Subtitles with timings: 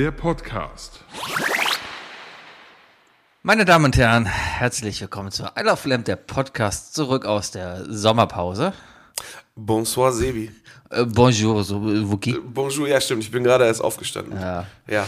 [0.00, 1.04] der Podcast.
[3.42, 7.84] Meine Damen und Herren, herzlich willkommen zu I Love Lamp, der Podcast, zurück aus der
[7.86, 8.72] Sommerpause.
[9.56, 10.52] Bonsoir, Sebi.
[10.88, 12.38] Äh, bonjour, so, wo geht?
[12.42, 14.40] Bonjour, ja stimmt, ich bin gerade erst aufgestanden.
[14.40, 14.66] Ja.
[14.88, 15.06] Ja.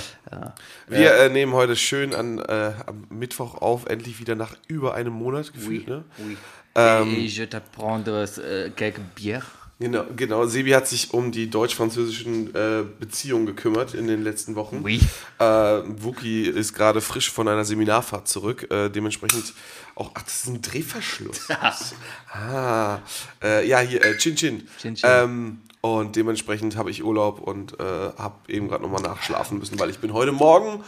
[0.89, 5.15] Wir äh, nehmen heute schön an, äh, am Mittwoch auf, endlich wieder nach über einem
[5.15, 6.05] Monat gefühlt, ne?
[6.19, 6.37] Oui.
[6.75, 9.62] Ähm, Et je t'apprends äh, quelques bières.
[9.83, 10.47] Genau, genau.
[10.47, 14.83] Sebi hat sich um die deutsch-französischen äh, Beziehungen gekümmert in den letzten Wochen.
[14.85, 15.01] Oui.
[15.41, 18.71] Äh, Wookie ist gerade frisch von einer Seminarfahrt zurück.
[18.71, 19.55] Äh, dementsprechend
[19.97, 20.13] auch.
[20.15, 21.49] Ach, das ist ein Drehverschluss.
[22.33, 23.01] ah.
[23.43, 24.69] Äh, ja, hier, äh, Chin Chin.
[24.81, 25.11] Chin Chin.
[25.11, 29.91] Ähm, und dementsprechend habe ich Urlaub und äh, habe eben gerade nochmal nachschlafen müssen, weil
[29.91, 30.85] ich bin heute Morgen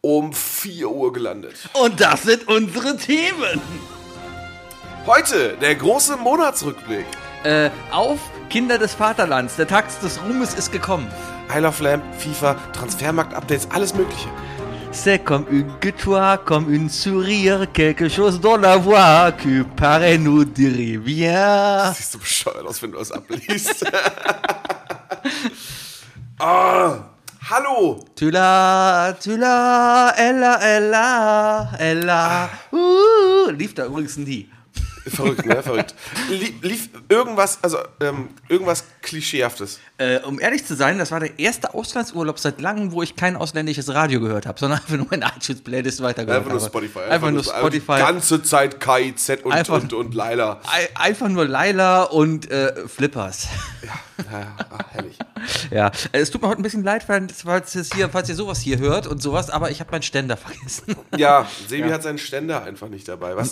[0.00, 1.56] um 4 Uhr gelandet.
[1.72, 3.60] Und das sind unsere Themen.
[5.06, 7.06] Heute der große Monatsrückblick.
[7.44, 11.08] Äh, auf Kinder des Vaterlands, der Tag des Ruhmes ist gekommen.
[11.52, 14.28] I Love Lamp, FIFA, Transfermarkt-Updates, alles Mögliche.
[14.92, 20.44] C'est comme une guitare, comme une sourire, quelque chose dans la voix que paraît nous
[20.44, 21.92] dire bien.
[21.94, 23.84] Siehst du bescheuert aus, wenn du das abliest.
[26.38, 27.08] ah,
[27.50, 28.04] hallo!
[28.14, 32.50] Tu l'as, tu l'as, Ella, Ella, Ella.
[32.70, 34.48] Uh, lief da übrigens nie.
[35.06, 35.62] Verrückt, ne?
[35.62, 35.94] Verrückt.
[36.30, 39.80] Lie- Lief irgendwas, also ähm, irgendwas Klischeehaftes.
[39.98, 43.36] Äh, um ehrlich zu sein, das war der erste Auslandsurlaub seit langem, wo ich kein
[43.36, 46.60] ausländisches Radio gehört habe, sondern einfach nur meine iTunes-Playlist weitergehört Einfach nur.
[46.60, 46.98] Spotify.
[47.10, 47.98] Einfach, nur Die Spotify.
[47.98, 50.60] ganze Zeit KIZ und, Einfach- und, und Laila.
[50.70, 53.48] Ei- Einfach nur Laila und äh, Flippers.
[53.82, 55.18] Ja, ja, ach, herrlich.
[55.72, 57.42] Ja, äh, es tut mir heute ein bisschen leid, falls,
[57.94, 60.94] hier, falls ihr sowas hier hört und sowas, aber ich habe meinen Ständer vergessen.
[61.16, 63.36] Ja, Sebi hat seinen Ständer einfach nicht dabei.
[63.36, 63.50] Was,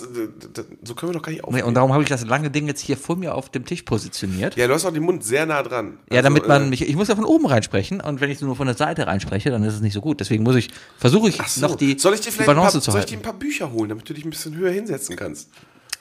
[0.85, 1.67] so können wir doch gar nicht Nee, aufnehmen.
[1.67, 4.55] und darum habe ich das lange Ding jetzt hier vor mir auf dem Tisch positioniert.
[4.57, 5.99] Ja, du hast auch den Mund sehr nah dran.
[6.11, 8.41] Ja, Also, damit man äh, mich, ich muss ja von oben reinsprechen und wenn ich
[8.41, 10.21] nur von der Seite reinspreche, dann ist es nicht so gut.
[10.21, 11.61] Deswegen muss ich, versuche ich so.
[11.67, 13.29] noch die, soll ich dir die vielleicht Balance paar, zu soll ich dir halten.
[13.29, 15.51] ein paar Bücher holen, damit du dich ein bisschen höher hinsetzen kannst?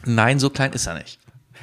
[0.05, 1.19] Nein, so klein ist er nicht.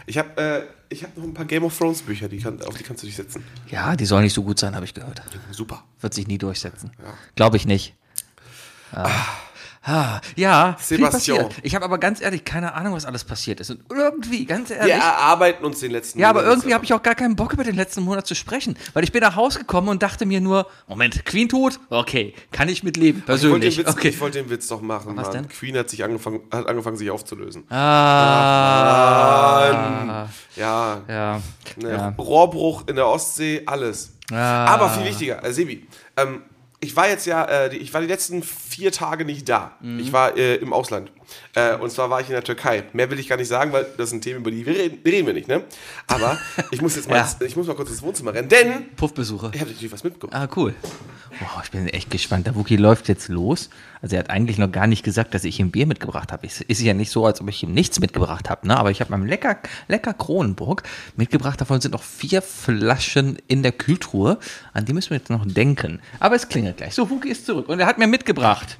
[0.06, 2.76] Ich habe äh, ich hab noch ein paar Game of Thrones Bücher, die kann, auf
[2.76, 3.42] die kannst du dich setzen.
[3.70, 5.22] Ja, die soll nicht so gut sein, habe ich gehört.
[5.50, 5.82] Super.
[6.00, 6.92] Wird sich nie durchsetzen.
[7.34, 7.94] Glaube ich nicht.
[8.92, 9.10] Ah.
[9.88, 11.46] Ah, ja, Sebastian.
[11.62, 13.70] Ich habe aber ganz ehrlich keine Ahnung, was alles passiert ist.
[13.70, 14.94] Und irgendwie, ganz ehrlich.
[14.94, 17.52] Wir erarbeiten uns den letzten Ja, aber Monat irgendwie habe ich auch gar keinen Bock
[17.52, 20.40] über den letzten Monat zu sprechen, weil ich bin nach Hause gekommen und dachte mir
[20.40, 21.78] nur, Moment, Queen tot?
[21.88, 23.78] Okay, kann ich mit leben, Ich wollte, den persönlich.
[23.78, 24.08] Witz, okay.
[24.08, 25.32] ich wollte den Witz doch machen, Was Mann.
[25.34, 25.48] denn?
[25.48, 27.64] Queen hat sich angefangen, hat angefangen, sich aufzulösen.
[28.76, 30.26] Ah,
[30.56, 31.40] Ja, ja,
[31.76, 32.08] ne, ja.
[32.18, 34.12] Rohrbruch in der Ostsee, alles.
[34.32, 34.64] Ah.
[34.66, 35.86] Aber viel wichtiger, äh, Sebi,
[36.16, 36.42] ähm,
[36.80, 39.76] ich war jetzt ja, äh, ich war die letzten vier Tage nicht da.
[39.80, 39.98] Mhm.
[39.98, 41.10] Ich war äh, im Ausland.
[41.54, 42.84] Äh, und zwar war ich in der Türkei.
[42.92, 45.26] Mehr will ich gar nicht sagen, weil das sind Themen, über die wir reden, reden
[45.26, 45.64] wir nicht, ne?
[46.06, 46.38] Aber
[46.70, 47.28] ich muss jetzt mal, Ja.
[47.40, 49.50] ich muss mal kurz ins Wohnzimmer rennen, denn Puffbesuche.
[49.54, 50.34] ich habe natürlich was mitgebracht.
[50.40, 50.74] Ah, cool.
[51.40, 52.46] Wow, ich bin echt gespannt.
[52.46, 53.68] Der Wookie läuft jetzt los.
[54.00, 56.46] Also er hat eigentlich noch gar nicht gesagt, dass ich ihm Bier mitgebracht habe.
[56.46, 58.76] Es ist ja nicht so, als ob ich ihm nichts mitgebracht habe, ne?
[58.76, 59.58] Aber ich habe meinem lecker,
[59.88, 60.82] lecker Kronenburg
[61.16, 61.60] mitgebracht.
[61.60, 64.38] Davon sind noch vier Flaschen in der Kühltruhe.
[64.72, 66.00] An die müssen wir jetzt noch denken.
[66.20, 66.94] Aber es klingelt gleich.
[66.94, 67.68] So, Wookie ist zurück.
[67.68, 68.78] Und er hat mir mitgebracht.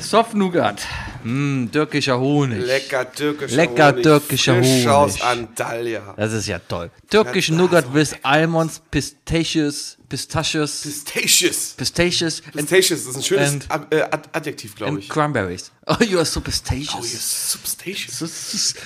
[0.00, 0.80] Soft Nougat.
[1.24, 2.64] Mm, türkischer Honig.
[2.64, 4.02] Lecker türkischer Lecker Honig.
[4.04, 4.88] türkischer frisch Honig.
[4.88, 6.14] aus Antalya.
[6.16, 6.90] Das ist ja toll.
[7.10, 11.74] Türkischen Ja, Nougat so with Almonds, Pistachios, Pistachios, Pistachious.
[11.76, 15.08] Pistachios and, Pistachious, das ist ein schönes and- Ad äh, Ad Adjektiv, glaube ich.
[15.08, 15.70] cranberries.
[15.90, 16.94] Oh, you are so pistachious.
[16.94, 18.18] Oh, you're so pistachious.
[18.20, 18.76] Das ist-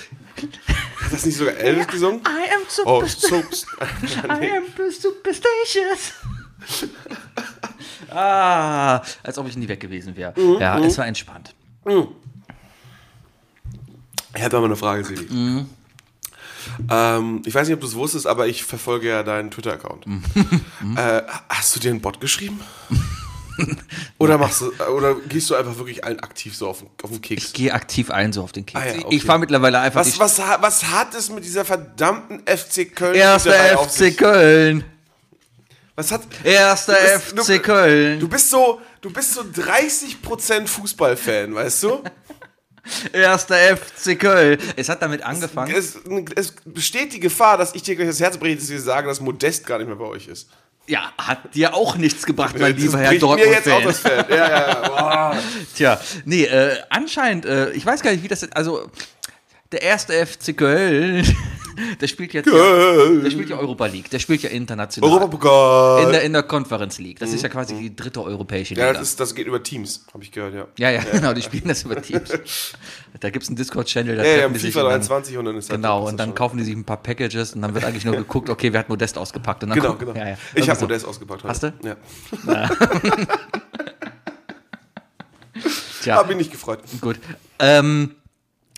[1.01, 2.21] Hat das nicht sogar Elvis gesungen?
[2.21, 3.35] I am so, Oh, so.
[4.23, 6.13] I am so pistachious.
[8.09, 10.33] Ah, als ob ich nie weg gewesen wäre.
[10.39, 11.53] Mhm, Ja, es war entspannt.
[14.35, 15.27] Ich habe mal eine Frage, Sili.
[15.31, 15.69] Mhm.
[16.89, 20.07] Ähm, ich weiß nicht, ob du es wusstest, aber ich verfolge ja deinen Twitter-Account.
[20.07, 20.23] Mhm.
[20.97, 22.59] äh, hast du dir einen Bot geschrieben?
[24.17, 27.21] oder machst du, oder gehst du einfach wirklich allen aktiv so auf, den- auf den
[27.21, 27.43] Keks?
[27.45, 28.81] Ich gehe aktiv ein so auf den Keks.
[28.81, 29.15] Ah ja, okay.
[29.15, 33.51] Ich fahre mittlerweile einfach Was, was, was hat es mit dieser verdammten FC Köln Erster
[33.77, 34.17] FC?
[34.17, 34.83] Köln.
[35.95, 38.19] Was hat, Erster bist- FC du- Köln.
[38.19, 42.03] du bist so, du bist so 30% Fußballfan, weißt du?
[43.13, 44.57] Erster FC Köln.
[44.75, 45.73] Es hat damit angefangen.
[45.73, 45.97] Es,
[46.35, 49.19] es besteht die Gefahr, dass ich dir gleich das Herz breche, dass wir sagen, dass
[49.21, 50.49] Modest gar nicht mehr bei euch ist.
[50.85, 54.27] Ja, hat dir auch nichts gebracht, mein lieber Herr bricht mir jetzt auch das Feld.
[54.29, 54.67] Ja, ja,
[55.33, 55.39] ja.
[55.75, 58.89] Tja, nee, äh, anscheinend, äh, ich weiß gar nicht, wie das, also,
[59.73, 61.25] der erste FC Köln
[61.99, 65.09] Der spielt jetzt ja, der spielt ja Europa League, der spielt ja international.
[65.09, 66.03] Europapokal.
[66.03, 67.17] in der, in der Conference League.
[67.17, 68.85] Das ist ja quasi die dritte europäische Liga.
[68.85, 70.67] ja, das, ist, das geht über Teams, habe ich gehört, ja.
[70.77, 72.29] ja, ja, genau, die spielen das über Teams.
[73.19, 75.69] Da gibt es einen Discord-Channel, da Ja, ja, FIFA und dann- 23 und dann ist
[75.69, 78.15] das- Genau, und dann kaufen die sich ein paar Packages und dann wird eigentlich nur
[78.15, 79.63] geguckt, okay, wer hat Modest ausgepackt.
[79.63, 80.13] Und dann Genau, guck- genau.
[80.15, 80.37] Ja, ja.
[80.53, 80.85] Ich habe so.
[80.85, 81.43] Modest ausgepackt.
[81.43, 81.73] Hast du?
[81.83, 81.95] Ja.
[86.01, 86.15] Tja.
[86.17, 86.79] Hab mich nicht gefreut.
[87.01, 87.19] Gut.
[87.59, 88.15] Ähm,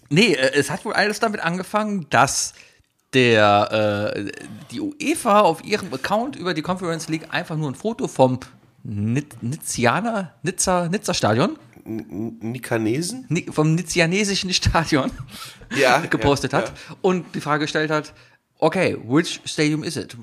[0.10, 2.54] nee, äh, es hat wohl alles damit angefangen, dass
[3.14, 4.32] der, äh,
[4.72, 8.40] die UEFA auf ihrem Account über die Conference League einfach nur ein Foto vom
[8.84, 13.26] Nizianer, Nizza, Nizza Stadion, Nikanesen?
[13.30, 15.12] Ni- vom Nizianesischen Stadion
[15.76, 16.00] Ja.
[16.10, 18.14] gepostet ja, hat und die Frage gestellt hat,
[18.60, 20.18] okay, which stadium is it?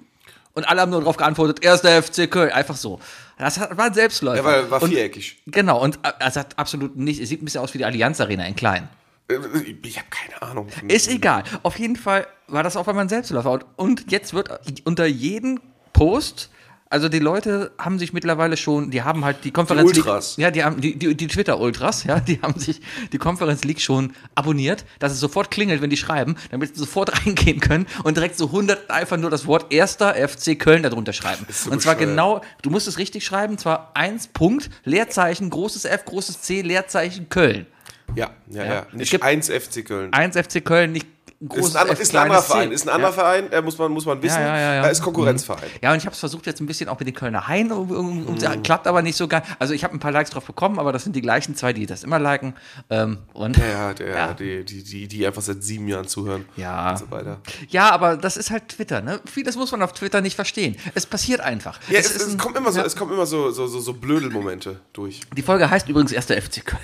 [0.54, 3.00] Und alle haben nur darauf geantwortet, erster FC Köln, einfach so.
[3.38, 4.36] Das hat, war ein Selbstläufer.
[4.38, 5.42] Ja, weil war und, viereckig.
[5.46, 8.20] Genau, und äh, es hat absolut nicht, es sieht ein bisschen aus wie die Allianz
[8.20, 8.88] Arena in klein.
[9.28, 9.36] Äh,
[9.84, 10.68] Ich habe keine Ahnung.
[10.88, 11.44] Ist egal.
[11.62, 13.50] Auf jeden Fall war das auf einmal ein Selbstläufer.
[13.52, 14.50] Und- Und jetzt wird
[14.84, 15.60] unter jeden
[15.92, 16.50] Post,
[16.90, 20.36] also die Leute haben sich mittlerweile schon, die haben halt die Konferenz Die Ultras.
[20.36, 22.80] Ja, die haben die, die, die Twitter-Ultras, ja, die haben sich
[23.12, 27.10] die Konferenz League schon abonniert, dass es sofort klingelt, wenn die schreiben, damit sie sofort
[27.26, 31.46] reingehen können und direkt so 100 einfach nur das Wort erster FC Köln darunter schreiben.
[31.50, 36.04] so und zwar genau, du musst es richtig schreiben, zwar 1 Punkt, Leerzeichen, großes F,
[36.04, 37.66] großes C, Leerzeichen Köln.
[38.14, 38.72] Ja, ja, Ja.
[38.74, 38.86] ja.
[38.90, 40.12] Es Nicht gibt- 1 FC Köln.
[40.12, 41.06] 1 FC Köln, nicht
[41.54, 42.40] Ist ein, ist ein anderer.
[42.42, 42.70] Verein.
[42.70, 43.14] Ist ein anderer ja.
[43.16, 44.40] Verein, äh, muss, man, muss man wissen.
[44.40, 44.82] Ja, ja.
[44.82, 45.68] Da ist Konkurrenzverein.
[45.82, 47.90] Ja, und ich habe es versucht jetzt ein bisschen auch mit den Kölner Haien, um,
[47.90, 48.62] um, um, Mhm.
[48.62, 49.44] klappt aber nicht so ganz.
[49.58, 51.84] Also ich habe ein paar Likes drauf bekommen, aber das sind die gleichen zwei, die
[51.86, 52.54] das immer liken.
[52.90, 54.34] Ähm, und Ja, ja, der, Ja.
[54.34, 56.44] Die, die, die, einfach seit sieben Jahren zuhören.
[56.56, 56.90] Ja.
[56.92, 57.40] Und so weiter.
[57.70, 59.18] ja, aber das ist halt Twitter, ne?
[59.24, 60.76] Vieles muss man auf Twitter nicht verstehen.
[60.94, 61.80] Es passiert einfach.
[61.88, 63.94] Ja, es, ist es, ein- kommt immer so, es kommen immer so, so, so, so
[63.94, 65.22] Blödelmomente durch.
[65.36, 66.78] Die Folge heißt übrigens erster FC Köln.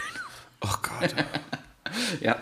[0.61, 1.15] Oh Gott.
[2.21, 2.37] Ja.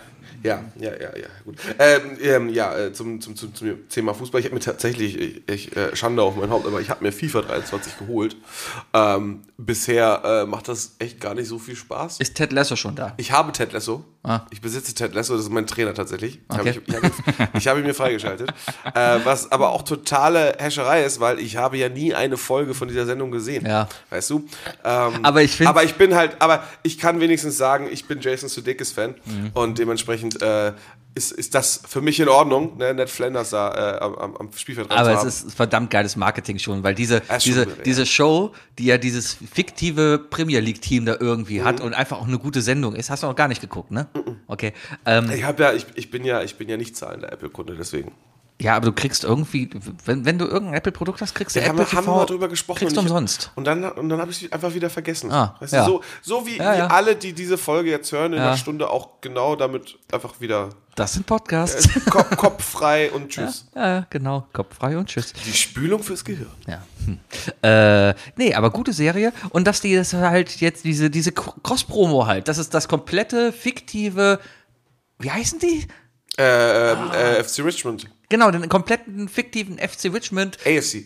[0.46, 1.56] Ja, ja, ja, ja, gut.
[1.78, 4.40] Ähm, ähm, ja, äh, zum, zum, zum, zum Thema Fußball.
[4.40, 7.12] Ich habe mir tatsächlich, ich, ich äh, Schande auf mein Haupt, aber ich habe mir
[7.12, 8.36] FIFA 23 geholt.
[8.94, 12.20] Ähm, bisher äh, macht das echt gar nicht so viel Spaß.
[12.20, 13.14] Ist Ted Lasso schon da?
[13.16, 14.04] Ich habe Ted Lasso.
[14.22, 14.40] Ah.
[14.50, 16.40] Ich besitze Ted Lasso, das ist mein Trainer tatsächlich.
[16.48, 16.58] Okay.
[16.58, 17.10] Hab ich, ich, habe,
[17.58, 18.50] ich habe ihn mir freigeschaltet.
[18.94, 22.88] äh, was aber auch totale Häscherei ist, weil ich habe ja nie eine Folge von
[22.88, 23.64] dieser Sendung gesehen.
[23.66, 23.88] Ja.
[24.10, 24.44] Weißt du?
[24.84, 28.20] Ähm, Aber ich find's- Aber ich bin halt, aber ich kann wenigstens sagen, ich bin
[28.20, 29.50] Jason Sudeikis Fan Mhm.
[29.54, 30.72] und dementsprechend äh,
[31.14, 32.92] ist, ist das für mich in Ordnung, ne?
[32.92, 35.28] Ned Flanders da äh, am, am- Spielfeld Aber es haben.
[35.28, 37.74] ist verdammt geiles Marketing schon, weil diese, Ja, ist schon diese, ja.
[37.86, 41.64] diese Show, die ja dieses fiktive Premier League-Team da irgendwie Mhm.
[41.64, 44.08] hat und einfach auch eine gute Sendung ist, hast du noch gar nicht geguckt, ne?
[44.46, 44.74] Okay.
[45.06, 48.12] Ähm, ich habe ja, ich, ich bin ja, ich bin ja nicht zahlender Apple-Kunde, deswegen.
[48.60, 49.68] Ja, aber du kriegst irgendwie,
[50.06, 52.16] wenn, wenn du irgendein Apple-Produkt hast, kriegst du Ja, haben, Apple wir- haben wir TV,
[52.16, 52.78] mal drüber gesprochen.
[52.78, 53.50] kriegst du umsonst.
[53.54, 55.30] Und dann, und dann habe ich es einfach wieder vergessen.
[55.30, 55.84] Ah, weißt ja.
[55.84, 55.92] du,
[56.22, 56.86] so, so wie, Ja, wie ja.
[56.86, 61.12] alle, die diese Folge jetzt hören, in einer Stunde auch genau damit einfach wieder Das
[61.12, 61.88] sind Podcasts.
[62.08, 63.66] Kopf, Kopf frei und tschüss.
[63.74, 64.46] ja, genau.
[64.54, 65.34] Kopf frei und tschüss.
[65.44, 66.50] Die Spülung fürs Gehirn.
[66.66, 66.82] Ja.
[67.04, 67.18] Hm.
[67.62, 69.32] Äh, nee, aber gute Serie.
[69.50, 74.40] Und dass die das halt jetzt, diese, diese Cross-Promo halt, das ist das komplette fiktive,
[75.18, 75.86] wie heißen die?
[76.38, 77.14] Äh, ähm, Ah.
[77.14, 78.06] äh, FC Richmond.
[78.28, 81.04] Genau, den kompletten fiktiven FC Richmond, AFC.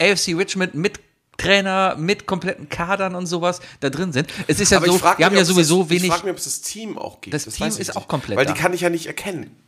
[0.00, 1.00] AFC Richmond mit
[1.38, 4.28] Trainer, mit kompletten Kadern und sowas da drin sind.
[4.46, 6.04] Es ist ja Aber so, wir haben ja es sowieso das, wenig.
[6.04, 7.34] Ich frage mich, ob es das Team auch gibt.
[7.34, 7.96] Das Team weiß ich ist nicht.
[7.96, 9.56] auch komplett Weil die kann ich ja nicht erkennen.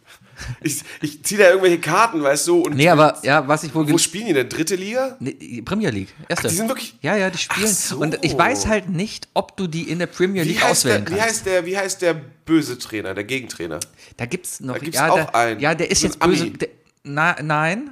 [0.63, 3.89] Ich, ich ziehe da irgendwelche Karten, weißt du, und nee, aber ja, was ich wohl
[3.89, 4.49] wo spielen die denn?
[4.49, 5.17] Dritte Liga?
[5.21, 6.09] Nee, Premier League.
[6.29, 6.49] Erste.
[6.49, 7.69] Ach, die sind wirklich- Ja, ja, die spielen.
[7.73, 7.99] So.
[7.99, 11.15] Und ich weiß halt nicht, ob du die in der Premier Wie League auswählen der,
[11.15, 11.35] wie, kannst.
[11.37, 13.79] heißt der, wie heißt der böse Trainer, der Gegentrainer?
[14.17, 14.75] Da gibt's noch.
[14.75, 15.61] Da gibt's ja, auch der, einen.
[15.61, 16.51] Ja, der ist So jetzt böse.
[16.51, 16.69] Der,
[17.05, 17.91] na, nein.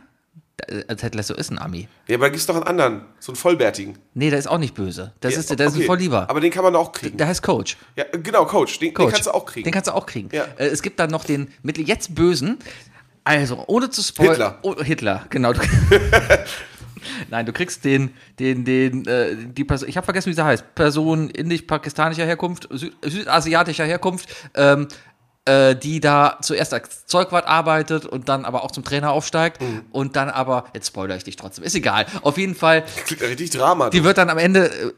[0.68, 1.88] Der- Ted Lasso ist ein Ami.
[2.06, 3.98] Ja, aber da gibt es doch einen anderen, so einen vollbärtigen.
[4.14, 5.12] Nee, der ist auch nicht böse.
[5.20, 5.82] Das Ja, ist, der ist okay.
[5.82, 6.28] ein Volllieber.
[6.30, 7.16] Aber den kann man auch kriegen.
[7.16, 7.76] Der heißt Coach.
[7.96, 8.78] Ja, genau, Coach.
[8.78, 9.06] Den, Coach.
[9.06, 9.64] den kannst du auch kriegen.
[9.64, 10.28] Den kannst du auch kriegen.
[10.32, 10.44] Ja.
[10.58, 12.58] Äh, es gibt dann noch den mit jetzt Bösen.
[13.24, 14.32] Also, ohne zu spoilern.
[14.34, 14.58] Hitler.
[14.62, 15.52] Oh, Hitler, genau.
[17.30, 20.74] Nein, du kriegst den, den, den, äh, die Person, ich habe vergessen, wie sie heißt.
[20.76, 24.86] Person indisch-pakistanischer Herkunft, Süd, südasiatischer Herkunft, ähm,
[25.44, 29.82] äh, die da zuerst als Zeugwart arbeitet und dann aber auch zum Trainer aufsteigt Mhm.
[29.90, 32.06] und dann aber, jetzt spoilere ich dich trotzdem, ist egal.
[32.22, 33.90] Auf jeden Fall, Klingt richtig Drama.
[33.90, 34.92] die wird dann am Ende, äh,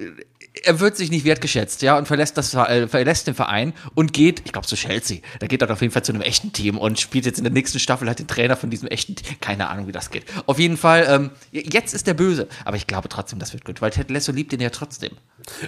[0.62, 4.42] er wird sich nicht wertgeschätzt, ja, und verlässt, das, äh, verlässt den Verein und geht,
[4.44, 7.00] ich glaube zu Chelsea, da geht er auf jeden Fall zu einem echten Team und
[7.00, 9.36] spielt jetzt in der nächsten Staffel halt den Trainer von diesem echten Team.
[9.40, 10.24] Keine Ahnung, wie das geht.
[10.46, 13.82] Auf jeden Fall, ähm, jetzt ist der Böse, aber ich glaube trotzdem, das wird gut,
[13.82, 15.10] weil Ted Lasso liebt ihn ja trotzdem.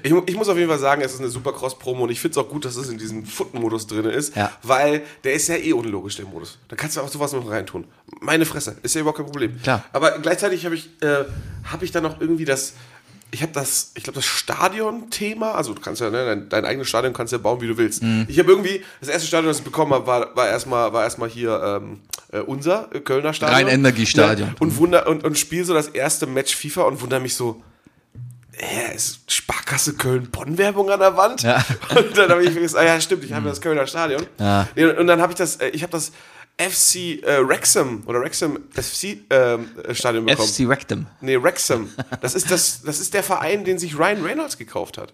[0.03, 2.39] Ich, ich muss auf jeden Fall sagen, es ist eine super Cross-Promo und ich finde
[2.39, 4.53] es auch gut, dass es in diesem Foot-Modus drin ist, Ja.
[4.63, 6.59] weil der ist ja eh unlogisch, der Modus.
[6.69, 7.85] Da kannst du auch sowas noch reintun.
[8.21, 9.61] Meine Fresse, ist ja überhaupt kein Problem.
[9.63, 9.85] Klar.
[9.93, 11.25] Aber gleichzeitig habe ich, äh,
[11.71, 12.75] hab ich dann noch irgendwie das,
[13.31, 16.89] ich habe das, ich glaube, das Stadion-Thema, also du kannst ja, ne, dein, dein eigenes
[16.89, 18.03] Stadion kannst ja bauen, wie du willst.
[18.03, 18.27] Mhm.
[18.29, 21.29] Ich habe irgendwie, das erste Stadion, das ich bekommen habe, war, war erstmal war erstmal
[21.29, 22.01] hier ähm,
[22.33, 23.57] äh, unser äh, Kölner Stadion.
[23.57, 24.49] Rhein-Energiestadion.
[24.49, 27.63] Ja, und, wunder, und, und spiele so das erste Match FIFA und wundere mich so,
[28.53, 31.43] hä, ist Sparkasse Köln-Bonn-Werbung an der Wand?
[31.43, 31.65] Ja.
[31.91, 34.25] Und dann habe ich gesagt, ah ja, stimmt, ich habe das Kölner Stadion.
[34.39, 34.67] Ja.
[34.99, 36.13] Und dann habe ich das, äh, ich habe das
[36.59, 40.49] FC äh, Wrexham oder Wrexham FC ähm, äh, Stadion bekommen.
[40.49, 41.07] FC Rectum.
[41.21, 41.91] Nee, Wrexham.
[42.21, 45.13] Das ist, das, das ist der Verein, den sich Ryan Reynolds gekauft hat.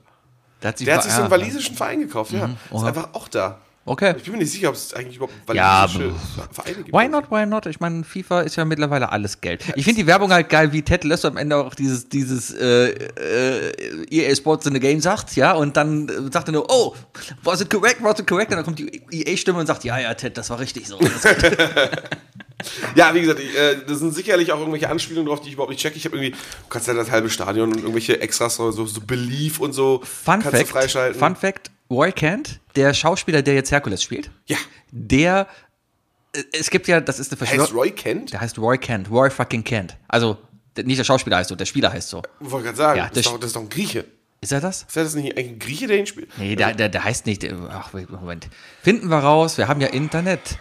[0.63, 2.45] Der hat sich, Der hat sich so einen walisischen Verein gekauft, ja.
[2.47, 2.87] Ist oha.
[2.87, 3.59] einfach auch da.
[3.85, 4.15] Okay.
[4.17, 6.12] Ich bin mir nicht sicher, ob es eigentlich überhaupt Ja, walisische
[6.53, 6.93] Vereine gibt.
[6.93, 7.67] Why not, why not?
[7.67, 9.65] Ich meine, FIFA ist ja mittlerweile alles Geld.
[9.75, 12.91] Ich finde die Werbung halt geil, wie Ted Lasso am Ende auch dieses, dieses äh,
[12.91, 16.95] äh, EA Sports in the Game sagt, ja, und dann äh, sagt er nur, oh,
[17.43, 18.53] was it correct, was it correct?
[18.53, 20.99] Und dann kommt die EA-Stimme und sagt, ja, ja, Ted, das war richtig so.
[22.95, 25.71] Ja, wie gesagt, ich, äh, das sind sicherlich auch irgendwelche Anspielungen drauf, die ich überhaupt
[25.71, 25.97] nicht checke.
[25.97, 29.61] Ich habe irgendwie, du kannst ja das halbe Stadion und irgendwelche Extras, so, so Belief
[29.61, 31.19] und so, Fun kannst Fact, du freischalten.
[31.19, 34.57] Fun Fact, Roy Kent, der Schauspieler, der jetzt Herkules spielt, ja,
[34.90, 35.47] der,
[36.35, 37.78] äh, es gibt ja, das ist eine heißt Verschwörung.
[37.78, 38.33] Roy Kent?
[38.33, 39.97] Der heißt Roy Kent, Roy fucking Kent.
[40.09, 40.38] Also,
[40.83, 42.23] nicht der Schauspieler heißt so, der Spieler heißt so.
[42.40, 44.04] Ich wollte gerade sagen, Ja, das, ist doch, das ist doch ein Grieche.
[44.43, 44.83] Ist er das?
[44.83, 46.37] Ist das nicht ein Grieche, der ihn spielt?
[46.37, 47.47] Nee, der, der, der heißt nicht.
[47.71, 48.49] Ach, Moment.
[48.83, 49.57] Finden wir raus.
[49.57, 50.59] Wir haben ja Internet.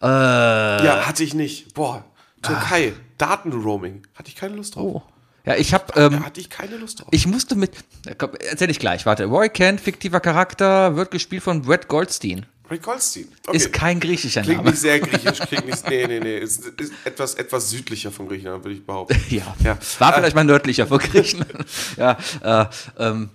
[0.00, 1.74] Äh, Ja, hatte ich nicht.
[1.74, 2.04] Boah,
[2.42, 4.02] Türkei, Datenroaming.
[4.14, 4.84] Hatte ich keine Lust drauf.
[4.84, 5.02] oh.
[5.44, 5.84] Ja, ich habe.
[5.94, 7.08] Ähm, Da hatte ich keine Lust drauf.
[7.12, 7.70] ich musste mit.
[8.18, 9.06] Komm, erzähl ich gleich.
[9.06, 9.26] Warte.
[9.26, 12.46] Roy Kent, fiktiver Charakter, wird gespielt von Brett Goldstein.
[12.68, 13.28] Goldstein.
[13.46, 13.56] Okay.
[13.56, 14.70] Ist kein griechischer Klingt Name.
[14.70, 18.64] nicht sehr griechisch, klingt nicht, nee, nee, nee, ist, ist etwas, etwas südlicher von Griechenland,
[18.64, 19.20] würde ich behaupten.
[19.30, 19.78] Ja, Ja.
[19.98, 21.64] war vielleicht mal nördlicher vor Griechenland.
[21.96, 22.66] ja, äh,
[22.98, 23.30] ähm,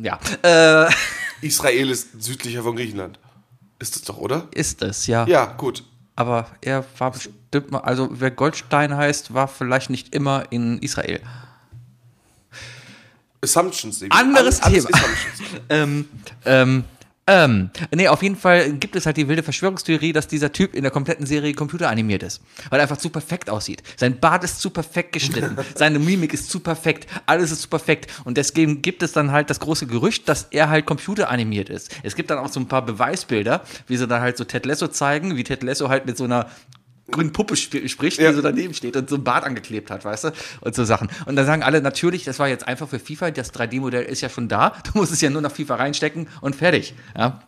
[0.00, 0.18] ja.
[0.42, 0.90] Äh,
[1.42, 3.18] Israel ist südlicher von Griechenland.
[3.78, 4.48] Ist das doch, oder?
[4.52, 5.26] ist es, ja.
[5.26, 5.84] Ja, gut.
[6.14, 11.20] Aber er war bestimmt mal, also wer Goldstein heißt, war vielleicht nicht immer in Israel.
[13.42, 14.02] Assumptions.
[14.02, 14.10] eben.
[14.12, 14.96] Anderes alles Thema.
[14.98, 15.62] Assumptions.
[15.68, 16.08] ähm,
[16.44, 16.84] ähm,
[17.28, 20.82] ähm, nee, auf jeden Fall gibt es halt die wilde Verschwörungstheorie, dass dieser Typ in
[20.82, 22.40] der kompletten Serie computeranimiert ist.
[22.70, 23.82] Weil er einfach zu perfekt aussieht.
[23.96, 25.56] Sein Bart ist zu perfekt geschnitten.
[25.74, 27.08] Seine Mimik ist zu perfekt.
[27.26, 28.12] Alles ist zu perfekt.
[28.24, 31.96] Und deswegen gibt es dann halt das große Gerücht, dass er halt computeranimiert ist.
[32.04, 34.86] Es gibt dann auch so ein paar Beweisbilder, wie sie dann halt so Ted Lasso
[34.86, 36.46] zeigen, wie Ted Lasso halt mit so einer
[37.10, 38.30] grünen Puppe sp spricht, Ja.
[38.30, 40.30] die so daneben steht und so ein Bart angeklebt hat, weißt du?
[40.60, 41.08] Und so Sachen.
[41.26, 44.28] Und dann sagen alle, natürlich, das war jetzt einfach für FIFA, das 3D-Modell ist ja
[44.28, 46.94] schon da, du musst es ja nur nach FIFA reinstecken und fertig.
[47.16, 47.42] Ja,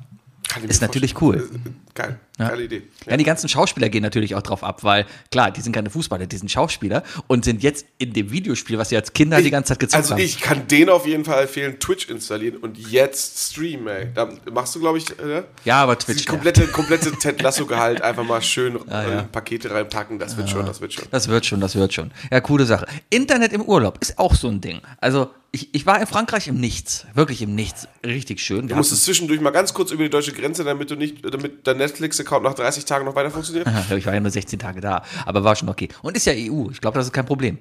[0.69, 1.39] Ist natürlich cool.
[1.39, 1.63] vorstellen.
[1.67, 2.49] Äh, Geil, Ja.
[2.51, 2.83] geile Idee.
[3.11, 6.27] ja, die ganzen Schauspieler gehen natürlich auch drauf ab, weil klar, die sind keine Fußballer,
[6.29, 9.71] die sind Schauspieler und sind jetzt in dem Videospiel, was sie als Kinder die ganze
[9.71, 10.21] Zeit gezockt Also haben.
[10.23, 14.09] ich kann den auf jeden Fall empfehlen, Twitch installieren und jetzt streamen, ey.
[14.15, 16.25] Da machst du, glaube ich, äh, ja, aber die Twitch.
[16.27, 16.31] Ja.
[16.31, 19.21] komplette, komplette Ted Lasso-Gehalt einfach mal schön ja.
[19.21, 20.21] äh, Pakete reinpacken.
[20.21, 21.05] Das wird schon, das wird schon.
[21.11, 22.13] Das wird schon, das wird schon.
[22.31, 22.87] Ja, coole Sache.
[23.11, 24.81] Internet im Urlaub ist auch so ein Ding.
[25.01, 27.07] Also, ich, ich war in Frankreich im Nichts.
[27.15, 27.89] Wirklich im Nichts.
[28.05, 28.63] Richtig schön.
[28.63, 31.67] Wir Du musstest zwischendurch mal ganz kurz über die deutsche Grenze, damit du nicht, damit
[31.67, 33.67] dein Netflix-Account nach 30 Tagen noch weiter funktioniert.
[33.97, 35.89] ich war ja nur 16 Tage da, aber war schon okay.
[36.03, 36.71] Und ist ja EU.
[36.71, 37.59] Ich glaube, das ist kein Problem.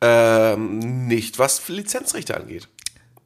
[0.00, 2.68] ähm, nicht, was Lizenzrechte angeht.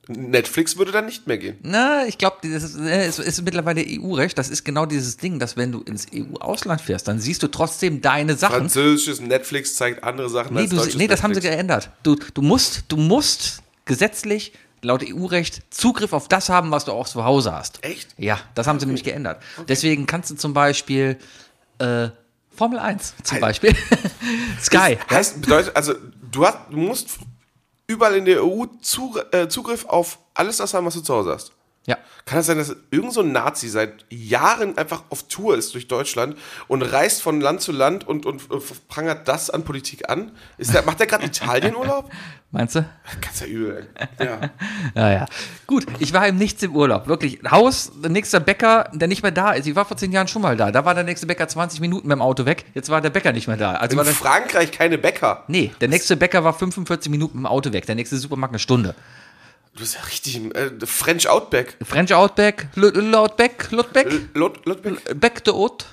[0.08, 1.56] Netflix würde dann nicht mehr gehen.
[1.62, 4.38] Na, ich glaube, das ist, äh, es ist mittlerweile EU-Recht.
[4.38, 8.00] Das ist genau dieses Ding, dass wenn du ins EU-Ausland fährst, dann siehst du trotzdem
[8.00, 8.54] deine Sachen.
[8.56, 11.56] Französisches Netflix zeigt andere Sachen Nee, als du, deutsches nee das haben sie Netflix.
[11.56, 11.90] geändert.
[12.02, 17.08] Du, du, musst, du musst gesetzlich laut EU-Recht Zugriff auf das haben, was du auch
[17.08, 17.82] zu Hause hast.
[17.82, 18.08] Echt?
[18.16, 19.42] Ja, das haben sie nämlich geändert.
[19.68, 21.16] Deswegen kannst du zum Beispiel
[21.78, 22.08] äh,
[22.54, 23.40] Formel 1 zum Ei.
[23.40, 23.74] Beispiel.
[24.62, 24.98] Sky.
[25.10, 25.94] Heißt, bedeutet, also
[26.30, 27.18] du, hast, du musst
[27.86, 28.64] überall in der EU
[29.32, 31.55] äh, Zugriff auf alles das haben, was du zu Hause hast.
[31.86, 31.96] Ja.
[32.24, 35.86] Kann es sein, dass irgend so ein Nazi seit Jahren einfach auf Tour ist durch
[35.86, 40.32] Deutschland und reist von Land zu Land und, und, und prangert das an Politik an?
[40.58, 42.10] Ist der, macht der gerade Italienurlaub?
[42.50, 42.84] Meinst du?
[43.20, 43.88] Ganz ja übel.
[44.18, 44.40] Ja.
[44.94, 45.26] Ja, ja.
[45.66, 47.06] Gut, ich war im Nichts im Urlaub.
[47.06, 47.40] Wirklich.
[47.50, 49.66] Haus, der nächste Bäcker, der nicht mehr da ist.
[49.66, 50.70] Ich war vor zehn Jahren schon mal da.
[50.72, 52.64] Da war der nächste Bäcker 20 Minuten mit dem Auto weg.
[52.72, 53.74] Jetzt war der Bäcker nicht mehr da.
[53.74, 55.44] Also In Frankreich keine Bäcker.
[55.48, 57.84] nee, der nächste Bäcker war 45 Minuten mit dem Auto weg.
[57.86, 58.94] Der nächste Supermarkt eine Stunde.
[59.76, 61.76] Du bist ja richtig im äh, French Outback.
[61.84, 65.20] French Outback, L- Lautbeck, Lotbeck, Lot, Lotbeck?
[65.20, 65.84] Beck de Haute.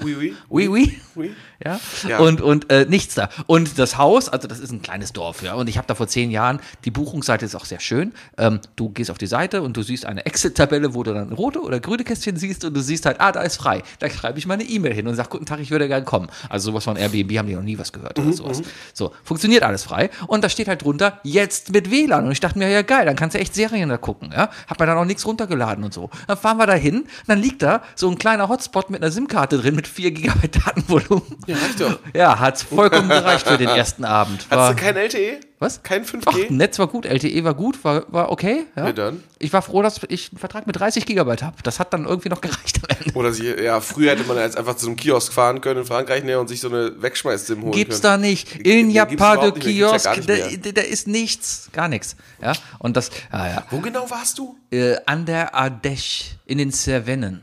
[0.00, 0.34] Oui, oui.
[0.48, 0.98] Oui, oui.
[1.14, 1.34] oui.
[1.64, 1.80] Ja.
[2.06, 2.18] Ja.
[2.20, 3.28] Und, und äh, nichts da.
[3.46, 5.54] Und das Haus, also das ist ein kleines Dorf, ja.
[5.54, 8.12] Und ich habe da vor zehn Jahren, die Buchungsseite ist auch sehr schön.
[8.36, 11.60] Ähm, du gehst auf die Seite und du siehst eine Exit-Tabelle, wo du dann rote
[11.60, 13.82] oder grüne Kästchen siehst und du siehst halt, ah, da ist frei.
[13.98, 16.28] Da schreibe ich meine E-Mail hin und sage, guten Tag, ich würde gerne kommen.
[16.48, 18.62] Also sowas von Airbnb haben die noch nie was gehört oder sowas.
[18.94, 20.10] So, funktioniert alles frei.
[20.28, 22.24] Und da steht halt drunter, jetzt mit WLAN.
[22.26, 24.50] Und ich dachte mir, ja geil, dann kannst du echt Serien da gucken, ja.
[24.68, 26.08] Hab mir dann auch nichts runtergeladen und so.
[26.28, 29.58] Dann fahren wir da hin, dann liegt da so ein kleiner Hotspot mit einer SIM-Karte
[29.58, 31.36] drin mit 4 GB Datenvolumen.
[31.48, 31.98] Ja, reicht doch.
[32.14, 34.42] Ja, hat's vollkommen gereicht für den ersten Abend.
[34.50, 35.40] Hast War, du kein LTE?
[35.58, 35.82] was?
[35.82, 36.52] Kein Ach, 5G?
[36.52, 38.66] Netz war gut, LTE war gut, war, war okay.
[38.76, 38.86] Ja.
[38.86, 39.24] Ja, dann.
[39.40, 41.56] Ich war froh, dass ich einen Vertrag mit 30 Gigabyte habe.
[41.64, 43.14] Das hat dann irgendwie noch gereicht am Ende.
[43.18, 46.22] Oder sie, ja, früher hätte man jetzt einfach zu einem Kiosk fahren können in Frankreich
[46.22, 48.20] näher und sich so eine Wegschmeiß-Sim holen Gibt's können.
[48.22, 48.62] da nicht.
[48.62, 50.26] G- Il n'y a gibt's pas de überhaupt nicht mehr, gibt's ja Kiosk.
[50.64, 51.68] gar Da, ist nichts.
[51.72, 52.14] Gar nichts.
[52.40, 52.52] Ja.
[52.78, 53.64] Und das, ah, ja.
[53.70, 54.56] Wo genau warst du?
[54.70, 57.42] Äh, an der Ardèche in den Cevennen.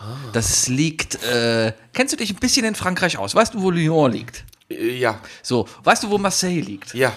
[0.00, 0.16] Ah.
[0.32, 3.34] Das liegt, äh, kennst du dich ein bisschen in Frankreich aus?
[3.34, 4.44] Weißt du, wo Lyon liegt?
[4.70, 6.94] Äh, Ja, So, weißt du, wo Marseille liegt?
[6.94, 7.12] ja.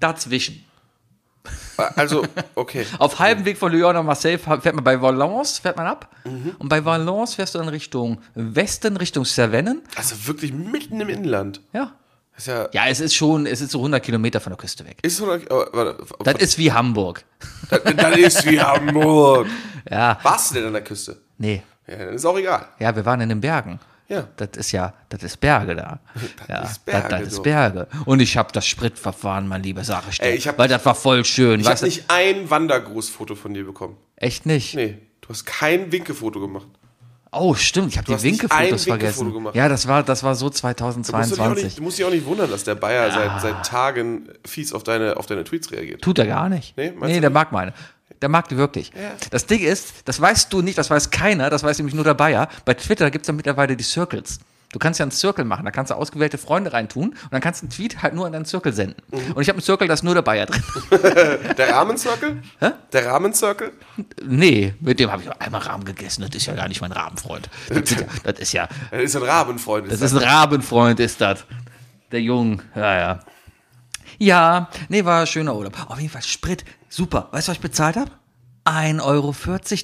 [0.00, 0.64] Dazwischen.
[1.96, 2.86] Also, okay.
[2.98, 6.14] Auf halbem Weg von Lyon nach Marseille fährt man bei Valence, fährt man ab.
[6.24, 6.54] Mhm.
[6.58, 9.82] Und bei Valence fährst du dann Richtung Westen, Richtung Cevennen.
[9.96, 11.60] Also wirklich mitten im Inland.
[11.72, 11.92] Ja.
[12.36, 12.68] Ist ja.
[12.72, 14.98] Ja, es ist schon, es ist so 100 Kilometer von der Küste weg.
[15.02, 17.24] Ist so, oh, warte, Das ist wie Hamburg.
[17.70, 19.46] das, das ist wie Hamburg.
[19.90, 20.18] Ja.
[20.22, 21.16] Warst du denn an der Küste?
[21.38, 21.62] Nee.
[21.88, 22.68] Ja, dann ist auch egal.
[22.78, 23.80] Ja, wir waren in den Bergen.
[24.08, 24.26] Ja.
[24.36, 26.00] Das ist ja, das ist Berge da.
[26.48, 27.42] ja, ist Berge, das, das ist.
[27.42, 27.88] Berge.
[28.06, 30.24] Und ich habe das Spritverfahren, mein lieber, sag ich dir.
[30.24, 31.60] Ey, ich hab- weil das war voll schön.
[31.60, 33.96] Ich habe nicht ein Wandergrußfoto von dir bekommen.
[34.16, 34.74] Echt nicht?
[34.74, 36.68] Nee, du hast kein Winkefoto gemacht.
[37.30, 39.32] Oh, stimmt, ich habe die Winkefotos Winkefoto vergessen.
[39.34, 39.54] gemacht.
[39.54, 41.64] Ja, das war, das war so Du musst, 2022.
[41.64, 44.82] nicht, du musst dich auch nicht wundern, dass der Bayer seit, seit Tagen fies auf
[44.82, 46.00] deine, auf deine Tweets reagiert.
[46.00, 46.74] Tut er gar nicht.
[46.78, 47.74] Nee, nee der mag meine.
[48.22, 48.90] Der mag die wirklich.
[48.94, 49.12] Ja.
[49.30, 52.14] Das Ding ist, das weißt du nicht, das weiß keiner, das weiß nämlich nur der
[52.14, 52.48] Bayer.
[52.64, 54.40] Bei Twitter gibt es ja mittlerweile die Circles.
[54.70, 57.62] Du kannst ja einen Circle machen, da kannst du ausgewählte Freunde reintun und dann kannst
[57.62, 59.02] du einen Tweet halt nur an deinen Circle senden.
[59.10, 59.32] Mhm.
[59.32, 60.62] Und ich habe einen Circle, da ist nur der Bayer drin.
[61.56, 62.42] Der Rahmencircle?
[62.60, 62.70] Hä?
[62.92, 63.72] Der Rahmencircle?
[64.26, 66.22] Nee, mit dem habe ich einmal Rahmen gegessen.
[66.26, 67.48] Das ist ja gar nicht mein Rabenfreund.
[67.70, 69.90] Das, sind ja, das ist ja, Das ist ein Rabenfreund.
[69.90, 71.46] das ist ein Rabenfreund, ist das.
[72.12, 73.20] Der Jung, ja, ja.
[74.18, 75.74] Ja, nee, war ein schöner Urlaub.
[75.88, 77.28] Auf jeden Fall Sprit, super.
[77.32, 78.10] Weißt du, was ich bezahlt habe?
[78.68, 79.34] 1,40 Euro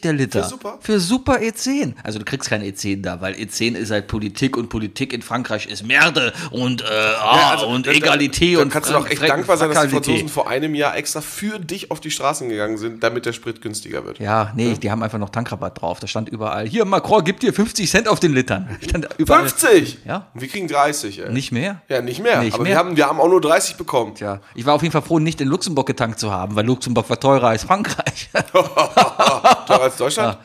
[0.03, 0.43] der Liter.
[0.43, 0.79] Für Super?
[0.81, 1.95] Für Super E10.
[2.03, 5.67] Also du kriegst kein E10 da, weil E10 ist halt Politik und Politik in Frankreich
[5.67, 9.19] ist Merde und, äh, ah, also, und da- Egalité da und kannst du doch echt
[9.19, 9.89] Frank- dankbar sein, dass die.
[9.91, 13.61] Franzosen vor einem Jahr extra für dich auf die Straßen gegangen sind, damit der Sprit
[13.61, 14.19] günstiger wird.
[14.19, 16.01] Ja, nee, die haben einfach noch Tankrabatt drauf.
[16.01, 18.69] Da stand überall, hier Macron gibt dir 50 Cent auf den Litern.
[18.83, 19.49] Stand überall.
[19.49, 19.99] 50!
[20.05, 20.29] Ja.
[20.35, 21.33] Und wir kriegen 30, ey.
[21.33, 21.83] Nicht mehr?
[21.89, 22.41] Ja, nicht mehr.
[22.43, 22.73] Nicht aber mehr.
[22.73, 24.15] Wir, haben, wir haben auch nur 30 bekommen.
[24.15, 27.09] Tja, ich war auf jeden Fall froh, nicht in Luxemburg getankt zu haben, weil Luxemburg
[27.09, 28.31] war teurer als Frankreich.
[29.67, 30.39] Teurer als Deutschland?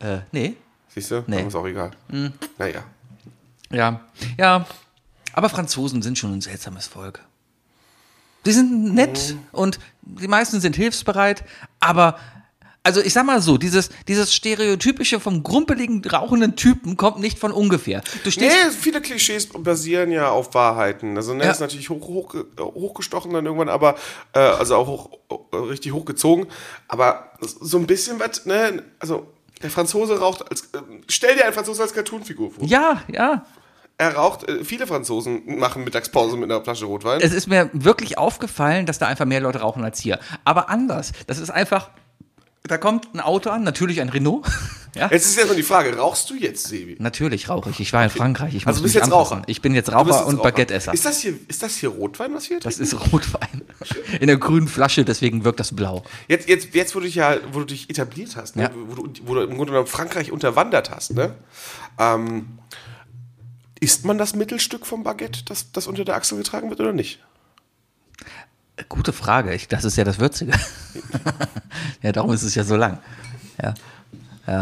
[0.00, 0.56] äh, nee.
[0.88, 1.24] Siehst du?
[1.26, 1.42] Nee.
[1.42, 1.90] Ist auch egal.
[2.58, 2.84] Naja.
[3.70, 4.00] Ja,
[4.38, 4.66] ja.
[5.32, 7.20] Aber Franzosen sind schon ein seltsames Volk.
[8.46, 11.44] Die sind nett und die meisten sind hilfsbereit,
[11.80, 12.18] aber
[12.84, 17.50] also ich sag mal so, dieses, dieses stereotypische vom grumpeligen, rauchenden Typen kommt nicht von
[17.50, 18.02] ungefähr.
[18.22, 21.16] Du Nee, viele Klischees basieren ja auf Wahrheiten.
[21.16, 21.50] Also, ne, Ja.
[21.50, 23.96] ist natürlich hoch, hoch, hochgestochen dann irgendwann, aber,
[24.34, 25.10] äh, also auch hoch,
[25.70, 26.46] richtig hochgezogen.
[26.86, 29.26] Aber so ein bisschen was, ne, also,
[29.62, 32.64] der Franzose raucht als, äh, stell dir einen Franzose als Cartoonfigur vor.
[32.64, 33.46] Ja, ja.
[33.96, 37.20] Er raucht, äh, viele Franzosen machen Mittagspause mit einer Flasche Rotwein.
[37.22, 40.18] Es ist mir wirklich aufgefallen, dass da einfach mehr Leute rauchen als hier.
[40.44, 41.12] Aber anders.
[41.28, 41.90] Das ist einfach,
[42.66, 44.46] da kommt ein Auto an, natürlich ein Renault.
[44.94, 45.10] ja.
[45.10, 46.96] Jetzt ist erstmal die Frage, rauchst du jetzt, Sebi?
[46.98, 47.78] Natürlich rauche ich.
[47.78, 48.54] Ich war in Frankreich.
[48.54, 49.38] Ich Also du bist jetzt anpassen.
[49.38, 49.48] Raucher.
[49.48, 50.42] Ich bin jetzt Raucher jetzt und.
[50.42, 50.94] Baguetteesser.
[50.94, 52.96] Ist das hier, ist das hier Rotwein, was wir hier Das trinken?
[52.96, 53.62] ist Rotwein.
[54.18, 56.04] In der grünen Flasche, deswegen wirkt das blau.
[56.26, 58.62] Jetzt, jetzt, jetzt, wo du dich ja, wo du dich etabliert hast, ne?
[58.62, 58.70] Ja.
[58.74, 61.34] wo, du, wo du im Grunde genommen Frankreich unterwandert hast, ne?
[61.98, 62.58] Ähm,
[63.78, 67.20] isst man das Mittelstück vom Baguette, das, das unter der Achsel getragen wird, oder nicht?
[68.88, 69.54] Gute Frage.
[69.54, 70.52] Ich, das ist ja das Würzige.
[72.02, 72.98] ja, darum ist es ja so lang.
[73.62, 73.74] Ja.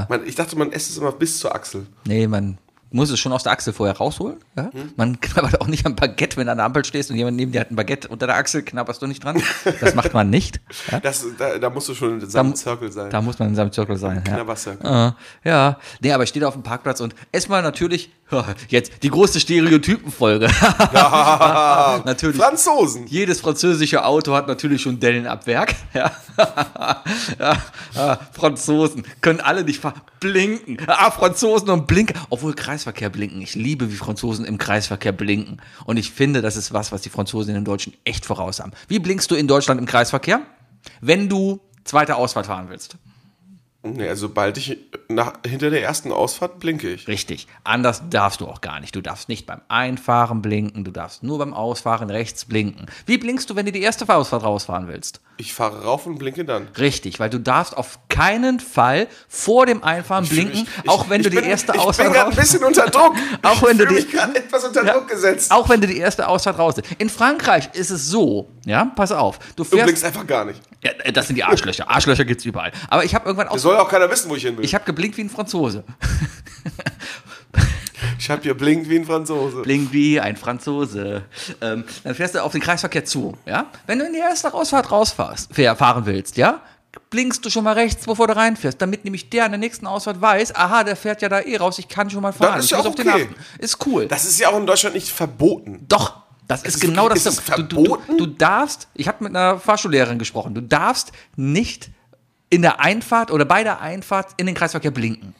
[0.09, 1.87] Man, ich dachte, man esst es immer bis zur Achsel.
[2.05, 2.59] Nee, man
[2.92, 4.37] muss es schon aus der Achsel vorher rausholen.
[4.57, 4.70] Ja?
[4.72, 4.92] Hm.
[4.96, 7.53] Man knabbert auch nicht am Baguette, wenn du an der Ampel stehst und jemand neben
[7.53, 9.42] dir hat ein Baguette unter der Achsel, knabberst du nicht dran.
[9.81, 10.61] Das macht man nicht.
[10.90, 11.01] Ja?
[11.01, 13.11] Das, da, da musst du schon in seinem Circle sein.
[13.11, 14.22] Da muss man in seinem Zirkel sein.
[14.27, 14.35] Ja.
[14.35, 15.14] Knabbercircle.
[15.44, 18.12] Äh, ja, nee, aber ich stehe da auf dem Parkplatz und erstmal natürlich,
[18.68, 20.46] jetzt die große Stereotypenfolge.
[22.04, 22.36] natürlich.
[22.36, 23.06] Franzosen!
[23.06, 25.74] Jedes französische Auto hat natürlich schon Dellenabwerk.
[25.94, 26.10] Ja.
[27.38, 27.62] ja.
[27.94, 29.82] Ah, Franzosen können alle nicht.
[30.20, 30.78] Blinken.
[30.86, 32.16] Ah, Franzosen und Blinken.
[32.30, 33.42] Obwohl Kreisverkehr blinken.
[33.42, 35.60] Ich liebe, wie Franzosen im Kreisverkehr blinken.
[35.84, 38.72] Und ich finde, das ist was, was die Franzosen in den Deutschen echt voraus haben.
[38.88, 40.42] Wie blinkst du in Deutschland im Kreisverkehr?
[41.00, 42.96] Wenn du zweite Ausfahrt fahren willst.
[43.84, 47.08] Nee, also sobald ich nach, hinter der ersten Ausfahrt blinke ich.
[47.08, 47.48] Richtig.
[47.64, 48.94] Anders darfst du auch gar nicht.
[48.94, 52.86] Du darfst nicht beim Einfahren blinken, du darfst nur beim Ausfahren rechts blinken.
[53.06, 55.20] Wie blinkst du, wenn du die erste Ausfahrt rausfahren willst?
[55.38, 56.68] Ich fahre rauf und blinke dann.
[56.78, 61.24] Richtig, weil du darfst auf keinen Fall vor dem Einfahren blinken, Ich- auch wenn ich
[61.26, 63.14] du die bin, erste Ich bin Ausfahrt gerade ein bisschen unter Druck.
[63.42, 64.92] Auch wenn ich du die- etwas unter Ja.
[64.92, 65.50] Druck gesetzt.
[65.50, 66.88] auch wenn du die erste Ausfahrt raus bist.
[66.98, 70.60] In Frankreich ist es so, ja, pass auf, du Du fährst, blinkst einfach gar nicht.
[70.84, 72.70] ja, das sind die Arschlöcher, Arschlöcher gibt's überall.
[72.88, 74.64] Aber ich habe irgendwann Es aus, soll auch keiner wissen, wo ich hin will.
[74.64, 75.85] ich habe geblinkt wie ein Franzose.
[78.18, 79.62] Ich habe hier blinkt wie ein Franzose.
[79.62, 81.22] Bling wie ein Franzose.
[81.61, 83.66] Ähm, dann fährst du auf den Kreisverkehr zu, ja?
[83.87, 86.61] Wenn du in die erste Ausfahrt rausfahrst, fahr- fahren willst, ja?
[87.11, 90.20] Blinkst du schon mal rechts, bevor du reinfährst, damit nämlich der an der nächsten Ausfahrt
[90.20, 92.58] weiß, aha, der fährt ja da eh raus, ich kann schon mal fahren.
[92.61, 93.28] ist ich ja auch okay.
[93.58, 94.06] Ist cool.
[94.06, 95.85] Das ist ja auch in Deutschland nicht verboten.
[95.88, 97.26] Doch, das ist, ist genau das.
[97.26, 101.90] ist du, du, du darfst, ich habe mit einer Fahrschullehrerin gesprochen, du darfst nicht
[102.52, 105.34] in der Einfahrt oder bei der Einfahrt in den Kreisverkehr blinken.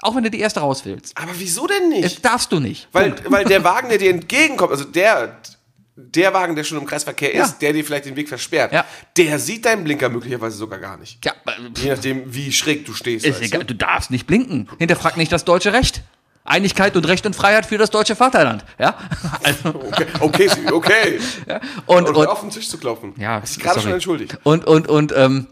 [0.00, 1.18] Auch wenn du die erste raus willst.
[1.18, 2.04] Aber wieso denn nicht?
[2.04, 2.86] Das darfst du nicht.
[2.92, 5.36] Weil, weil der Wagen, der dir entgegenkommt, also der,
[5.96, 7.44] der Wagen, der schon im Kreisverkehr Ja.
[7.44, 8.84] ist, der dir vielleicht den Weg versperrt, Ja.
[9.16, 11.24] der sieht deinen Blinker möglicherweise sogar gar nicht.
[11.24, 11.32] Ja,
[11.76, 13.26] Je nachdem, wie schräg du stehst.
[13.26, 14.68] ist egal, du darfst nicht blinken.
[14.78, 16.02] Hinterfrag nicht das deutsche Recht.
[16.44, 18.64] Einigkeit und Recht und Freiheit für das deutsche Vaterland.
[18.78, 18.96] Ja,
[19.44, 19.68] also?
[19.68, 21.20] Okay, okay, okay.
[21.86, 23.12] und, Und, und, auf den Tisch zu klopfen.
[23.16, 24.36] Ja, Hast dich gerade schon entschuldigt.
[24.44, 25.46] Und, und, und, ähm,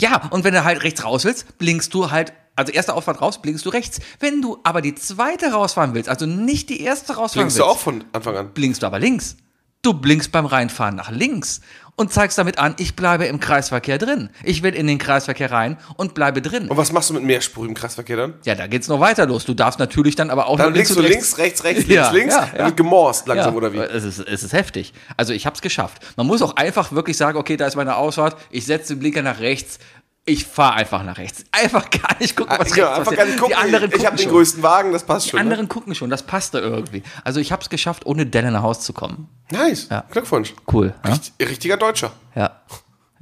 [0.00, 3.42] ja, und wenn du halt rechts raus willst, blinkst du halt, also erste Ausfahrt raus,
[3.42, 4.00] blinkst du rechts.
[4.20, 7.70] Wenn du aber die zweite rausfahren willst, also nicht die erste rausfahren Blinkst du willst,
[7.76, 8.52] auch von Anfang an?
[8.52, 9.36] blinkst du aber links.
[9.82, 11.60] Du blinkst beim Reinfahren nach links
[11.98, 14.30] und zeigst damit an, ich bleibe im Kreisverkehr drin.
[14.44, 16.68] Ich will in den Kreisverkehr rein und bleibe drin.
[16.68, 18.34] Und was machst du mit mehrspurigem Kreisverkehr dann?
[18.44, 19.44] Ja, da geht's noch weiter los.
[19.44, 22.34] Du darfst natürlich dann aber auch Dann links du links, rechts, rechts, links, Ja, links.
[22.34, 22.64] ja, ja.
[22.66, 23.78] wird gemorst langsam, ja, oder wie?
[23.78, 24.94] Es ist, es ist heftig.
[25.16, 26.00] Also ich habe es geschafft.
[26.16, 29.22] Man muss auch einfach wirklich sagen, okay, da ist meine Ausfahrt, ich setze den Blinker
[29.22, 29.80] nach rechts,
[30.28, 31.44] ich fahre einfach nach rechts.
[31.52, 33.54] Einfach gar nicht gucken, was Ja, rechts einfach gar nicht gucken.
[33.58, 35.38] Die anderen ich habe den größten Wagen, das passt Die schon.
[35.38, 35.42] Ne?
[35.44, 37.02] anderen gucken schon, das passte irgendwie.
[37.24, 39.28] Also ich habe es geschafft, ohne Delle nach Hause zu kommen.
[39.50, 39.88] Nice.
[39.90, 40.04] Ja.
[40.10, 40.54] Glückwunsch.
[40.72, 40.94] Cool.
[41.04, 41.12] Ja?
[41.12, 42.12] Richt- Richtiger Deutscher.
[42.34, 42.60] ja.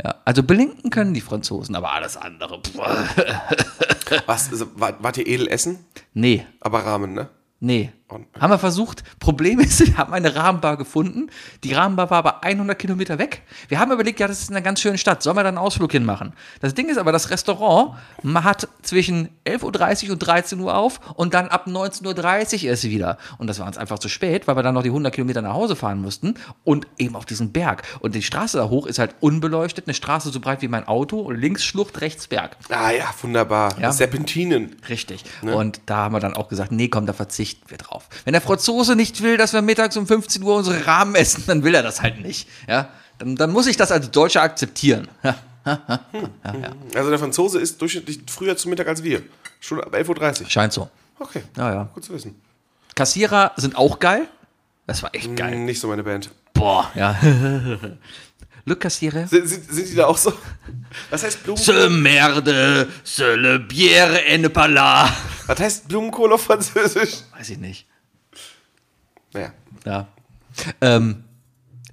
[0.04, 2.60] Ja, also blinken können die Franzosen, aber alles andere.
[4.26, 5.86] Was, also, wart, wart ihr edel essen?
[6.12, 7.28] Nee, Aber Rahmen, ne?
[7.60, 7.92] nee.
[8.08, 9.02] Haben wir versucht.
[9.18, 11.28] Problem ist, wir haben eine Rahmenbar gefunden.
[11.64, 13.42] Die Rahmenbar war aber 100 Kilometer weg.
[13.68, 15.22] Wir haben überlegt, ja, das ist eine ganz schöne Stadt.
[15.22, 16.32] Sollen wir da einen Ausflug hinmachen?
[16.60, 17.96] Das Ding ist aber, das Restaurant
[18.34, 23.18] hat zwischen 11.30 Uhr und 13 Uhr auf und dann ab 19.30 Uhr erst wieder.
[23.38, 25.54] Und das war uns einfach zu spät, weil wir dann noch die 100 Kilometer nach
[25.54, 27.82] Hause fahren mussten und eben auf diesen Berg.
[27.98, 29.88] Und die Straße da hoch ist halt unbeleuchtet.
[29.88, 32.56] Eine Straße so breit wie mein Auto und links Schlucht, rechts Berg.
[32.68, 33.76] Ah ja, wunderbar.
[33.80, 33.90] Ja.
[33.90, 34.76] Serpentinen.
[34.88, 35.24] Richtig.
[35.42, 37.95] Und da haben wir dann auch gesagt, nee, komm, da verzichten wir drauf.
[38.24, 41.62] Wenn der Franzose nicht will, dass wir mittags um 15 Uhr unsere Rahmen essen, dann
[41.64, 42.48] will er das halt nicht.
[42.68, 42.88] Ja?
[43.18, 45.08] Dann, dann muss ich das als Deutscher akzeptieren.
[45.66, 45.80] Ja,
[46.94, 49.22] Also der Franzose ist durchschnittlich früher zu Mittag als wir.
[49.58, 50.50] Schon ab 11.30 Uhr.
[50.50, 50.88] scheint so.
[51.18, 51.42] Okay.
[51.56, 51.88] Ja, ja.
[51.92, 52.40] Gut zu wissen.
[52.94, 54.28] Kassierer sind auch geil.
[54.86, 55.58] Das war echt geil.
[55.58, 56.30] Nicht so meine Band.
[56.54, 57.16] Boah, ja.
[58.68, 59.28] Le Kassierer.
[59.28, 60.32] Sind, sind, sind die da auch so?
[61.10, 61.62] Was heißt Blumen?
[61.62, 65.08] Se merde, se le bière et ne pas là.
[65.46, 67.22] Was heißt Blumenkohl auf Französisch?
[67.36, 67.86] Weiß ich nicht.
[69.32, 69.52] Naja.
[69.84, 70.08] Ja.
[70.80, 71.22] Ähm,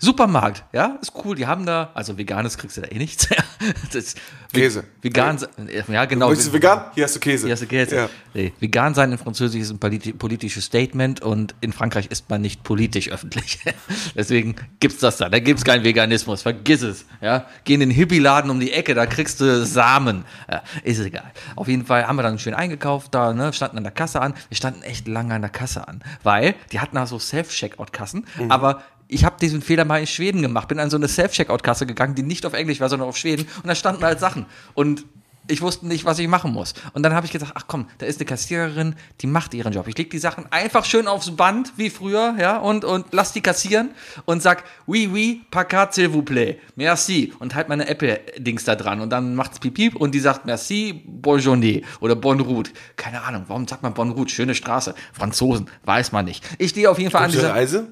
[0.04, 1.36] Supermarkt, ja, ist cool.
[1.36, 3.30] Die haben da, also veganes kriegst du da eh nichts.
[3.94, 4.16] das,
[4.52, 4.84] Käse.
[5.02, 5.40] Vegan,
[5.88, 6.28] ja genau.
[6.28, 6.86] Möchtest du vegan?
[6.94, 7.46] Hier hast du Käse.
[7.48, 7.96] Hier hast du Käse.
[7.96, 8.10] Ja.
[8.34, 12.42] Nee, vegan sein in Französisch ist ein politi politisches Statement und in Frankreich ist man
[12.42, 13.60] nicht politisch öffentlich.
[14.16, 15.30] Deswegen gibt's das da.
[15.30, 16.42] Da gibt's keinen Veganismus.
[16.42, 17.06] Vergiss es.
[17.22, 20.26] Ja, geh in den Hippie-Laden um die Ecke, da kriegst du Samen.
[20.52, 21.32] Ja, ist egal.
[21.56, 24.34] Auf jeden Fall haben wir dann schön eingekauft, da ne, standen an der Kasse an.
[24.50, 28.52] Wir standen echt lange an der Kasse an, weil die hatten da so Self-Checkout-Kassen, Mhm.
[28.52, 28.84] aber
[29.14, 32.24] ich habe diesen Fehler mal in Schweden gemacht, bin an so eine Self-Checkout-Kasse gegangen, die
[32.24, 35.06] nicht auf Englisch war, sondern auf Schweden und da standen halt Sachen und
[35.48, 36.74] ich wusste nicht, was ich machen muss.
[36.94, 39.88] Und dann habe ich gedacht, ach komm, da ist eine Kassiererin, die macht ihren Job.
[39.88, 43.42] Ich leg die Sachen einfach schön aufs Band, wie früher, ja, und, und lass die
[43.42, 43.90] kassieren
[44.26, 47.34] und sag, oui, oui, pacat, s'il vous plaît, merci.
[47.40, 49.02] Und halt meine Apple-Dings da dran.
[49.02, 52.72] Und dann macht's piep, piep und die sagt, merci, bonjourné oder bonne route.
[52.96, 54.34] Keine Ahnung, warum sagt man bonne route?
[54.34, 54.96] Schöne Straße.
[55.12, 56.44] Franzosen, weiß man nicht.
[56.58, 57.54] Ich stehe auf jeden Fall an Gute dieser...
[57.54, 57.90] Reise?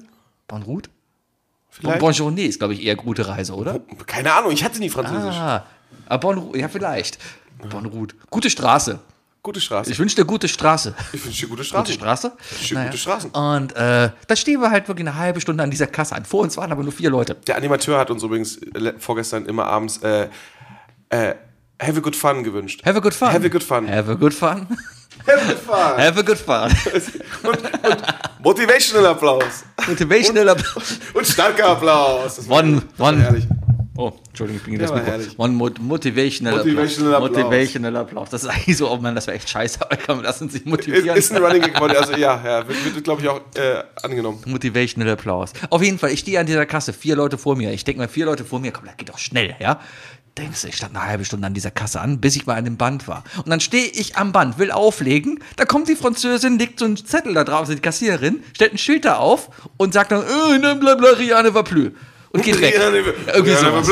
[0.48, 0.88] Bonne route?
[1.82, 2.02] Vielleicht?
[2.02, 3.80] Bonjourné ist, glaube ich, eher gute Reise, oder?
[4.06, 5.34] Keine Ahnung, ich hatte nie Französisch.
[5.34, 5.64] Ah,
[6.08, 7.18] ah route, ja, vielleicht.
[7.70, 8.14] Bonne route.
[8.30, 8.98] Gute Straße.
[9.42, 9.90] Gute Straße.
[9.90, 10.94] Ich wünsche dir gute Straße.
[11.12, 11.84] Ich wünsche dir gute Straßen.
[11.84, 12.32] Gute Straße?
[12.50, 13.30] wünsche dir gute Straßen.
[13.30, 16.24] Und äh, da stehen wir halt wirklich eine halbe Stunde an dieser Kasse an.
[16.24, 17.34] Vor uns waren aber nur vier Leute.
[17.48, 20.28] Der Animateur hat uns übrigens le- vorgestern immer abends äh,
[21.08, 21.34] äh,
[21.82, 22.84] Have a good fun gewünscht.
[22.84, 23.32] Have a good fun.
[23.32, 23.88] Have a good fun.
[23.90, 24.68] Have a good fun.
[25.26, 25.98] Have a good fun.
[25.98, 26.70] Have a good fun.
[28.42, 29.64] Motivational Applaus.
[29.86, 30.98] Motivational Applaus.
[31.14, 32.36] Und starker Applaus.
[32.36, 33.20] Das One, one.
[33.20, 33.46] herrlich.
[33.94, 35.04] Oh, Entschuldigung, ich bin das Mikro.
[35.06, 35.38] herrlich.
[35.38, 37.28] One mo motivational, Motivational Applaus.
[37.28, 37.44] Applaus.
[37.44, 38.30] Motivational Applaus.
[38.30, 40.66] Das ist eigentlich so, oh Mann, das wäre echt scheiße, aber man lassen sich Ist,
[40.66, 41.14] motivieren.
[41.16, 44.40] ist ein Running Gag Also ja, ja wird, wird glaube ich, auch äh, angenommen.
[44.46, 45.52] Motivational Applaus.
[45.68, 47.70] Auf jeden Fall, ich stehe an dieser Kasse, vier Leute vor mir.
[47.72, 49.78] Ich denke mal, vier Leute vor mir, komm, das geht doch schnell, ja?
[50.38, 52.64] Denkst du, ich stand eine halbe Stunde an dieser Kasse an, bis ich mal an
[52.64, 53.22] dem Band war.
[53.36, 56.96] Und dann stehe ich am Band, will auflegen, da kommt die Französin, legt so einen
[56.96, 60.58] Zettel da drauf, also die Kassiererin, stellt ein Schild da auf und sagt dann, äh,
[60.58, 61.90] ne, bla, bla, Riane va plus.
[62.30, 62.74] Und geht weg.
[63.34, 63.90] Irgendwie sowas.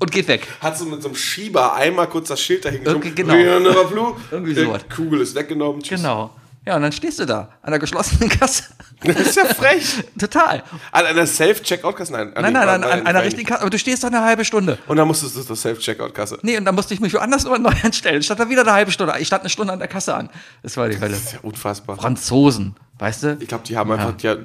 [0.00, 0.46] Und geht weg.
[0.60, 3.36] Hat so mit so einem Schieber einmal kurz das Schild dahin Irgendwie, geschoben.
[3.38, 3.58] genau.
[3.58, 4.14] Rihanna Plu.
[4.30, 4.82] Irgendwie Äh, sowas.
[4.94, 5.82] Kugel ist weggenommen.
[5.82, 5.98] Tschüss.
[6.00, 6.30] Genau.
[6.68, 8.64] Ja, und dann stehst du da an der geschlossenen Kasse.
[9.02, 10.04] Das ist ja frech.
[10.18, 10.62] Total.
[10.92, 12.12] An einer Self-Checkout-Kasse?
[12.12, 13.62] Nein, Nein, nein, an, an einer richtigen Kasse.
[13.62, 14.76] Aber du stehst da eine halbe Stunde.
[14.86, 16.40] Und dann musstest du zur Self-Checkout-Kasse.
[16.42, 18.18] Nee, und dann musste ich mich woanders immer neu anstellen.
[18.20, 19.14] Ich stand da wieder eine halbe Stunde.
[19.18, 20.28] Ich stand eine Stunde an der Kasse an.
[20.62, 21.12] Das war die Hölle.
[21.12, 21.96] Das ist ja unfassbar.
[21.96, 23.38] Franzosen, weißt du?
[23.40, 24.36] Ich glaube, die haben einfach, ja.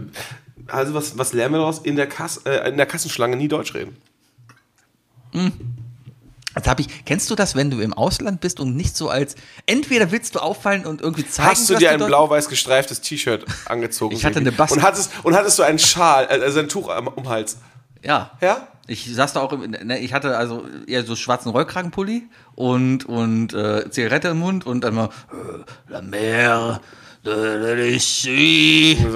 [0.68, 1.80] also was, was lernen wir daraus?
[1.80, 3.98] In der, Kass, äh, in der Kassenschlange nie Deutsch reden.
[6.56, 9.36] Jetzt hab ich, kennst du das, wenn du im Ausland bist und nicht so als,
[9.66, 14.16] entweder willst du auffallen und irgendwie zeigen, Hast du dir ein blau-weiß gestreiftes T-Shirt angezogen?
[14.16, 16.90] Ich hatte eine Bast- und hattest, und hattest du einen Schal, äh, also ein Tuch
[16.90, 17.58] am, um Hals?
[18.04, 18.32] Ja.
[18.42, 18.68] Ja?
[18.86, 22.24] Ich saß da auch, im, ne, ich hatte also eher so schwarzen Rollkragenpulli
[22.56, 26.82] und, und äh, Zigarette im Mund und dann mal, äh, la mer.
[27.24, 27.32] So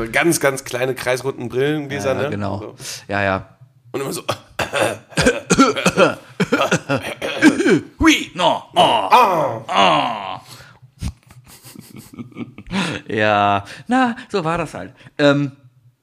[0.09, 2.29] ganz, ganz kleine kreisrunden Brillengläser, Ja, ne?
[2.29, 2.59] genau.
[2.59, 2.75] So.
[3.09, 3.57] Ja, ja.
[3.91, 4.23] Und immer so,
[8.07, 9.09] Oui, no, oh,
[9.67, 10.39] oh.
[13.13, 14.93] ja, na, so war das halt.
[15.17, 15.51] Ähm,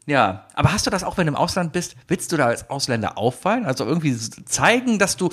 [0.07, 1.97] ja, aber hast du das auch, wenn du im Ausland bist?
[2.09, 3.65] Willst du da als Ausländer auffallen?
[3.65, 4.15] Also irgendwie
[4.45, 5.31] zeigen, dass du.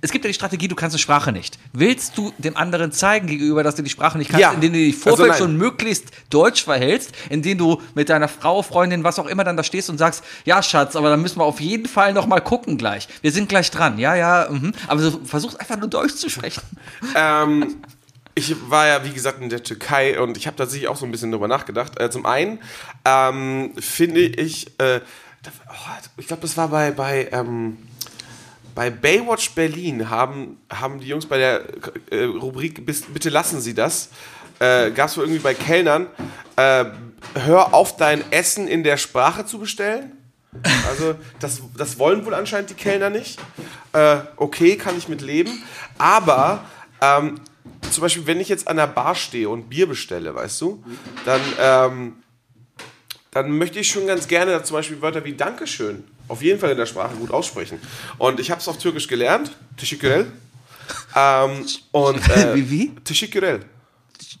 [0.00, 1.58] Es gibt ja die Strategie, du kannst eine Sprache nicht.
[1.72, 4.52] Willst du dem anderen zeigen gegenüber, dass du die Sprache nicht kannst, Ja.
[4.52, 5.38] indem du dich Also Vorfeld nein.
[5.38, 9.62] schon möglichst deutsch verhältst, indem du mit deiner Frau, Freundin, was auch immer dann da
[9.64, 12.76] stehst und sagst, ja, Schatz, aber dann müssen wir auf jeden Fall noch mal gucken
[12.78, 13.08] gleich.
[13.22, 13.98] Wir sind gleich dran.
[13.98, 14.72] Ja, ja, mhm.
[14.86, 16.62] aber so, versuch einfach nur Deutsch zu sprechen.
[17.16, 17.76] ähm,
[18.40, 21.12] ich war ja, wie gesagt, in der Türkei und ich habe tatsächlich auch so ein
[21.12, 22.00] bisschen drüber nachgedacht.
[22.00, 22.58] Äh, zum einen
[23.04, 25.00] ähm, finde ich, äh,
[25.68, 27.76] oh, ich glaube, das war bei, bei, ähm,
[28.74, 31.64] bei Baywatch Berlin haben, haben die Jungs bei der
[32.10, 34.08] äh, Rubrik Bitte lassen Sie das,
[34.58, 36.06] äh, gab es wohl irgendwie bei Kellnern,
[36.56, 36.86] äh,
[37.34, 40.12] hör auf dein Essen in der Sprache zu bestellen.
[40.88, 43.38] Also das, das wollen wohl anscheinend die Kellner nicht.
[43.92, 45.62] Äh, okay, kann ich mit leben.
[45.96, 46.64] Aber
[47.00, 47.36] ähm,
[47.90, 50.82] zum Beispiel, wenn ich jetzt an der Bar stehe und Bier bestelle, weißt du,
[51.24, 52.12] dann, ähm,
[53.30, 56.76] dann möchte ich schon ganz gerne zum Beispiel Wörter wie Dankeschön auf jeden Fall in
[56.76, 57.78] der Sprache gut aussprechen.
[58.18, 60.26] Und ich habe es auf Türkisch gelernt, Teşekkürel.
[61.16, 62.90] Ähm, und, äh, Wie, wie?
[63.04, 63.64] Teşekkürel.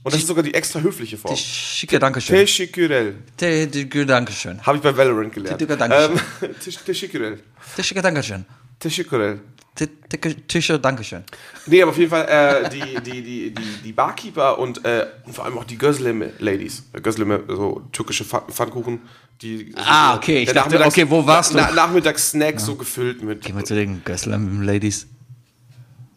[0.02, 1.36] Und das ist sogar die extra höfliche Form.
[1.36, 2.36] Schicke Dankeschön.
[2.36, 3.14] Teşekkürel.
[3.36, 4.58] Te- te- Dankeschön.
[4.66, 5.58] Habe ich bei Valorant gelernt.
[5.58, 6.20] Teşekkür, Dankeschön.
[6.42, 7.38] Ähm, Teş- Teşekkürel.
[7.82, 8.44] Schicke Dankeschön.
[8.80, 9.38] Teşekkürel.
[9.74, 11.22] Te- te- Tische Dankeschön.
[11.66, 15.32] Nee, aber auf jeden Fall äh, die, die, die, die, die Barkeeper und, äh, und
[15.34, 16.82] vor allem auch die Gözleme-Ladies.
[17.02, 19.00] Gözleme, so türkische Pfann- Pfannkuchen.
[19.42, 21.56] Die, Ah, okay, ich dachte, okay, wo warst du?
[21.58, 23.42] Na, Nachmittagssnack so gefüllt mit.
[23.42, 25.06] Gehen wir zu den Gösslem-Ladies.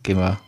[0.01, 0.39] Gehen wir.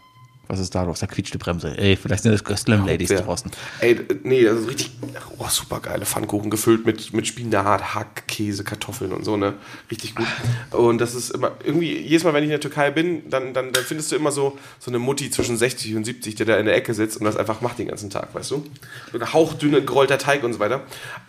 [0.47, 0.99] Was ist da los?
[0.99, 1.77] Da quietscht die Bremse.
[1.77, 3.21] Ey, vielleicht sind das Gösslem-Ladies Ja.
[3.21, 3.51] draußen.
[3.79, 4.91] Ey, nee, das ist richtig
[5.37, 9.53] oh, super geile Pfannkuchen gefüllt mit, mit Spinat, Hack, Käse, Kartoffeln und so, ne?
[9.89, 10.27] Richtig gut.
[10.71, 13.71] Und das ist immer, irgendwie, jedes Mal, wenn ich in der Türkei bin, dann, dann,
[13.71, 16.65] dann findest du immer so, so eine Mutti zwischen 60 und 70, der da in
[16.65, 18.63] der Ecke sitzt und das einfach macht den ganzen Tag, weißt du?
[19.11, 20.81] So ein hauchdünne, gerollter Teig und so weiter.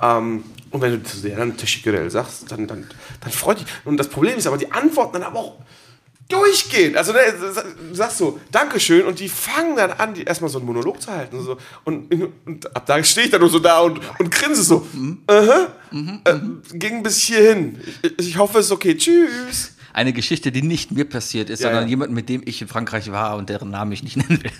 [0.02, 2.86] Ähm, und wenn du zu der dann Teşekkürel sagst, dann, dann,
[3.20, 3.66] dann freut dich.
[3.84, 5.54] Und das Problem ist aber, die antworten dann aber auch
[6.28, 6.96] durchgehend.
[6.96, 7.20] Also ne,
[7.88, 11.10] du sagst so, Dankeschön, und die fangen dann an, die erstmal so einen Monolog zu
[11.10, 11.42] halten.
[11.42, 11.56] So.
[11.84, 12.12] Und,
[12.44, 14.86] und ab da stehe ich dann nur so da und, und grinse so.
[15.26, 15.68] Aha,
[16.24, 16.34] äh,
[16.72, 17.80] ging bis hierhin.
[18.02, 18.96] Ich, ich hoffe, es ist okay.
[18.96, 19.72] Tschüss.
[19.92, 21.90] Eine Geschichte, die nicht mir passiert ist, Ja, sondern ja.
[21.90, 24.50] jemand, mit dem ich in Frankreich war und deren Namen ich nicht nennen will.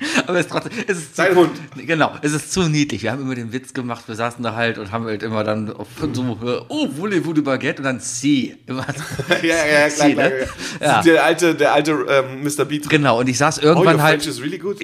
[0.26, 1.50] Aber es ist trotzdem, es ist zu, Sein Hund.
[1.76, 3.02] Genau, es ist zu niedlich.
[3.02, 5.72] Wir haben immer den Witz gemacht, wir saßen da halt und haben halt immer dann
[5.72, 7.78] auf so, oh, voulez-vous du Baguette?
[7.78, 8.56] Und dann sie.
[8.66, 9.02] Immer so.
[9.46, 10.46] Ja, ja, ja, klar, klar, ne?
[10.80, 11.02] Ja.
[11.02, 12.64] Der alte, der alte ähm, Mr.
[12.64, 12.88] Beat.
[12.88, 14.26] Genau, und ich saß Oh, your irgendwann French halt.
[14.26, 14.78] is really good.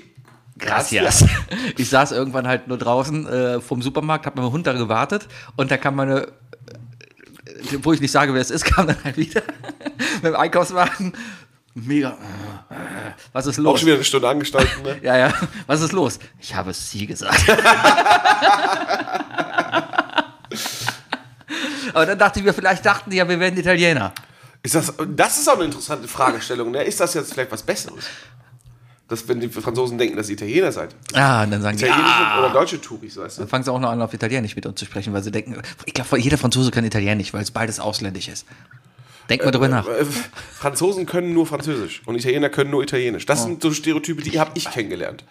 [0.59, 1.25] Gracias.
[1.77, 5.27] Ich saß irgendwann halt nur draußen äh, vom Supermarkt, hab mit meinem Hund da gewartet
[5.57, 6.29] und da kam meine, äh,
[7.83, 9.43] wo ich nicht sage, wer es ist, kam dann halt wieder
[10.23, 11.13] mit dem Einkaufswagen.
[11.75, 12.17] Mega.
[13.33, 13.81] Was ist Auch los?
[13.81, 14.83] schon wieder eine Stunde angestanden.
[14.83, 14.99] Ne?
[15.03, 15.35] Ja, ja.
[15.67, 16.21] Was ist los?
[16.41, 17.45] Ich habe es sie gesagt.
[21.93, 24.13] Aber dann dachte ich mir, vielleicht dachten die ja, wir werden Italiener.
[24.63, 26.71] Ist das, das ist auch eine interessante Fragestellung.
[26.71, 26.83] Ne?
[26.85, 28.05] Ist das jetzt vielleicht was Besseres?
[29.09, 30.95] Dass, wenn die Franzosen denken, dass ihr Italiener seid.
[31.13, 33.43] Ah, und dann sagen die, Italienische ah, oder deutsche Touris, weißt du?
[33.43, 35.61] Dann fangen sie auch noch an, auf Italienisch mit uns zu sprechen, weil sie denken,
[35.85, 38.47] ich glaube, jeder Franzose kann Italienisch, weil es beides ausländisch ist.
[39.29, 39.87] Denk mal drüber nach.
[39.89, 40.05] Äh,
[40.59, 43.27] Franzosen können nur Französisch und Italiener können nur Italienisch.
[43.27, 45.25] Das sind so Stereotype, die habe ich kennengelernt.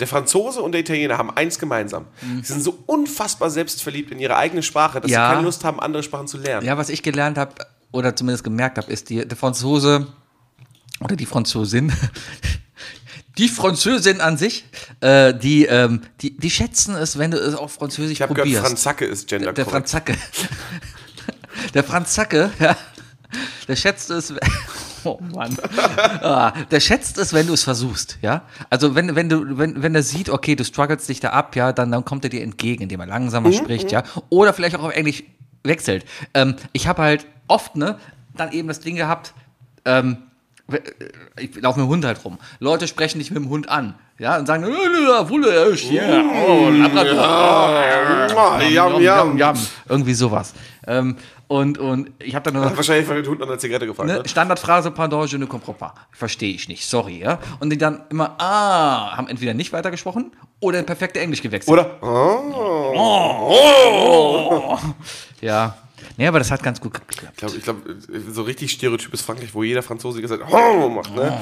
[0.00, 2.06] Der Franzose und der Italiener haben eins gemeinsam.
[2.42, 5.28] Sie sind so unfassbar selbstverliebt in ihre eigene Sprache, dass Ja.
[5.28, 6.66] sie keine Lust haben, andere Sprachen zu lernen.
[6.66, 7.54] Ja, was ich gelernt habe,
[7.92, 10.08] oder zumindest gemerkt habe, ist, die, der Franzose
[11.00, 11.92] oder die Franzosin,
[13.38, 14.64] die Französin an sich,
[15.00, 18.48] äh, die, ähm, die, die schätzen es, wenn du es auf Französisch ich habe gehört,
[18.48, 18.66] probierst.
[18.66, 20.14] Franzacke ist gender der Franzacke.
[21.72, 22.76] Der Franzacke, ja,
[23.68, 24.34] der schätzt es.
[25.04, 25.56] Oh Mann.
[26.22, 28.42] ah, der schätzt es, wenn du es versuchst, ja.
[28.70, 31.72] Also wenn, wenn du, wenn, wenn er sieht, okay, du struggles dich da ab, ja,
[31.72, 34.02] dann, dann kommt er dir entgegen, indem er langsamer spricht, ja.
[34.30, 35.22] Oder vielleicht auch auf Englisch
[35.62, 36.04] wechselt.
[36.34, 38.00] Ähm, ich habe halt oft, ne,
[38.34, 39.32] dann eben das Ding gehabt,
[39.84, 40.18] ähm,
[41.38, 42.38] ich laufe mit dem Hund halt rum.
[42.58, 43.94] Leute sprechen dich mit dem Hund an.
[44.18, 48.62] Ja, und sagen, "Äh, Wulle, äh, ja, oh, Labrador.
[48.70, 49.56] Jam, Jam, jam.
[49.88, 50.54] Irgendwie sowas.
[50.86, 51.16] Ähm,
[51.48, 54.08] und, und ich habe dann noch Wahrscheinlich von den Hund an der Zigarette gefallen.
[54.08, 54.28] ne, Ne?
[54.28, 55.92] Standardphrase, pardon, je ne comprends pas.
[56.10, 57.38] Verstehe ich nicht, sorry, ja.
[57.60, 61.72] Und die dann immer, ah, haben entweder nicht weitergesprochen oder in perfekte Englisch gewechselt.
[61.72, 62.02] Oder?
[62.96, 64.76] Oh.
[65.40, 65.76] Ja.
[66.18, 67.42] Nee, aber das hat ganz gut geklappt.
[67.56, 67.98] Ich glaube, glaub,
[68.30, 71.38] so richtig stereotypes Frankreich, wo jeder Franzose gesagt oh, macht, ne?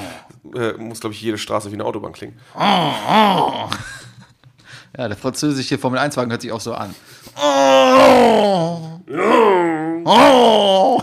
[0.53, 2.37] Äh, muss, glaube ich, jede Straße wie eine Autobahn klingen.
[2.57, 3.69] Ja,
[4.97, 6.93] der französische Formel-1-Wagen hört sich auch so an.
[7.37, 8.99] Oh!
[10.05, 11.01] Oh!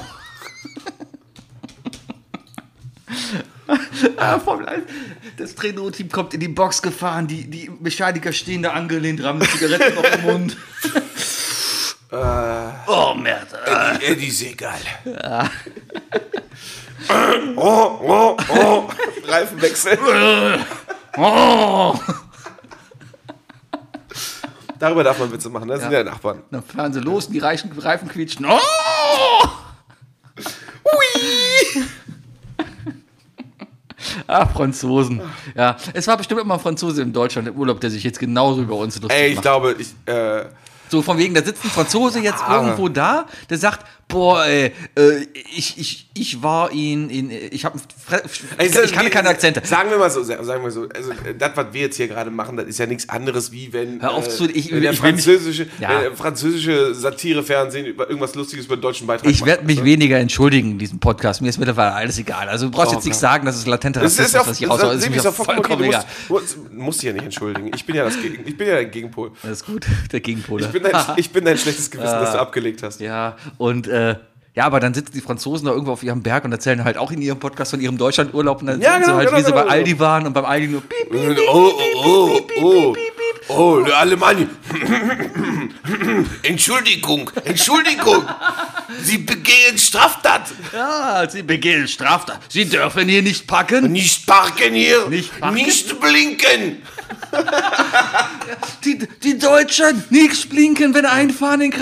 [4.16, 4.82] ah, Formel 1.
[5.36, 9.48] Das Trainer-Team kommt in die Box gefahren, die, die Mechaniker stehen da angelehnt, haben eine
[9.50, 10.52] Zigarette noch im
[12.12, 12.74] Mund.
[12.86, 13.58] oh, Merde.
[14.00, 14.78] Eddie Segal.
[17.56, 18.88] oh, oh, oh.
[19.26, 19.98] Reifenwechsel.
[21.16, 21.94] Oh!
[24.78, 26.42] Darüber darf man Witze machen, das sind ja Nachbarn.
[26.50, 28.46] Dann fahren sie los und die Reichen, Reifen quietschen.
[28.46, 28.58] Oh!
[30.84, 31.84] Ui!
[34.26, 35.22] Ah, Franzosen.
[35.54, 38.62] Ja, es war bestimmt immer ein Franzose in Deutschland im Urlaub, der sich jetzt genauso
[38.62, 39.42] über uns lustig Ey, ich macht.
[39.42, 40.46] glaube, ich, äh,
[40.92, 45.26] So von wegen, da sitzt ein Franzose jetzt irgendwo da, der sagt, boah, ey, äh,
[45.56, 47.78] ich, ich, ich war in, in ich habe,
[48.58, 49.62] Also, ich kann keine Akzente.
[49.64, 52.56] Sagen wir mal so, sagen wir so, also das, was wir jetzt hier gerade machen,
[52.56, 55.02] das ist ja nichts anderes wie wenn, Hör auf äh, zu- ich- wenn der ich
[55.02, 56.02] will mich- französische, Ja.
[56.02, 60.72] wenn französische Satirefernsehen über irgendwas Lustiges über den deutschen Beitrag Ich werde mich weniger entschuldigen
[60.72, 61.40] in diesem Podcast.
[61.40, 62.48] Mir ist mittlerweile alles egal.
[62.48, 64.60] Also du brauchst Oh, jetzt nicht sagen, dass es latenter Das Rassismus ist ja was
[64.60, 64.94] ich raushaue.
[64.94, 65.88] das Ist mir ja vollkommen okay.
[65.88, 66.04] egal.
[66.28, 66.40] du
[66.82, 67.70] musst dich ja nicht entschuldigen.
[67.74, 69.30] Ich bin ja das Gegen, ich bin ja der Gegenpol.
[69.42, 70.60] Das ist gut, der Gegenpol.
[70.60, 73.00] Ich bin dein, ich bin dein schlechtes Gewissen, das du abgelegt hast.
[73.00, 74.01] Ja, und äh,
[74.54, 77.10] ja, aber dann sitzen die Franzosen da irgendwo auf ihrem Berg und erzählen halt auch
[77.10, 79.44] in ihrem Podcast von ihrem Deutschlandurlaub und dann Ja, sind sie genau, halt, genau, wie
[79.44, 79.72] sie bei genau.
[79.72, 81.72] Aldi waren und beim Aldi nur piep, piep, Oh,
[82.04, 82.96] oh, oh, oh,
[83.48, 84.46] oh, der Alemanni.
[86.42, 88.24] Entschuldigung, Entschuldigung.
[89.02, 90.42] Sie begehen Straftat.
[90.72, 92.40] Ja, sie begehen Straftat.
[92.50, 93.90] Sie dürfen hier nicht packen.
[93.90, 95.08] Nicht parken hier.
[95.08, 95.56] Nicht parken?
[95.56, 96.82] Nicht blinken.
[98.84, 101.80] Die, die Deutschen nicht blinken, wenn einfahren in den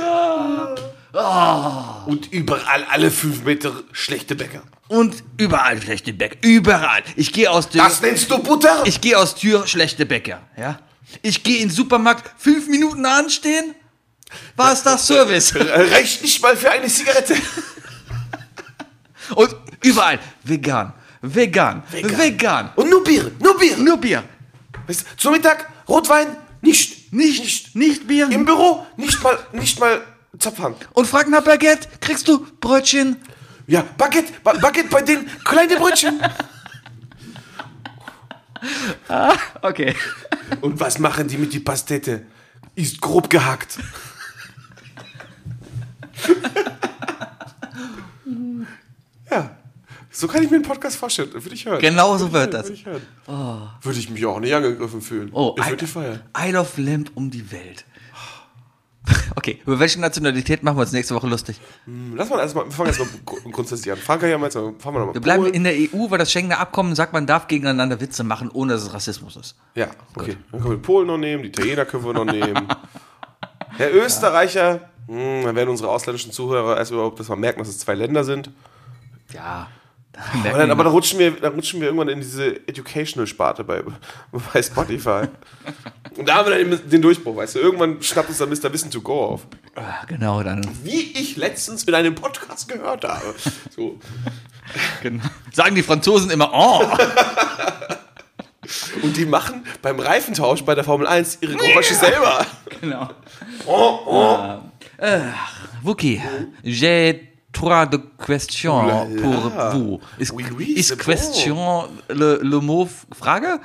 [0.00, 2.04] Kreisverkehr.
[2.06, 4.62] Und überall alle fünf Meter schlechte Bäcker.
[4.88, 6.36] Und überall schlechte Bäcker.
[6.42, 7.02] Überall.
[7.16, 7.84] Ich gehe aus der.
[7.84, 8.82] Das nennst du Butter?
[8.84, 10.40] Ich gehe aus Tür, schlechte Bäcker.
[10.56, 10.78] Ja?
[11.22, 13.74] Ich gehe in den Supermarkt, fünf Minuten anstehen.
[14.56, 15.54] War es das Service?
[15.56, 17.34] Reicht nicht mal für eine Zigarette.
[19.34, 20.92] Und überall vegan.
[21.22, 21.82] Vegan.
[21.92, 22.70] Vegan.
[22.76, 23.76] Und nur Bier, nur Bier.
[23.76, 24.22] Nur Bier.
[24.86, 26.99] Weißt zum Mittag Rotwein nicht.
[27.10, 28.30] Nicht, nicht, nicht Bier.
[28.30, 30.00] Im Büro nicht mal, nicht mal
[30.38, 30.74] Zapfhahn.
[30.92, 31.88] Und frag nach Baguette.
[32.00, 33.16] Kriegst du Brötchen?
[33.66, 36.20] Ja, Baguette, ba Baguette bei den kleinen Brötchen.
[39.62, 39.94] Okay.
[40.60, 42.26] Und was machen die mit die Pastete?
[42.74, 43.78] Ist grob gehackt.
[49.30, 49.56] ja,
[50.20, 51.32] so kann ich mir einen Podcast vorstellen.
[51.32, 51.80] Würde ich hören.
[51.80, 52.64] Genau so wird das.
[52.68, 53.02] Würde ich hören.
[53.82, 55.30] Würde ich mich auch nicht angegriffen fühlen.
[55.32, 56.20] Oh, ich würde die feiern.
[56.38, 57.84] Isle of Lamp um die Welt.
[59.34, 61.58] Okay, über welche Nationalität machen wir uns nächste Woche lustig?
[62.14, 63.98] Lass mal erstmal, wir fangen erstmal gru- grundsätzlich an.
[63.98, 66.30] Frankreich haben wir jetzt, mal- fangen wir nochmal Wir bleiben in der EU, weil das
[66.30, 69.56] Schengener Abkommen sagt, man darf gegeneinander Witze machen, ohne dass es Rassismus ist.
[69.74, 70.36] Ja, okay.
[70.52, 72.68] Dann können wir Polen noch nehmen, die Italiener können wir noch nehmen.
[73.78, 77.78] Der Österreicher, mh, dann werden unsere ausländischen Zuhörer erst überhaupt, dass man merken, dass es
[77.78, 78.50] zwei Länder sind.
[79.32, 79.68] Ja.
[80.16, 83.82] Aber dann, aber dann, rutschen wir, dann rutschen wir irgendwann in diese Educational-Sparte bei,
[84.52, 85.28] bei Spotify.
[86.16, 87.60] Und da haben wir dann eben den Durchbruch, weißt du.
[87.60, 88.72] Irgendwann schnappt uns dann Mr.
[88.72, 89.46] Wissen to go auf.
[89.76, 90.66] Ah, genau, dann.
[90.82, 93.34] Wie ich letztens in einem Podcast gehört habe.
[93.74, 93.98] So.
[95.02, 95.24] Genau.
[95.50, 96.84] Sagen die Franzosen immer, oh.
[99.02, 102.46] Und die machen beim Reifentausch bei der Formel 1 ihre Geräusche selber.
[102.80, 103.10] genau.
[103.66, 104.60] Oh, oh.
[105.82, 106.22] Wookie,
[106.62, 109.20] j'ai trois de questions Oula la.
[109.22, 110.00] pour vous.
[110.18, 110.96] Ist, Oui, oui, bon.
[110.96, 113.60] question le, le mot Frage?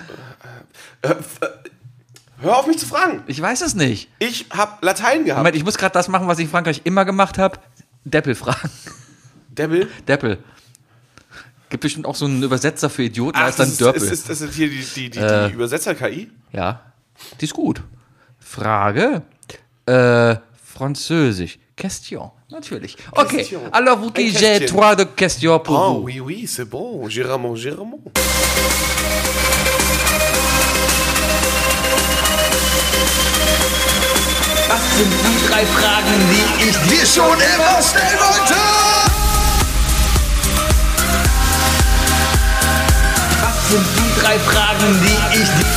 [2.42, 3.24] Hör auf mich zu fragen.
[3.28, 4.10] Ich weiß es nicht.
[4.20, 5.40] Ich habe Latein gehabt.
[5.40, 7.60] Moment, ich muss gerade das machen, was ich in Frankreich immer gemacht habe.
[8.04, 8.70] Deppel fragen.
[9.50, 9.90] Deppel.
[10.08, 10.38] Deppel.
[11.70, 14.02] Gibt bestimmt auch so einen Übersetzer für Idioten, Ach, ist dann Dörpel.
[14.04, 15.48] ist, ist, das ist hier die, die, die, Äh.
[15.48, 16.30] die Übersetzer-KI?
[16.52, 16.82] Ja,
[17.40, 17.82] die ist gut.
[18.40, 19.24] Frage.
[19.88, 21.58] Äh, Französisch.
[21.78, 22.96] Question, natürlich.
[23.16, 23.62] Okay, Question.
[23.74, 26.02] alors vous qui Ein j'ai trois de questions pour Oh, vous.
[26.04, 27.08] oui, oui, c'est bon.
[27.10, 28.02] Géramont, Géramont.
[34.70, 38.56] Was sind die drei Fragen, die ich dir schon immer stellen wollte.
[43.42, 45.75] Was sind die drei Fragen, die ich Was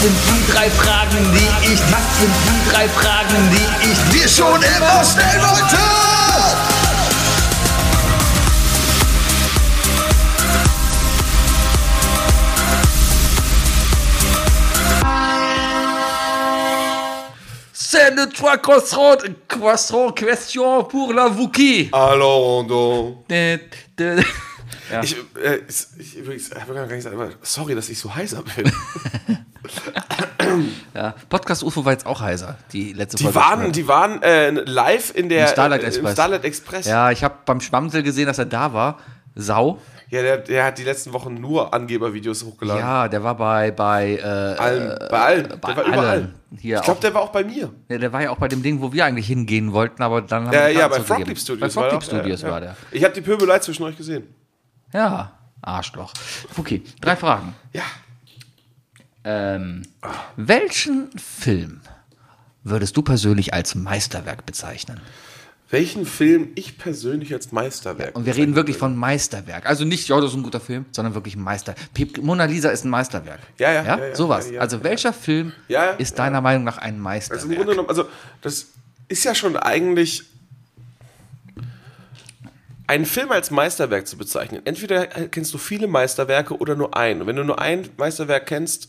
[0.00, 4.62] sind die drei Fragen, die ich Was sind die drei Fragen, die ich dir schon
[4.62, 5.76] immer stellen wollte.
[17.72, 21.90] C'est le trois croissants, croissants question pour la Wookie.
[23.28, 23.58] Dä,
[23.98, 24.24] dä.
[24.90, 25.02] Ja.
[25.02, 25.60] Ich, äh,
[25.98, 28.72] ich, übrigens, ich will gar nicht sagen, aber sorry, dass ich so heiser bin.
[30.94, 33.38] Ja, Podcast UFO war jetzt auch heiser, die letzte Die Folge.
[33.38, 36.10] waren, die waren äh, live in der Im Starlight äh, Express.
[36.10, 36.86] Im Starlight Express.
[36.86, 38.98] Ja, ich habe beim Schwammsel gesehen, dass er da war.
[39.36, 39.78] Sau.
[40.08, 42.80] Ja, der, der hat die letzten Wochen nur Angebervideos hochgeladen.
[42.82, 45.48] Ja, der war bei bei äh, Allen, bei allen.
[45.60, 46.06] bei der war überall.
[46.08, 46.34] allen.
[46.58, 47.00] Hier ich glaube, auch.
[47.00, 47.72] der war auch bei mir.
[47.88, 50.46] Ja, der war ja auch bei dem Ding, wo wir eigentlich hingehen wollten, aber dann
[50.46, 51.28] haben Ja, wir ja, bei Karten Frog zurückgegeben.
[51.28, 51.60] Leap Studios.
[51.60, 52.52] Bei Frog war Leap der auch, Studios ja, ja.
[52.54, 52.76] war der.
[52.90, 54.34] Ich habe die Pöbelei zwischen euch gesehen.
[54.92, 55.30] Ja,
[55.62, 56.12] Arschloch.
[56.58, 57.54] Okay, drei Fragen.
[57.72, 57.82] Ja.
[59.24, 59.82] Ähm,
[60.36, 61.80] welchen Film
[62.62, 65.00] würdest du persönlich als Meisterwerk bezeichnen?
[65.70, 69.66] Welchen Film ich persönlich als Meisterwerk Und wir reden wirklich von Meisterwerk.
[69.66, 71.76] Also nicht, ja, das ist ein guter Film, sondern wirklich ein Meister.
[72.20, 73.38] Mona Lisa ist ein Meisterwerk.
[73.56, 74.48] Ja, ja, ja, ja, sowas.
[74.48, 74.84] ja, ja, also ja.
[74.84, 76.24] welcher Film Ja, ja, ist ja.
[76.24, 77.56] deiner Meinung nach ein Also im Meisterwerk?
[77.56, 78.06] Grunde genommen, also
[78.42, 78.66] das
[79.06, 80.24] ist ja schon eigentlich
[82.88, 84.62] einen Film als Meisterwerk zu bezeichnen.
[84.64, 87.20] Entweder kennst du viele Meisterwerke oder nur einen.
[87.20, 88.88] Und wenn du nur ein Meisterwerk kennst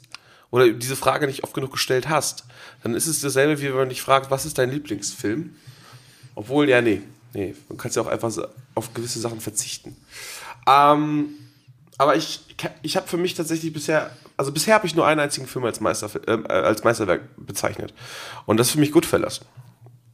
[0.51, 2.45] oder diese Frage nicht oft genug gestellt hast,
[2.83, 5.55] dann ist es dasselbe, wie wenn man dich fragt, was ist dein Lieblingsfilm?
[6.35, 7.01] Obwohl, ja, nee,
[7.33, 8.31] nee, man kann ja auch einfach
[8.75, 9.95] auf gewisse Sachen verzichten.
[10.67, 11.29] Ähm,
[11.97, 12.41] aber ich,
[12.81, 15.79] ich habe für mich tatsächlich bisher, also bisher habe ich nur einen einzigen Film als,
[15.79, 17.93] Meister, äh, als Meisterwerk bezeichnet.
[18.45, 19.41] Und das ist für mich Goodfellas.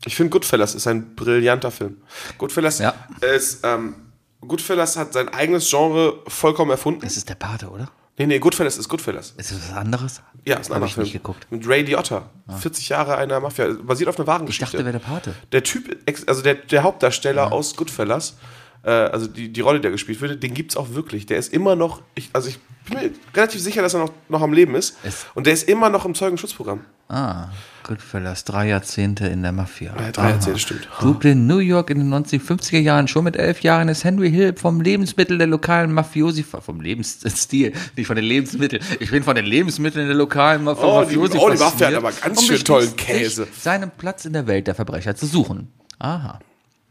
[0.06, 2.02] Ich finde Goodfellas ist ein brillanter Film.
[2.38, 2.94] Goodfellas Ja.
[3.22, 3.96] ist, ähm,
[4.42, 7.02] Goodfellas hat sein eigenes Genre vollkommen erfunden.
[7.02, 7.90] Das ist der Pate, oder?
[8.18, 9.34] Nee, nee, Goodfellas ist Goodfellas.
[9.38, 10.22] Ist das was anderes?
[10.46, 11.04] Ja, ist ein anderer ich Film.
[11.04, 11.46] nicht geguckt.
[11.52, 12.30] Mit Ray Liotta.
[12.60, 13.68] 40 Jahre einer Mafia.
[13.84, 14.78] Basiert auf einer wahren Ich Geschichte.
[14.78, 15.36] dachte, wäre der Pate.
[15.52, 15.96] Der Typ,
[16.28, 18.38] also der, der Hauptdarsteller aus Goodfellas,
[18.84, 21.28] äh, also die, die Rolle, die er gespielt wird, den gibt's auch wirklich.
[21.28, 22.58] Der ist immer noch, ich, also ich
[22.90, 24.98] bin mir relativ sicher, dass er noch, noch am Leben ist.
[25.04, 26.86] Ist- Und der ist immer noch im Zeugenschutzprogramm.
[27.10, 27.50] Ah,
[27.84, 29.96] Goodfellas, drei Jahrzehnte in der Mafia.
[29.98, 30.90] Ja, drei Jahrzehnte, stimmt.
[31.00, 33.08] Brooklyn, New York in den 1950er Jahren.
[33.08, 38.08] Schon mit elf Jahren ist Henry Hill vom Lebensmittel der lokalen Mafiosi, vom Lebensstil, nicht
[38.08, 38.84] von den Lebensmitteln.
[39.00, 41.94] Ich bin von den Lebensmitteln der lokalen Ma- Oh, die- Mafiosi oh, die Mafia hat
[41.96, 43.48] aber ganz schön tollen Käse.
[43.58, 45.72] Seinen Platz in der Welt der Verbrecher zu suchen.
[46.00, 46.40] Aha.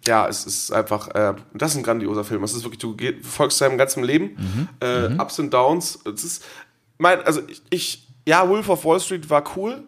[0.06, 2.42] Ja, es ist einfach, äh, das ist ein grandioser Film.
[2.44, 5.98] Es ist wirklich, du geh- folgst seinem ganzen Leben, äh, Ups und Downs.
[6.10, 6.44] Es ist,
[6.96, 9.82] mein, also ich, ich, ja, Wolf of Wall Street war cool,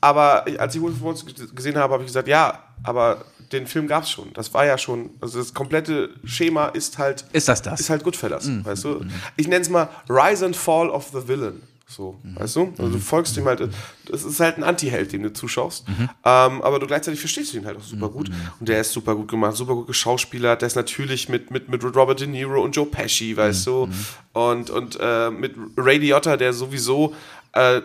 [0.00, 4.04] aber ich, als ich Wolf gesehen habe, habe ich gesagt, ja, aber den Film gab
[4.04, 4.32] es schon.
[4.32, 7.80] Das war ja schon, also das komplette Schema ist halt, Ist das das?
[7.80, 9.04] ist halt Goodfellas, weißt du?
[9.36, 11.62] Ich nenne es mal Rise and Fall of the Villain.
[11.86, 12.72] So, weißt du?
[12.78, 13.68] Also du folgst ihm halt,
[14.06, 15.84] das ist halt ein Anti-Held, den du zuschaust.
[15.88, 18.30] Ähm, aber du gleichzeitig verstehst du ihn halt auch super gut.
[18.58, 20.62] Und der ist super gut gemacht, super gut geschauspielert.
[20.62, 23.90] Der ist natürlich mit, mit, mit Robert De Niro und Joe Pesci, weißt du?
[24.32, 27.14] Und, und äh, mit Ray Liotta, der sowieso
[27.52, 27.82] äh,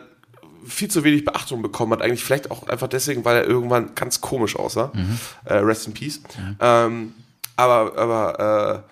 [0.68, 2.02] viel zu wenig Beachtung bekommen hat.
[2.02, 4.92] Eigentlich vielleicht auch einfach deswegen, weil er irgendwann ganz komisch aussah.
[5.46, 6.22] Äh, rest in Peace.
[6.60, 7.14] Ähm,
[7.56, 8.92] aber, aber äh,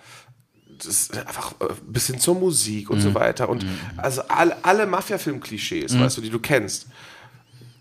[0.78, 3.48] das ist einfach äh, bis hin zur Musik und so weiter.
[3.48, 3.64] Und
[3.96, 6.86] also alle, alle Mafia-Film-Klischees, weißt du, die du kennst,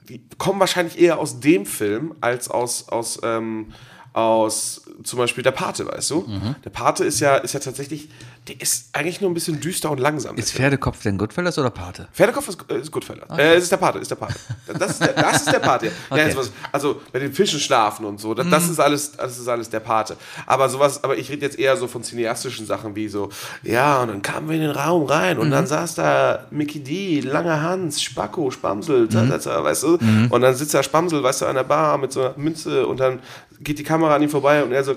[0.08, 3.74] die kommen wahrscheinlich eher aus dem Film als aus, aus, ähm,
[4.14, 6.26] aus zum Beispiel der Pate, weißt du?
[6.64, 8.10] Der Pate ist ja, ist ja tatsächlich,
[8.48, 10.36] der ist eigentlich nur ein bisschen düster und langsam.
[10.38, 12.08] Ist Pferdekopf denn Goodfellas oder Pate?
[12.14, 13.28] Pferdekopf ist, äh, ist Goodfellas.
[13.38, 14.36] Äh, es ist der Pate, ist der Pate.
[14.78, 15.88] Das ist der, das ist der Pate.
[15.88, 16.32] Ja, Okay.
[16.38, 19.70] was, also bei den Fischen schlafen und so, das, das ist alles, das ist alles
[19.70, 20.16] der Pate.
[20.46, 23.30] Aber sowas, aber ich rede jetzt eher so von cineastischen Sachen wie so,
[23.64, 27.22] ja, und dann kamen wir in den Raum rein und dann saß da Mickey D,
[27.22, 29.98] Langer Hans, Spacko, Spamsel, da, da, da, weißt du?
[30.30, 33.00] Und dann sitzt da Spamsel, weißt du, an der Bar mit so einer Münze und
[33.00, 33.20] dann
[33.60, 34.96] geht die Kamera an ihm vorbei und er so,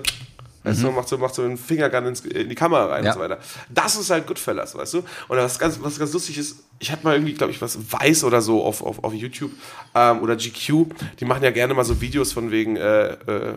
[0.64, 3.10] Weißt du, macht so, macht so einen Fingergun ins, in die Kamera rein Ja.
[3.12, 3.38] und so weiter.
[3.70, 4.98] Das ist halt Goodfellas, weißt du?
[5.28, 8.24] Und was ganz, was ganz lustig ist, ich hatte mal irgendwie, glaube ich, was Weiß
[8.24, 9.52] oder so auf, auf, auf YouTube
[9.94, 10.86] ähm, oder GQ,
[11.20, 13.54] die machen ja gerne mal so Videos von wegen, äh, äh, äh,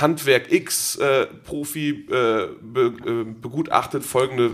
[0.00, 4.50] Handwerk X äh, Profi äh, be, äh, begutachtet folgende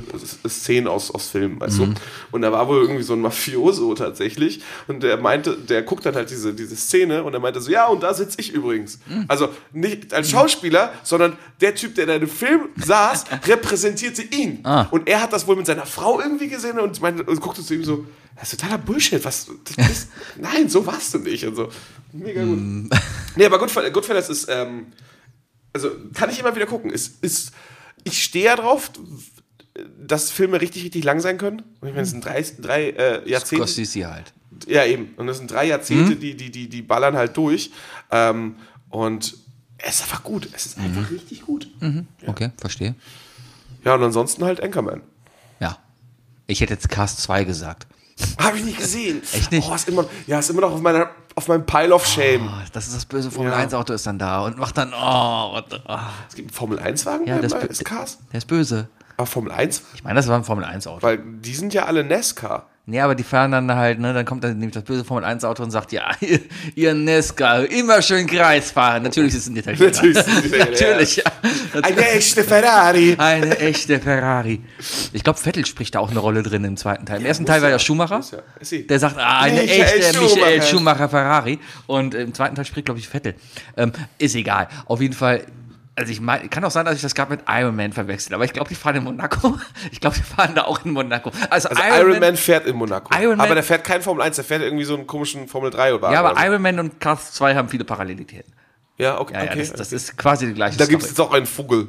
[0.49, 1.95] Szenen aus, aus Filmen, weißt du?
[2.33, 6.15] Und da war wohl irgendwie so ein Mafioso tatsächlich und der meinte, der guckt dann
[6.15, 8.99] halt diese, diese Szene und er meinte so, ja, und da sitze ich übrigens.
[9.29, 14.65] Also nicht als Schauspieler, sondern der Typ, der da in dem Film saß, repräsentierte ihn.
[14.91, 17.75] Und er hat das wohl mit seiner Frau irgendwie gesehen und, meinte, und guckte zu
[17.75, 18.05] ihm so,
[18.39, 21.69] das ist totaler Bullshit, was, das ist, nein, so warst du nicht und so.
[22.13, 22.59] Mega gut.
[23.37, 24.87] Nee, aber Goodfellas, Goodfellas ist, ähm,
[25.73, 26.91] also kann ich immer wieder gucken.
[26.91, 27.53] Ist, ist,
[28.03, 28.91] ich stehe ja drauf,
[29.97, 31.63] dass Filme richtig, richtig lang sein können.
[31.81, 33.67] Und ich meine, es sind drei, drei äh, Jahrzehnte.
[33.67, 34.33] Scorsese halt.
[34.67, 35.15] Ja, eben.
[35.17, 37.71] Und das sind drei Jahrzehnte, die, die, die, die ballern halt durch.
[38.11, 38.57] Ähm,
[38.89, 39.37] und
[39.77, 40.49] es ist einfach gut.
[40.53, 41.71] Es ist einfach richtig gut.
[42.27, 42.97] Okay, verstehe.
[43.85, 45.03] Ja, und ansonsten halt Anchorman.
[45.61, 45.79] Ja.
[46.49, 47.87] Ich hätte jetzt Cast 2 gesagt.
[48.41, 49.23] Habe ich nicht gesehen.
[49.33, 49.69] Echt nicht?
[49.71, 52.49] Oh, ist immer, ja, ist immer noch auf, meiner, auf meinem Pile of Shame.
[52.49, 53.59] Oh, das ist das böse Formel Ja.
[53.59, 55.99] 1 Auto ist dann da und macht dann oh, und, oh.
[56.29, 58.19] Es gibt einen Formel-1-Wagen ja, bei das bei bö- Cars.
[58.33, 58.89] der ist böse.
[59.17, 59.83] Aber Formel 1?
[59.95, 61.03] Ich meine, das war ein Formel 1 Auto.
[61.03, 62.67] Weil die sind ja alle NASCAR.
[62.91, 65.45] Nee, aber die fahren dann halt, ne, dann kommt dann nämlich das böse Formel 1
[65.45, 66.41] Auto und sagt, ja, ihr,
[66.75, 69.03] ihr Nesca, immer schön Kreis fahren.
[69.03, 69.85] Natürlich ist es ein Italiener.
[69.89, 70.17] Natürlich
[70.59, 71.25] Natürlich, ja.
[71.83, 73.15] Eine echte Ferrari.
[73.19, 74.63] Eine echte Ferrari.
[75.13, 77.21] Ich glaube, Vettel spricht da auch eine Rolle drin im zweiten Teil.
[77.21, 78.23] Im ersten Teil war ja Schumacher.
[78.33, 78.79] ja.
[78.79, 80.35] Der sagt, ah, eine Michael echte Schumacher.
[80.37, 81.59] Michael Schumacher Ferrari.
[81.87, 83.35] Und im zweiten Teil spricht, glaube ich, Vettel.
[83.77, 84.69] Ähm, ist egal.
[84.87, 85.43] Auf jeden Fall.
[85.99, 88.45] Also ich mein, kann auch sein, dass ich das gerade mit Iron Man verwechsel, aber
[88.45, 89.59] ich glaube, die fahren in Monaco.
[89.91, 91.33] Ich glaube, die fahren da auch in Monaco.
[91.51, 93.13] Also, Also Iron, Man, fährt in Monaco.
[93.19, 95.71] Iron Man- aber der fährt kein Formel 1, der fährt irgendwie so einen komischen Formel
[95.73, 96.47] 3 oder Ja, aber oder so.
[96.47, 98.53] Iron Man und Cars 2 haben viele Parallelitäten.
[98.97, 99.35] Ja, okay.
[99.35, 99.59] Ja, ja, okay.
[99.59, 101.89] das, das ist quasi die gleiche da gibt es jetzt auch einen Vogel.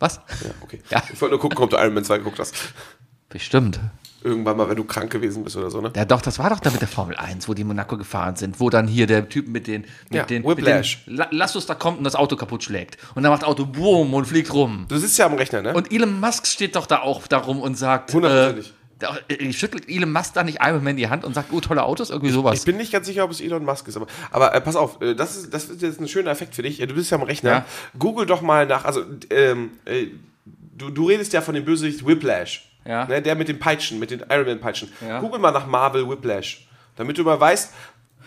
[0.00, 0.16] Was?
[0.16, 0.82] Ja, okay.
[0.90, 1.04] Ja.
[1.12, 2.52] Ich wollte nur gucken, ob du Iron Man 2 geguckt hast.
[3.28, 3.78] Bestimmt.
[4.22, 5.92] Irgendwann mal, wenn du krank gewesen bist oder so, ne?
[5.94, 8.34] Ja, doch, das war doch da mit der Formel 1, wo die in Monaco gefahren
[8.34, 11.02] sind, wo dann hier der Typ mit den, mit Ja, den, Whiplash.
[11.06, 12.98] mit den La- Lass uns da kommt und das Auto kaputt schlägt.
[13.14, 14.86] Und dann macht das Auto boom und fliegt rum.
[14.88, 15.74] Du sitzt ja am Rechner, ne?
[15.74, 18.68] Und Elon Musk steht doch da auch darum und sagt, Hundertprozentig.
[18.70, 21.60] äh, da- äh, schüttelt Elon Musk da nicht Iron Man die Hand und sagt, oh,
[21.60, 22.58] tolle Autos, irgendwie sowas.
[22.58, 25.00] ich bin nicht ganz sicher, ob es Elon Musk ist, aber, aber äh, pass auf,
[25.02, 26.78] äh, das ist, das ist jetzt ein schöner Effekt für dich.
[26.78, 27.50] Du bist ja am Rechner.
[27.50, 27.64] Ja.
[27.98, 30.06] Google doch mal nach, also ähm, äh,
[30.76, 32.72] du, du redest ja von dem Bösewicht Whiplash.
[32.86, 33.06] Ja.
[33.06, 34.90] Ne, der mit den Peitschen, mit den Iron Man Peitschen.
[35.06, 35.20] Ja.
[35.20, 36.68] Google mal nach Marvel Whiplash.
[36.96, 37.72] Damit du mal weißt,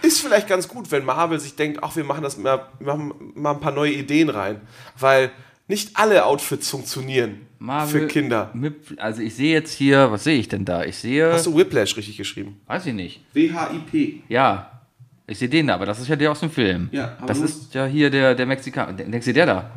[0.01, 3.13] ist vielleicht ganz gut, wenn Marvel sich denkt, ach, wir machen das mal, wir machen
[3.35, 4.61] mal ein paar neue Ideen rein.
[4.97, 5.31] Weil
[5.67, 7.45] nicht alle Outfits funktionieren
[7.87, 8.49] für Kinder.
[8.53, 10.83] Mit, also ich sehe jetzt hier, was sehe ich denn da?
[10.83, 12.59] Ich sehe, Hast du Whiplash richtig geschrieben?
[12.67, 13.21] weiß ich nicht.
[13.33, 14.23] W-H-I-P.
[14.29, 14.79] Ja,
[15.27, 16.89] ich sehe den da, aber das ist ja der aus dem Film.
[16.91, 18.93] Ja, aber das ist ja hier der, der Mexikaner.
[18.93, 19.71] Denkst du, der da?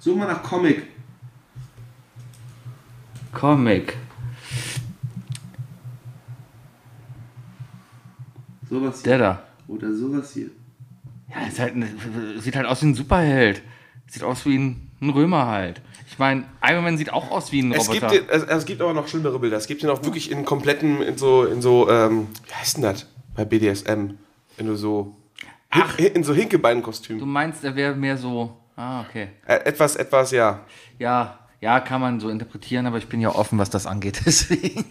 [0.00, 0.82] Such mal nach Comic.
[3.34, 3.96] Comic.
[8.68, 9.42] Sowas Der da.
[9.68, 10.50] Oder sowas hier.
[11.30, 13.62] Ja, ist halt ein, sieht halt aus wie ein Superheld.
[14.06, 15.80] Sieht aus wie ein, ein Römer halt.
[16.08, 18.22] Ich meine, Iron Man sieht auch aus wie ein Es gibt, Roboter.
[18.30, 19.56] es, es gibt aber noch schlimmere Bilder.
[19.56, 22.84] Es gibt den auch wirklich in kompletten, in so, in so, ähm, wie heißt denn
[22.84, 23.06] das?
[23.34, 24.10] Bei BDSM.
[24.58, 25.16] Du so,
[25.70, 25.98] Ach.
[25.98, 27.28] in so du Hinkebeinkostüm.
[27.28, 28.56] meinst, er wäre mehr so.
[28.76, 29.28] Ah, okay.
[29.46, 30.60] Äh, etwas, etwas, ja.
[30.98, 34.20] Ja, ja, kann man so interpretieren, aber ich bin ja offen, was das angeht.
[34.26, 34.84] Deswegen.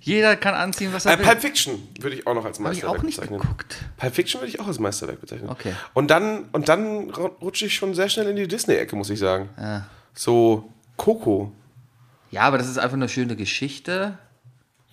[0.00, 1.24] Jeder kann anziehen, was er Äh, will.
[1.24, 3.40] Pulp Fiction würde ich auch noch als Habe ich Meisterwerk auch nicht bezeichnen.
[3.40, 3.76] geguckt.
[3.96, 5.48] Pulp Fiction würde ich auch als Meisterwerk bezeichnen.
[5.48, 5.72] Okay.
[5.94, 9.18] Und dann, und dann ru- rutsche ich schon sehr schnell in die Disney-Ecke, muss ich
[9.20, 9.48] sagen.
[9.58, 9.86] Ja.
[10.12, 11.52] So Coco.
[12.32, 14.18] Ja, aber das ist einfach eine schöne Geschichte.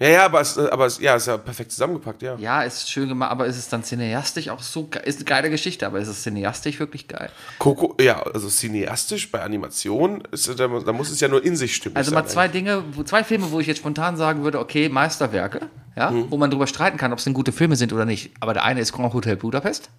[0.01, 2.35] Ja, ja, aber es, aber es, ja, ist ja perfekt zusammengepackt, ja.
[2.37, 5.49] Ja, ist schön gemacht, aber ist es dann cineastisch auch so ge- Ist eine geile
[5.51, 7.29] Geschichte, aber ist es cineastisch wirklich geil?
[7.59, 11.75] Coco, ja, also cineastisch bei Animation, ist, da, da muss es ja nur in sich
[11.75, 11.95] stimmen.
[11.95, 16.09] Also mal zwei Dinge, zwei Filme, wo ich jetzt spontan sagen würde, okay, Meisterwerke, ja,
[16.09, 16.31] Mhm.
[16.31, 18.31] wo man drüber streiten kann, ob es denn gute Filme sind oder nicht.
[18.39, 19.91] Aber der eine ist Grand Hotel Budapest,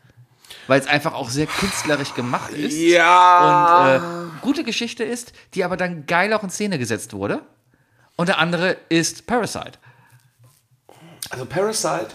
[0.66, 2.76] weil es einfach auch sehr künstlerisch gemacht ist.
[2.76, 4.00] Ja.
[4.00, 7.42] Und äh, gute Geschichte ist, die aber dann geil auch in Szene gesetzt wurde.
[8.16, 9.78] Und der andere ist Parasite.
[11.32, 12.08] Also Parasite.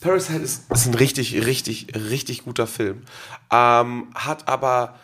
[0.00, 3.02] Parasite ist, ist ein richtig, richtig, richtig guter Film.
[3.52, 4.98] Ähm, hat aber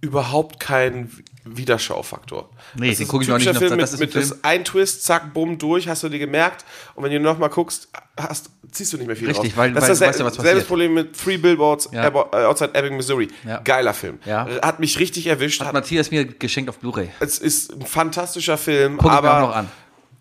[0.00, 1.10] überhaupt keinen
[1.46, 2.50] Wiederschaufaktor.
[2.76, 4.00] Nee, das den ist guck ein ich auch nicht noch- Film das mit, ist ein
[4.00, 6.64] mit das Film- ein Twist, zack, bumm, durch, hast du dir gemerkt.
[6.94, 7.88] Und wenn du nochmal guckst,
[8.18, 9.56] hast, ziehst du nicht mehr viel Richtig, raus.
[9.56, 10.68] weil- das weil ist du das weißt ja, was selbe passiert.
[10.68, 12.06] Problem mit Three Billboards Ja.
[12.06, 13.28] Äh, Outside Ebbing, Missouri.
[13.46, 13.60] Ja.
[13.60, 14.18] Geiler Film.
[14.26, 14.46] Ja.
[14.62, 15.60] Hat mich richtig erwischt.
[15.60, 17.08] Hat Hat, Matthias mir geschenkt auf Blu-ray.
[17.20, 19.68] es ist ein fantastischer Film, Guck ich mir aber auch noch an.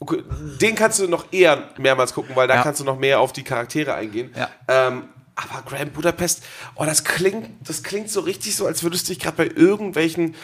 [0.04, 0.22] Okay,
[0.60, 2.64] den kannst du noch eher mehrmals gucken, weil da Ja.
[2.64, 4.34] kannst du noch mehr auf die Charaktere eingehen.
[4.36, 4.50] Ja.
[4.68, 5.04] Ähm,
[5.36, 6.44] aber Grand Budapest,
[6.76, 10.36] oh, das klingt, das klingt so richtig so, als würdest du dich gerade bei irgendwelchen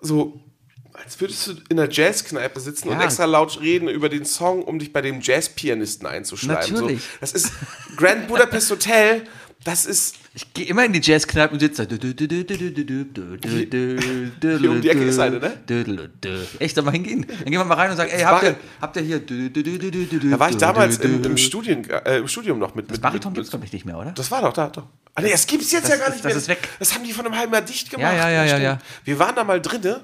[0.00, 0.40] so,
[0.92, 3.04] als würdest du in einer Jazzkneipe sitzen und Ja.
[3.06, 6.72] extra laut reden über den Song, um dich bei dem Jazzpianisten einzuschreiben.
[6.74, 7.02] Natürlich.
[7.02, 7.50] So, das ist
[7.96, 9.24] Grand Budapest Hotel.
[9.64, 11.96] Das ist, Ich gehe immer in die Jazzkneipe und sitze da.
[11.96, 12.14] Hier
[14.70, 15.58] um die Ecke ist eine, ne?
[16.60, 17.26] Echt, soll mal hingehen?
[17.26, 19.18] Dann gehen wir mal rein und sagen, ey, habt ihr, habt ihr hier.
[19.18, 22.88] Da war ich damals im, im, Studien, äh, im Studium noch mit.
[22.88, 24.12] mit Bariton mit, gibt's glaube ich nicht mehr, oder?
[24.12, 24.84] Das war doch da, doch.
[25.16, 26.36] Ah, nee, das gibt's jetzt Das ja gar nicht das mehr.
[26.36, 26.68] ist weg.
[26.78, 28.14] Das haben die von einem halben Jahr dicht gemacht.
[28.14, 28.78] Ja, ja, ja, ja, ja.
[29.02, 30.02] Wir waren da mal drinne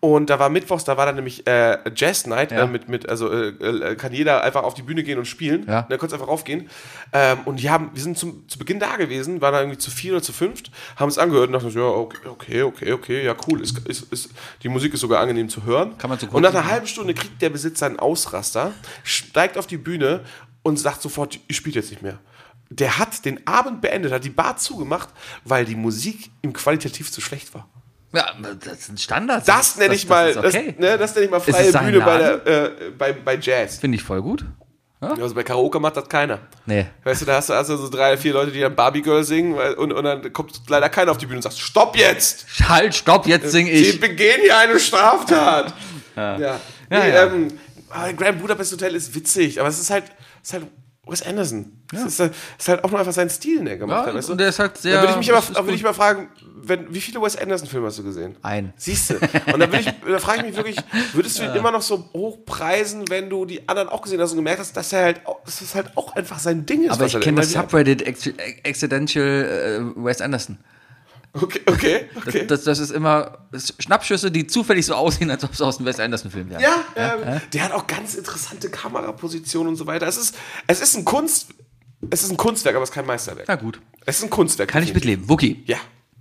[0.00, 2.62] und da war Mittwochs, da war dann nämlich äh, Jazz Night Ja.
[2.62, 5.66] äh, mit, mit, also äh, äh, kann jeder einfach auf die Bühne gehen und spielen.
[5.68, 5.82] Ja.
[5.82, 6.70] Da konntest einfach raufgehen.
[7.12, 9.90] Ähm, und die haben, wir sind zum, zu Beginn da gewesen, waren da irgendwie zu
[9.90, 13.24] vier oder zu fünft, haben es angehört und dachten, so, ja, okay, okay, okay, okay,
[13.24, 13.60] ja, cool.
[13.60, 14.30] Ist, ist, ist,
[14.62, 15.98] die Musik ist sogar angenehm zu hören.
[15.98, 18.72] Kann man so Und nach einer halben Stunde kriegt der Besitzer einen Ausraster,
[19.04, 20.20] steigt auf die Bühne
[20.62, 22.18] und sagt sofort, ich spiele jetzt nicht mehr.
[22.70, 25.10] Der hat den Abend beendet, hat die Bar zugemacht,
[25.44, 27.68] weil die Musik ihm qualitativ zu schlecht war.
[28.12, 28.32] Ja,
[28.64, 29.46] das sind Standards.
[29.46, 30.74] Das nenne ich mal, ist das, okay.
[30.78, 33.78] ne, das nenne ich mal freie Bühne bei, der, äh, bei, bei Jazz.
[33.78, 34.44] Finde ich voll gut.
[35.00, 36.40] Also bei Karaoke macht das keiner.
[36.66, 36.86] Nee.
[37.04, 39.54] Weißt du, da hast du, du so drei, vier Leute, die dann Barbie Girl singen
[39.54, 42.44] und, und dann kommt leider keiner auf die Bühne und sagt, stopp jetzt!
[42.68, 44.00] Halt, stopp, jetzt sing Sie ich.
[44.00, 45.72] begehen hier eine Straftat.
[46.16, 46.38] Ja.
[46.38, 46.60] Ja.
[46.90, 47.26] Nee, Ja, ja.
[47.26, 47.48] Ähm,
[48.16, 50.04] Grand Budapest Hotel ist witzig, aber es ist halt,
[50.42, 50.66] es ist halt
[51.06, 51.72] Wes Anderson.
[51.92, 54.06] Es ist, halt- es ist halt auch nur einfach sein Stil, den er gemacht Ja,
[54.06, 54.14] hat.
[54.14, 54.32] Weißt du?
[54.32, 55.94] und der ist halt sehr- Da würde ich mich aber, das ist würde ich mal
[55.94, 56.28] fragen,
[56.62, 58.36] wenn, wie viele Wes Anderson-Filme hast du gesehen?
[58.42, 58.72] Ein.
[58.76, 59.14] Siehst du?
[59.52, 60.76] Und da, will ich, da frage ich mich wirklich,
[61.14, 64.36] würdest du ihn immer noch so hochpreisen, wenn du die anderen auch gesehen hast und
[64.36, 66.92] gemerkt hast, dass er halt, dass das halt auch einfach sein Ding ist?
[66.92, 68.34] Aber ich er kenne das Subreddit Acc-
[68.64, 70.58] Accidental äh, Wes Anderson.
[71.32, 72.46] Okay, okay, okay.
[72.46, 73.46] Das, das ist immer
[73.78, 76.60] Schnappschüsse, die zufällig so aussehen, als ob es aus einem Wes Anderson-Film wäre.
[76.60, 80.06] Ja, ähm, der hat auch ganz interessante Kamerapositionen und so weiter.
[80.08, 80.34] Es ist,
[80.66, 81.50] es ist ein Kunst,
[82.10, 83.46] es ist ein Kunstwerk, aber es ist kein Meisterwerk.
[83.46, 83.80] Na gut.
[84.06, 84.70] Es ist ein Kunstwerk.
[84.70, 85.28] Kann ich mitleben.
[85.28, 85.78] Wookie, Ja.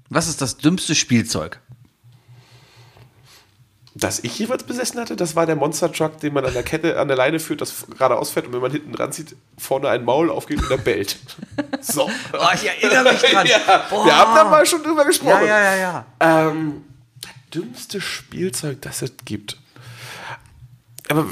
[0.10, 1.60] was ist das dümmste Spielzeug?
[4.00, 6.98] Das ich jeweils besessen hatte, das war der Monster Truck, den man an der Kette,
[7.00, 10.06] an der Leine führt, das geradeaus fährt und wenn man hinten dran zieht, vorne ein
[10.06, 11.18] Maul aufgeht und er bellt.
[11.82, 12.10] So.
[12.34, 13.48] Oh, ich erinnere mich dran.
[13.48, 14.06] Ja, Boah.
[14.06, 15.46] wir haben da mal schon drüber gesprochen.
[15.48, 16.50] Ja, ja, ja, ja.
[16.50, 16.84] Ähm,
[17.54, 19.58] dümmste Spielzeug, das es gibt.
[21.08, 21.26] Aber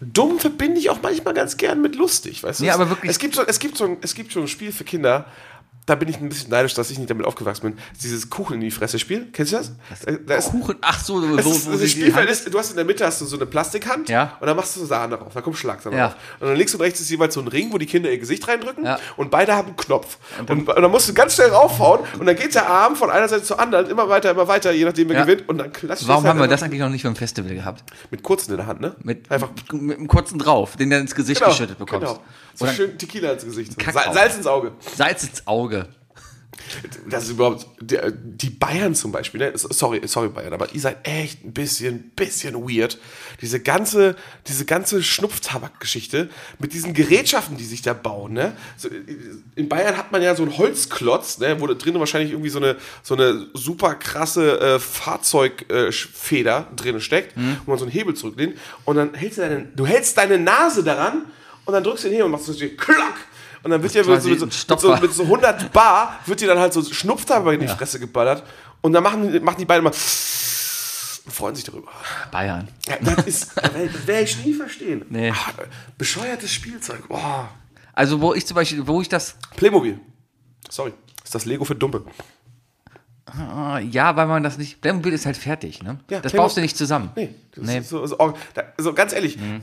[0.00, 2.64] dumm verbinde ich auch manchmal ganz gern mit lustig, weißt du?
[2.64, 4.72] Ja, aber wirklich- Es gibt, so, es, gibt so ein, es gibt so ein Spiel
[4.72, 5.26] für Kinder,
[5.84, 7.78] da bin ich ein bisschen neidisch, dass ich nicht damit aufgewachsen bin.
[8.02, 9.26] Dieses Kuchen in die Fresse Spiel.
[9.32, 9.72] Kennst du das?
[10.26, 13.04] Da- ist, Kuchen, ach so, wo, ist, die Spielfeld ist, du hast in der Mitte
[13.04, 14.36] hast du so eine Plastikhand Ja.
[14.40, 15.92] und dann machst du so Sahne drauf, da kommt Schlag drauf.
[15.92, 16.14] Ja.
[16.38, 18.46] Und dann links und rechts ist jeweils so ein Ring, wo die Kinder ihr Gesicht
[18.46, 18.98] reindrücken Ja.
[19.16, 20.18] und beide haben einen Knopf.
[20.46, 23.28] Und, und dann musst du ganz schnell raufhauen und dann geht der Arm von einer
[23.28, 25.24] Seite zur anderen immer weiter, immer weiter, je nachdem wer Ja.
[25.24, 27.52] gewinnt und dann klatscht Warum es halt haben wir das eigentlich noch nicht beim Festival
[27.54, 27.82] gehabt?
[28.12, 28.94] mit kurzen in der Hand, ne?
[29.02, 32.06] Mit, einfach mit einem kurzen drauf, den du ins Gesicht geschüttet bekommst.
[32.06, 32.22] Genau.
[32.54, 33.78] So Oder schön Tequila ins Gesicht.
[33.78, 34.14] Kack Sa auf.
[34.14, 34.72] Salz ins Auge.
[34.96, 35.88] Salz ins Auge.
[37.08, 39.52] Das ist überhaupt, die Bayern zum Beispiel, ne?
[39.54, 42.98] sorry, sorry Bayern, aber ihr seid echt ein bisschen, bisschen weird.
[43.40, 48.56] Diese ganze, diese ganze Schnupftabak-Geschichte mit diesen Gerätschaften, die sich da bauen, ne?
[49.56, 51.60] In Bayern hat man ja so einen Holzklotz, ne?
[51.60, 57.34] Wo da drin wahrscheinlich irgendwie so eine, so eine super krasse äh, Fahrzeugfeder drin steckt,
[57.64, 60.84] wo man so einen Hebel zurücklehnt und dann hältst du deine, du hältst deine Nase
[60.84, 61.26] daran
[61.64, 63.14] und dann drückst du den hier und machst so klack
[63.62, 65.00] und dann wird ja mit so, mit, so, mit, so, Stopper.
[65.00, 68.42] mit so 100 Bar wird dir dann halt so Schnupftabak in die Fresse geballert
[68.80, 69.92] und dann machen, die- machen die beiden mal
[71.24, 71.88] und freuen sich darüber.
[72.32, 72.66] Bayern.
[72.88, 73.72] Ja, das ist, das
[74.06, 75.04] werde ich nie verstehen.
[75.08, 75.30] Nee.
[75.30, 75.52] Ah,
[75.96, 77.06] bescheuertes Spielzeug.
[77.08, 77.48] Boah.
[77.94, 80.00] Also, wo ich zum Beispiel, wo ich das, Playmobil.
[80.68, 80.92] Sorry.
[81.22, 82.04] Ist das Lego für Dumpe.
[83.26, 86.00] ah, ja, weil man das nicht, Playmobil ist halt fertig, ne?
[86.10, 87.10] Ja, das Playmobil- baust du nicht zusammen.
[87.14, 87.34] Nee.
[87.54, 87.78] Das Nee.
[87.78, 88.32] Ist so, so, oh,
[88.76, 89.36] also ganz ehrlich.
[89.38, 89.60] äh,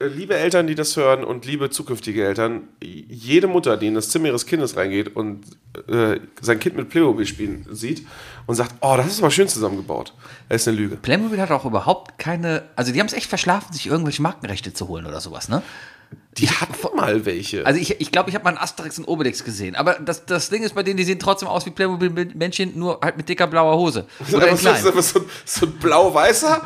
[0.00, 4.28] Liebe Eltern, die das hören und liebe zukünftige Eltern, jede Mutter, die in das Zimmer
[4.28, 5.44] ihres Kindes reingeht und
[5.88, 8.06] äh, sein Kind mit Playmobil spielen sieht
[8.46, 10.14] und sagt, oh, das ist aber schön zusammengebaut,
[10.48, 10.94] das ist eine Lüge.
[10.94, 14.86] Playmobil hat auch überhaupt keine, also die haben es echt verschlafen, sich irgendwelche Markenrechte zu
[14.86, 15.64] holen oder sowas, ne?
[16.36, 17.66] Die hatten mal welche.
[17.66, 20.24] Also ich glaube, ich, glaub, ich habe mal einen Asterix und Obelix gesehen, aber das,
[20.24, 23.48] das Ding ist bei denen, die sehen trotzdem aus wie Playmobil-Männchen, nur halt mit dicker
[23.48, 24.06] blauer Hose.
[24.32, 24.82] Oder Aber so, klein.
[25.02, 26.60] so, so, ein blau-weißer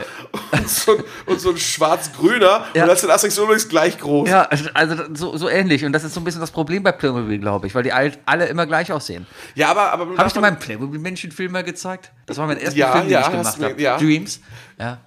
[0.53, 2.82] und, so, ein- und so ein schwarz-grüner Ja.
[2.82, 4.28] und das sind Asterix und Obelix gleich groß.
[4.28, 5.86] Ja, also so, so ähnlich.
[5.86, 8.18] Und das ist so ein bisschen das Problem bei Playmobil, glaube ich, weil die alt,
[8.26, 9.26] alle immer gleich aussehen.
[9.55, 12.12] Ja, aber, aber Habe ich dir meinen Playmobil-Männchen-Film mal gezeigt?
[12.26, 13.80] Das war mein erster Ja, Film, den ja, ich gemacht habe.
[13.80, 13.97] ja.
[13.97, 14.40] Dreams.
[14.78, 14.99] Ja,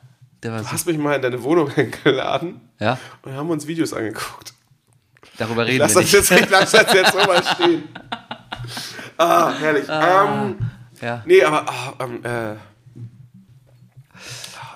[0.45, 0.71] der war Du so.
[0.71, 4.53] hast mich mal in deine Wohnung eingeladen Ja, und haben uns Videos angeguckt.
[5.37, 6.29] darüber reden Lass wir das nicht.
[6.29, 7.83] jetzt, ich lass das jetzt so mal stehen.
[9.17, 9.85] Ah, herrlich.
[9.89, 10.57] ähm,
[11.01, 11.23] Ja.
[11.25, 12.57] nee, aber ah, ähm, äh, ah,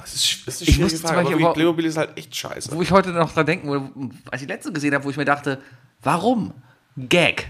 [0.04, 2.72] es ist, ist eine Ich schwierige muss zum Frage, aber Beispiel ist halt echt scheiße.
[2.72, 3.90] Wo ich heute noch dran denken, oder
[4.32, 5.62] als ich die letzte gesehen habe, wo ich mir dachte,
[6.04, 6.54] warum?
[6.98, 7.50] Gag.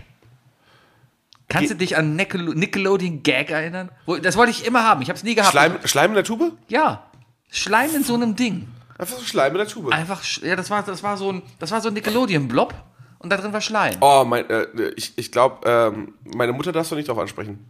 [1.48, 3.90] Kannst Ge- du dich an Nickel Nickelodeon Gag erinnern?
[4.22, 5.02] Das wollte ich immer haben.
[5.02, 5.52] Ich habe es nie gehabt.
[5.52, 6.54] Schleim, Schleim in der Tube?
[6.68, 7.04] Ja.
[7.50, 8.68] Schleim in so einem Ding.
[8.98, 9.92] Einfach so Schleim in der Tube.
[9.94, 12.74] Einfach, ja, das war, das war so ein, das war so ein Nickelodeon-Blob.
[13.20, 13.96] und da drin war Schleim.
[14.02, 17.66] Oh, mein, äh, ich, ich glaube, ähm, meine Mutter darfst du nicht drauf ansprechen.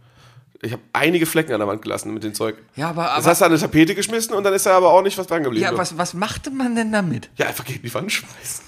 [0.62, 2.56] Ich habe einige Flecken an der Wand gelassen mit dem Zeug.
[2.76, 4.90] Ja, aber, Das aber hast du an eine Tapete geschmissen und dann ist da aber
[4.92, 5.64] auch nicht was dran geblieben.
[5.64, 7.30] ja, was, was machte man denn damit?
[7.36, 8.64] Ja, einfach gegen die Wand schmeißen.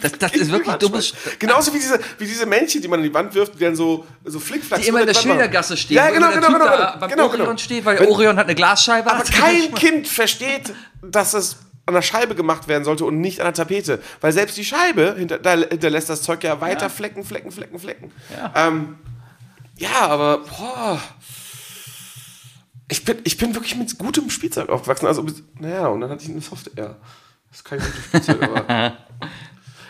[0.00, 1.12] Das, das ist wirklich dummes.
[1.38, 4.06] Genauso wie diese, wie diese Männchen, die man an die Wand wirft, die dann so,
[4.24, 5.14] so Flickflacks Die immer in der.
[5.14, 5.96] Schildergasse stehen.
[5.96, 6.58] Ja, genau, genau, genau.
[6.58, 7.58] genau, beim genau, Orion genau.
[7.58, 9.10] steht, weil Wenn- Orion hat eine Glasscheibe.
[9.10, 10.72] Aber kein Kind versteht,
[11.02, 14.00] dass es an der Scheibe gemacht werden sollte und nicht an der Tapete.
[14.20, 18.12] Weil selbst die Scheibe hinter, da hinterlässt das Zeug ja weiter Flecken, Flecken, Flecken, Flecken.
[18.36, 18.68] Ja.
[18.68, 18.96] Ähm,
[19.76, 21.00] ja, aber boah.
[22.90, 25.06] Ich bin, ich bin wirklich mit gutem Spielzeug aufgewachsen.
[25.06, 25.24] Also,
[25.58, 26.96] naja, und dann hatte ich eine Software.
[27.50, 28.96] Das ist kein gutes Spielzeug, aber.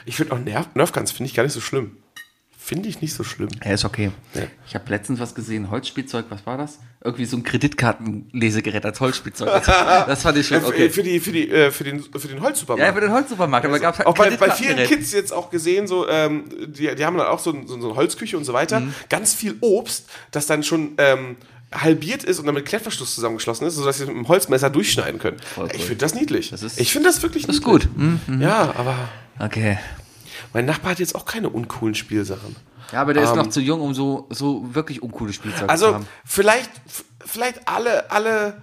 [0.09, 1.99] Ich finde auch Nerv, Nerfguns finde ich gar nicht so schlimm.
[2.57, 3.51] Finde ich nicht so schlimm.
[3.63, 4.11] Ja, ist okay.
[4.35, 4.43] Ja.
[4.67, 6.79] Ich habe letztens was gesehen, Holzspielzeug, was war das?
[7.05, 9.63] Irgendwie so ein Kreditkartenlesegerät als Holzspielzeug.
[9.67, 10.91] Das fand ich schon Äh, okay.
[10.91, 12.89] Für, die, für, die, äh, für, den, für den Holzsupermarkt.
[12.89, 14.79] Ja, für den Holzsupermarkt, aber gab halt auch bei, bei vielen.
[14.87, 17.97] Kids jetzt auch gesehen, so, ähm, die, die haben dann auch so, so, so eine
[17.97, 18.81] Holzküche und so weiter.
[18.81, 18.95] Mhm.
[19.11, 21.37] Ganz viel Obst, das dann schon ähm,
[21.73, 25.37] halbiert ist und dann mit Klettverschluss zusammengeschlossen ist, sodass sie mit dem Holzmesser durchschneiden können.
[25.57, 25.69] cool.
[25.75, 26.51] Ich finde das niedlich.
[26.51, 27.89] Das ist- ich finde das wirklich das ist niedlich.
[27.89, 27.99] gut.
[28.29, 28.41] Mhm.
[28.41, 28.95] Ja, aber
[29.39, 29.79] Okay.
[30.55, 32.57] mein Nachbar hat jetzt auch keine uncoolen Spielsachen.
[32.93, 35.95] Ja, aber der ist Ähm, noch zu jung, um so, so wirklich uncoole zu Also
[35.95, 36.07] haben.
[36.25, 38.63] vielleicht, f- vielleicht alle, alle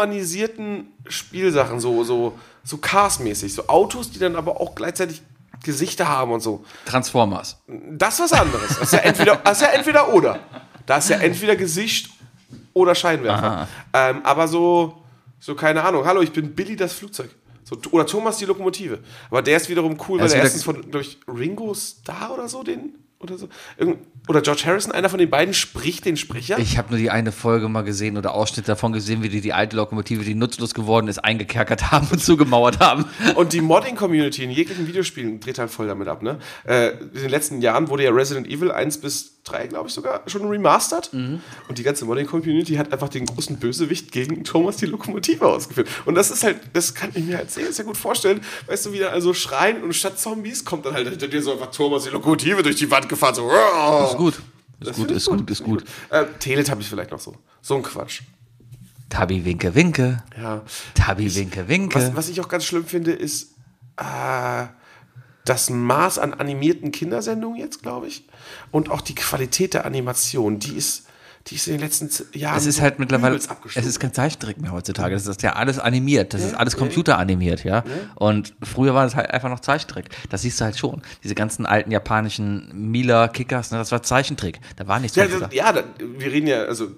[0.00, 5.22] humanisierten Spielsachen, so, so, so Cars-mäßig, so Autos, die dann aber auch gleichzeitig
[5.62, 6.64] Gesichter haben und so.
[6.86, 7.58] Transformers.
[7.90, 8.68] Das ist was anderes.
[8.70, 10.38] Das ist ja entweder, das ist ja entweder oder.
[10.86, 12.10] Da ist ja entweder Gesicht
[12.80, 13.68] oder Scheinwerfer.
[13.92, 15.02] Ähm, aber so,
[15.38, 16.04] so, keine Ahnung.
[16.04, 17.30] Hallo, ich bin Billy das Flugzeug.
[17.64, 18.98] So, oder Thomas die Lokomotive.
[19.30, 22.62] Aber der ist wiederum cool, Er weil wieder- erstens von durch Ringo Starr oder so
[22.62, 23.98] den oder so Irgend,
[24.28, 26.58] oder George Harrison, einer von den beiden spricht den Sprecher.
[26.58, 29.52] Ich habe nur die eine Folge mal gesehen oder Ausschnitt davon gesehen, wie die die
[29.52, 33.06] alte Lokomotive, die nutzlos geworden ist, eingekerkert haben und zugemauert haben.
[33.34, 36.38] Und die Modding-Community in jeglichen Videospielen dreht halt voll damit ab, ne?
[36.64, 40.22] Äh, in den letzten Jahren wurde ja Resident Evil 1 bis 3, glaube ich, sogar
[40.26, 41.10] schon remastert.
[41.68, 45.88] Und die ganze Modding-Community hat einfach den großen Bösewicht gegen Thomas die Lokomotive ausgeführt.
[46.04, 48.42] Und das ist halt, das kann ich mir halt sehr, sehr gut vorstellen.
[48.66, 51.52] Weißt du, wie da also schreien und statt Zombies kommt dann halt hinter dir so
[51.52, 53.50] einfach Thomas die Lokomotive durch die Wand gefahren, so.
[54.10, 54.42] Ist gut.
[54.80, 55.84] Ist gut, ist ich gut, ist gut.
[56.08, 57.36] Äh, Teletubbies vielleicht noch so.
[57.60, 58.22] So ein Quatsch.
[59.10, 60.22] Tabi winke winke.
[60.40, 60.62] Ja.
[60.94, 61.96] Tabi winke winke.
[61.96, 63.54] Was, was ich auch ganz schlimm finde, ist
[63.96, 64.66] äh,
[65.44, 68.26] das Maß an animierten Kindersendungen jetzt, glaube ich.
[68.70, 71.06] Und auch die Qualität der Animation, die ist,
[71.46, 72.58] die ist in den letzten Jahren.
[72.58, 75.14] es ist halt mittlerweile, es ist kein Zeichentrick mehr heutzutage.
[75.14, 76.34] Das ist ja alles animiert.
[76.34, 77.82] Das ist alles computeranimiert, ja.
[78.14, 80.10] Und früher war das halt einfach noch Zeichentrick.
[80.28, 81.02] Das siehst du halt schon.
[81.24, 84.60] Diese ganzen alten japanischen Mila-Kickers, ne, das war Zeichentrick.
[84.76, 86.92] Da war nichts ja, das, ja, da, wir reden ja, also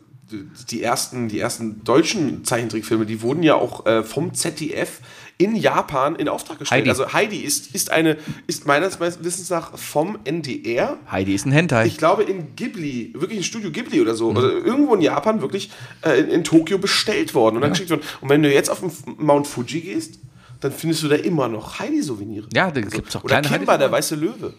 [0.71, 5.01] die ersten, die ersten deutschen Zeichentrickfilme, die wurden ja auch äh, vom ZDF
[5.43, 6.81] in Japan in Auftrag gestellt.
[6.81, 6.91] Heidi.
[6.91, 8.17] Also Heidi ist, ist eine,
[8.47, 11.87] ist meines Wissens nach vom NDR Heidi ist ein Hentai.
[11.87, 14.17] ich glaube in Ghibli, wirklich in Studio Ghibli oder Mhm.
[14.17, 15.71] so, oder irgendwo in Japan wirklich
[16.05, 18.03] äh, in, in Tokio bestellt worden und dann geschickt worden.
[18.21, 20.19] Und wenn du jetzt auf den Mount Fuji gehst,
[20.61, 22.47] dann findest du da immer noch Heidi-Souvenire.
[22.55, 24.55] Ja, da gibt's auch Oder kleine Kimba, der weiße Löwe.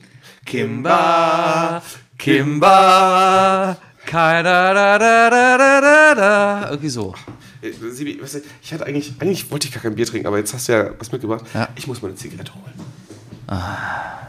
[0.46, 1.82] Kimba,
[2.18, 6.70] Kimba, keiner, da, da, da, da, da, da.
[6.72, 7.16] Irgendwie so.
[7.64, 10.38] Äh, Sibi, weißt du, ich hatte eigentlich, eigentlich wollte ich gar kein Bier trinken, aber
[10.38, 11.46] jetzt hast du ja was mitgebracht.
[11.54, 11.70] Ja.
[11.76, 12.74] Ich muss mal eine Zigarette holen.
[13.48, 14.28] Ah.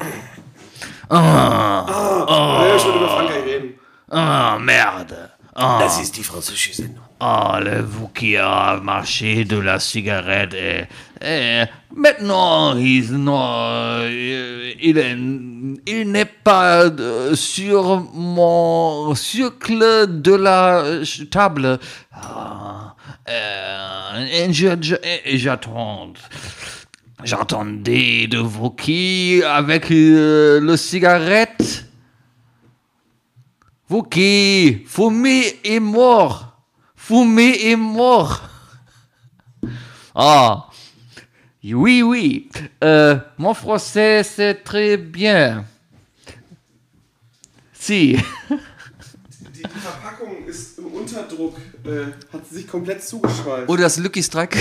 [1.08, 1.84] Ah.
[2.26, 2.66] Oh.
[2.66, 3.74] Ja, schon über Frankreich reden.
[4.08, 5.30] Ah, merde.
[5.52, 7.03] Ah, Das ist die französische Sendung.
[7.20, 10.54] Ah, le vous qui a marché de la cigarette.
[11.24, 11.62] Eh,
[11.96, 15.16] maintenant, il, euh, il, est-
[15.86, 20.84] il n'est pas euh, sur mon cercle de la
[21.30, 21.78] table.
[22.12, 22.94] Ah,
[23.28, 24.50] euh, et
[25.24, 26.12] et j'attends.
[27.22, 31.86] J'entendais de vous qui avec euh, le cigarette.
[33.88, 36.53] Vous qui fumez est mort.
[37.06, 38.48] Fumez est mort.
[40.14, 40.70] Ah.
[41.62, 42.48] Oui, oui.
[42.82, 45.66] Euh, mon français, c'est très bien.
[47.74, 48.16] Si.
[48.16, 48.16] Die,
[49.52, 53.68] die Verpackung ist im Unterdruck, äh, hat sie sich komplett zugeschweißt.
[53.68, 54.58] Oder das Lucky Strike.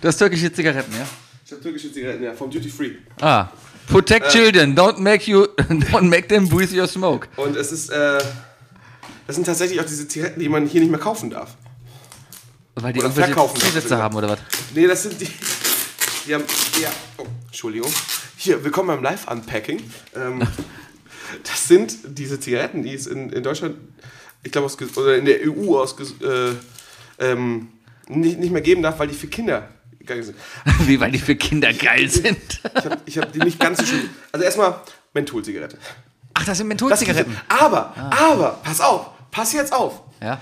[0.00, 1.06] Das türkische Zigaretten, ja.
[1.44, 2.92] Ich habe türkische Zigaretten, ja, vom Duty Free.
[3.20, 3.48] Ah.
[3.88, 5.46] Protect children, don't make you,
[5.92, 7.28] don't make them breathe your smoke.
[7.36, 8.18] Und es ist, äh,
[9.26, 11.56] das sind tatsächlich auch diese Zigaretten, die man hier nicht mehr kaufen darf.
[12.74, 13.58] Weil die Oder verkaufen.
[13.58, 14.38] Zusätze haben, oder was?
[14.74, 15.28] Nee, das sind die.
[16.26, 16.44] Die haben.
[16.80, 16.90] Ja.
[17.16, 17.90] Oh, Entschuldigung.
[18.36, 19.82] Hier, willkommen beim Live-Unpacking.
[20.14, 20.46] Ähm,
[21.42, 23.76] das sind diese Zigaretten, die es in, in Deutschland,
[24.42, 26.52] ich glaube, oder in der EU aus, äh,
[27.18, 27.68] ähm,
[28.08, 29.68] nicht, nicht mehr geben darf, weil die für Kinder
[30.14, 30.32] nicht so.
[30.86, 32.60] Wie, weil die für Kinder geil sind.
[33.06, 34.08] Ich habe hab die nicht ganz so schön.
[34.32, 34.80] Also erstmal
[35.12, 35.78] Mentholzigarette.
[36.34, 37.36] Ach, das sind Mentholzigaretten.
[37.48, 40.02] Aber, aber, pass auf, pass jetzt auf.
[40.22, 40.40] Ja.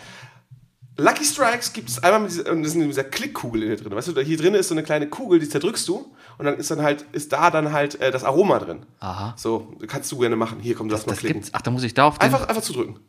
[0.96, 3.94] Lucky Strikes gibt es einmal mit dieser, und das ist dieser Klickkugel in der drin.
[3.94, 6.70] Weißt du, hier drin ist so eine kleine Kugel, die zerdrückst du und dann ist
[6.70, 8.86] dann halt, ist da dann halt äh, das Aroma drin.
[9.00, 9.34] Aha.
[9.36, 10.60] So, kannst du gerne machen.
[10.60, 11.40] Hier, komm, lass mal Das klicken.
[11.40, 11.50] gibt's.
[11.52, 12.22] Ach, da muss ich da auf den.
[12.26, 13.00] Einfach, einfach zudrücken.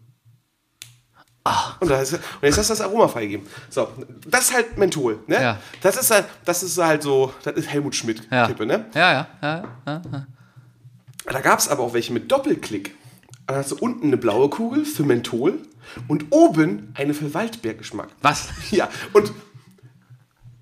[1.80, 3.46] Und, da ist, und jetzt hast du das Aroma freigegeben.
[3.70, 3.88] So,
[4.26, 5.36] das ist halt Menthol, ne?
[5.40, 5.60] Ja.
[5.82, 8.48] Das ist halt, das ist halt so, das ist Helmut Schmidt ja.
[8.48, 8.86] Ne?
[8.96, 10.02] Ja, ja, ja, ja.
[11.26, 12.96] Da gab es aber auch welche mit Doppelklick.
[13.46, 15.60] Da hast du unten eine blaue Kugel für Menthol
[16.08, 18.10] und oben eine für Waldbeergeschmack.
[18.22, 18.50] Was?
[18.72, 19.32] Ja, und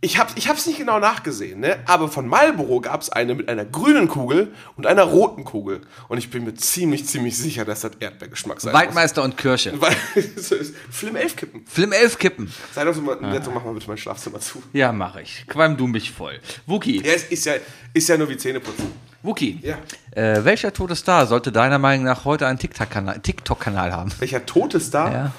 [0.03, 1.79] ich habe ich hab's nicht genau nachgesehen, ne?
[1.85, 5.79] aber von Marlboro gab es eine mit einer grünen Kugel und einer roten Kugel.
[6.09, 9.71] Und ich bin mir ziemlich, ziemlich sicher, dass das Erdbeergeschmack sein Waldmeister und Kirche.
[9.71, 10.61] muss.
[10.91, 11.65] Film 11 kippen.
[11.65, 12.53] Film 11 Kippen.
[12.73, 14.61] Sei doch so mal, so mach mal bitte mein Schlafzimmer zu.
[14.73, 15.45] Ja, mache ich.
[15.47, 16.37] Qualm du mich voll.
[16.65, 17.01] Wookie.
[17.01, 17.53] Ja, es ist ja,
[17.93, 18.91] ist ja nur wie Zähneputzen.
[19.23, 19.59] Wookie.
[19.63, 19.77] Ja.
[20.11, 24.11] Äh, welcher tote Star sollte deiner Meinung nach heute einen TikTok-Kanal TikTok haben?
[24.19, 25.11] Welcher tote Star?
[25.11, 25.31] Ja.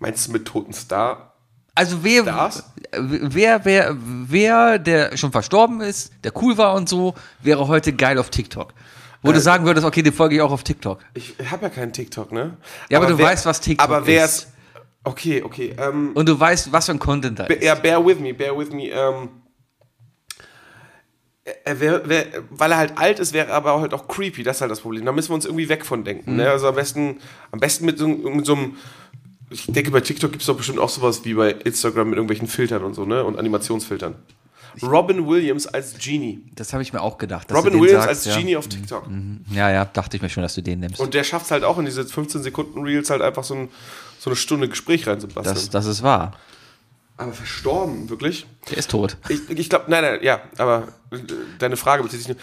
[0.00, 1.32] Meinst du mit toten Star?
[1.74, 2.64] Also wer, Stars?
[2.92, 8.18] wer, wer, wer, der schon verstorben ist, der cool war und so, wäre heute geil
[8.18, 8.74] auf TikTok.
[9.22, 10.98] Wo Äh, du sagen würdest, okay, den folge ich auch auf TikTok.
[11.14, 12.56] Ich habe ja keinen TikTok, ne?
[12.90, 14.34] Ja, aber du weißt, was TikTok aber wer ist.
[14.38, 14.48] ist.
[15.04, 15.74] Okay, okay.
[15.78, 17.62] Ähm, Und du weißt, was für ein Content da ist.
[17.62, 18.88] ja, bear with me, bear with me.
[18.88, 19.28] Ähm,
[21.64, 24.42] er wär, wär, weil er halt alt ist, wäre er aber halt auch creepy.
[24.42, 25.04] Das ist halt das Problem.
[25.04, 26.32] Da müssen wir uns irgendwie weg von denken.
[26.32, 26.36] Mhm.
[26.38, 26.50] Ne?
[26.50, 27.18] Also am besten,
[27.50, 28.76] am besten mit so, mit so einem.
[29.50, 32.48] Ich denke, bei TikTok gibt es doch bestimmt auch sowas wie bei Instagram mit irgendwelchen
[32.48, 33.24] Filtern und so, ne?
[33.24, 34.14] Und Animationsfiltern.
[34.82, 36.42] Robin Williams als Genie.
[36.54, 37.50] Das habe ich mir auch gedacht.
[37.50, 38.36] Robin Williams sagst, als ja.
[38.36, 39.08] Genie auf TikTok.
[39.50, 41.00] Ja, ja, dachte ich mir schon, dass du den nimmst.
[41.00, 43.68] Und der schafft es halt auch in diese 15 Sekunden Reels halt einfach so, ein,
[44.18, 45.54] so eine Stunde Gespräch reinzubasteln.
[45.54, 46.32] das, das ist wahr.
[47.18, 48.46] Aber verstorben, wirklich?
[48.70, 49.16] Der ist tot.
[49.28, 51.16] Ich, ich glaube, nein, nein, ja, aber äh,
[51.58, 52.36] deine Frage bezieht sich nur.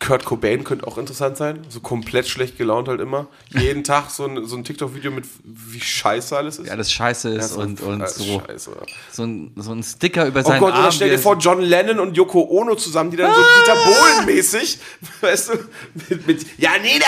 [0.00, 1.66] Kurt Cobain könnte auch interessant sein.
[1.68, 3.26] So komplett schlecht gelaunt halt immer.
[3.48, 6.66] Jeden Tag so ein, so ein TikTok-Video mit wie scheiße alles ist.
[6.66, 8.70] Ja, alles scheiße ist Das und, und so, Scheiße.
[9.10, 10.82] so, ein, so ein Sticker über Oh seinen Gott, Arm.
[10.82, 13.74] oder stell wie dir vor, John Lennon und Yoko Ono zusammen, die dann so Dieter
[13.74, 14.78] Bohlen-mäßig,
[15.20, 15.52] weißt du,
[16.08, 17.04] mit, mit Janina,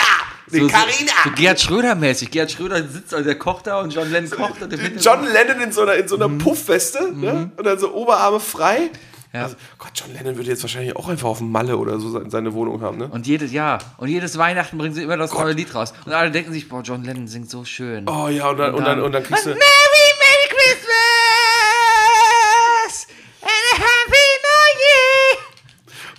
[0.50, 1.12] so, mit so, Carina.
[1.24, 2.30] so Gerhard Schröder-mäßig.
[2.30, 5.72] Gerhard Schröder sitzt, also der kocht da und John Lennon kocht und John Lennon in
[5.72, 7.50] so einer, in so einer Puffweste ne?
[7.56, 8.90] und dann so Oberarme frei.
[9.32, 9.44] Ja.
[9.44, 12.24] Also, Gott, John Lennon würde jetzt wahrscheinlich auch einfach auf dem Malle oder so se-
[12.28, 12.98] seine Wohnung haben.
[12.98, 13.06] Ne?
[13.06, 13.78] Und jedes Jahr.
[13.98, 15.94] Und jedes Weihnachten bringen sie immer das neue Lied raus.
[16.04, 18.08] Und alle denken sich, boah, John Lennon singt so schön.
[18.08, 19.50] Oh ja, und dann, und dann, und dann kriegst du.
[19.50, 19.60] Merry,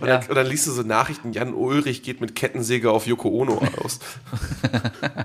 [0.02, 0.18] Und, Ja.
[0.18, 3.62] dann, und dann liest du so Nachrichten, Jan Ulrich geht mit Kettensäge auf Yoko Ono
[3.84, 4.00] aus.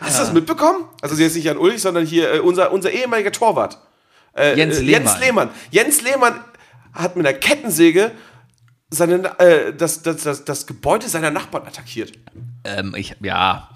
[0.00, 0.84] Hast du das mitbekommen?
[1.02, 3.78] Also jetzt nicht Jan Ulrich, sondern hier äh, unser, unser ehemaliger Torwart.
[4.34, 5.02] Äh, Jens äh, Lehmann.
[5.04, 5.50] Jens Lehmann.
[5.70, 6.40] Jens Lehmann
[6.92, 8.12] hat mit einer Kettensäge
[8.90, 12.12] seine, äh, das, das, das, das Gebäude seiner Nachbarn attackiert.
[12.64, 13.68] Ähm, ich, ja.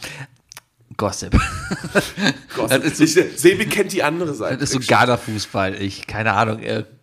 [0.96, 1.34] Gossip.
[2.82, 4.58] Ist so- ich, Sebi kennt die andere Seite.
[4.58, 5.74] Das ist so Gala-Fußball.
[5.82, 6.60] Ich, keine Ahnung.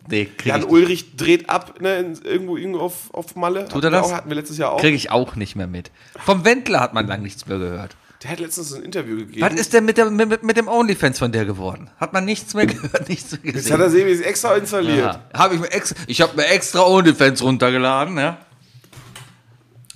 [0.08, 3.68] Nee, Jan ich, Ulrich dreht ab, ne, irgendwo, irgendwo auf, auf Malle.
[3.68, 4.06] Tut er das?
[4.06, 4.80] Auch, hatten wir letztes Jahr auch.
[4.80, 5.90] krieg ich auch nicht mehr mit.
[6.24, 7.96] Vom Wendler hat man lang nichts mehr gehört.
[8.22, 9.40] Der hat letztens ein Interview gegeben.
[9.44, 11.90] Was ist denn mit, der, mit, mit dem Onlyfans von der geworden?
[11.98, 13.80] Hat man nichts mehr gehört, nichts mehr Jetzt hat gesehen.
[13.80, 14.98] er Sebi extra installiert.
[14.98, 18.38] Ja, hab ich mir extra, ich habe mir extra Onlyfans runtergeladen, ja.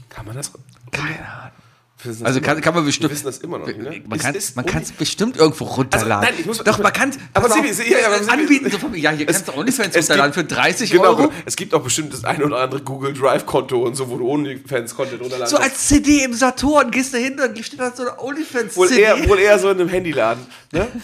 [0.08, 0.52] Kann man das?
[0.90, 1.55] Keine Ahnung.
[2.22, 3.10] Also kann, kann man bestimmt.
[3.10, 4.02] Wir wissen das immer noch nicht, ne?
[4.06, 6.28] Man Es kann es bestimmt irgendwo runterladen.
[6.28, 7.12] nein, ich muss- Doch, man kann.
[7.34, 8.70] Aber Sie- ja, aber Sebi- anbieten.
[8.70, 11.16] So ja, hier Es- kannst du Onlyfans es- es runterladen gibt- für 30 Genau, Euro.
[11.28, 11.32] genau.
[11.44, 15.20] Es gibt auch bestimmt das eine oder andere Google Drive-Konto und so, wo du OnlyFans-Content
[15.20, 18.28] runterladen So als CD im Saturn gehst du hin, dann steht da so eine Wohl
[18.34, 19.00] Onlyfans-CD.
[19.00, 20.44] eher, wohl eher so in einem Handyladen.
[20.72, 20.86] Ne?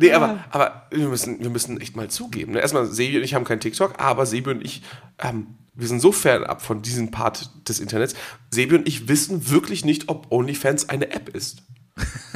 [0.00, 2.52] Nee, aber, aber wir, müssen, wir müssen echt mal zugeben.
[2.52, 2.60] Ne?
[2.60, 4.82] Erstmal, Sebi und ich haben kein TikTok, aber Sebi und ich,
[5.20, 8.14] ähm, wir sind so fernab von diesem Part des Internets.
[8.50, 11.62] Sebi und ich wissen wirklich nicht, ob OnlyFans eine App ist.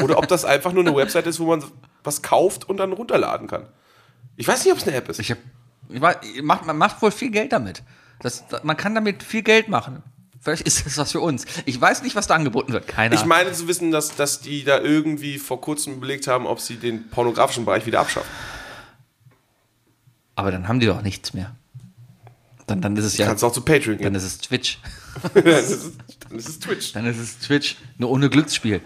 [0.03, 1.65] Oder ob das einfach nur eine Website ist, wo man
[2.05, 3.67] was kauft und dann runterladen kann.
[4.37, 5.19] Ich weiß nicht, ob es eine App ist.
[5.19, 5.39] Ich hab,
[5.89, 7.83] ich macht, man macht wohl viel Geld damit.
[8.21, 10.03] Das, man kann damit viel Geld machen.
[10.41, 11.45] Vielleicht ist das was für uns.
[11.65, 12.87] Ich weiß nicht, was da angeboten wird.
[12.87, 13.31] Keine Ich Ahnung.
[13.31, 17.09] meine zu wissen, dass, dass die da irgendwie vor kurzem überlegt haben, ob sie den
[17.11, 18.31] pornografischen Bereich wieder abschaffen.
[20.35, 21.57] Aber dann haben die doch nichts mehr.
[22.67, 23.27] Dann, dann ist es ja.
[23.27, 24.15] Kannst auch zu Patreon Dann gehen.
[24.17, 24.79] ist es Twitch.
[25.35, 25.93] dann, ist es,
[26.29, 26.93] dann ist es Twitch.
[26.93, 27.77] Dann ist es Twitch.
[27.99, 28.81] Nur ohne Glücksspiel.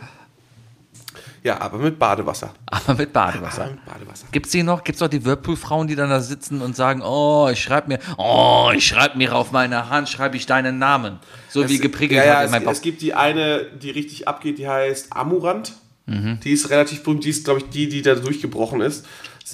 [1.43, 2.53] Ja, aber mit Badewasser.
[2.67, 3.63] Aber mit Badewasser.
[3.63, 4.27] Aber mit Badewasser.
[4.31, 4.85] Gibt's die noch?
[4.85, 8.71] Gibt's noch die Whirlpool-Frauen, die dann da sitzen und sagen, oh, ich schreib mir, oh,
[8.75, 11.19] ich schreib mir auf meine Hand, schreibe ich deinen Namen.
[11.49, 12.73] So wie geprickelt ja, ja, hat in es, meinem Bauch.
[12.73, 15.73] es gibt die eine, die richtig abgeht, die heißt Amurant.
[16.05, 16.41] Mhm.
[16.45, 17.25] Die ist relativ berühmt.
[17.25, 19.07] Die ist, glaube ich, die, die da durchgebrochen ist.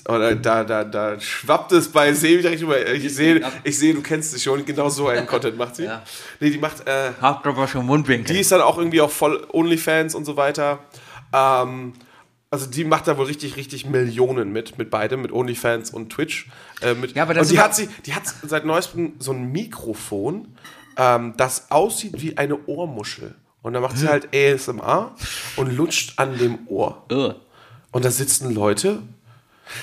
[0.08, 2.86] Oder da, da, da schwappt es bei Sebi direkt rüber.
[2.92, 4.64] Ich sehe, ich sehe, du kennst sie schon.
[4.64, 5.84] Genau so einen Content macht sie.
[5.84, 6.02] Ja.
[6.40, 7.12] Nee, die macht, äh,
[7.68, 8.34] schon Mundwinkel.
[8.34, 10.80] die ist dann auch irgendwie auch voll OnlyFans und so weiter.
[11.32, 11.94] Ähm,
[12.50, 16.48] also die macht da wohl richtig, richtig Millionen mit, mit beidem, mit OnlyFans und Twitch.
[16.80, 19.50] Äh, mit, Ja, aber das und die hat, sie, die hat seit neuestem so ein
[19.52, 20.48] Mikrofon,
[20.96, 23.34] ähm, das aussieht wie eine Ohrmuschel.
[23.62, 25.16] Und dann macht sie halt ASMR
[25.56, 27.04] und lutscht an dem Ohr.
[27.90, 29.02] Und da sitzen Leute.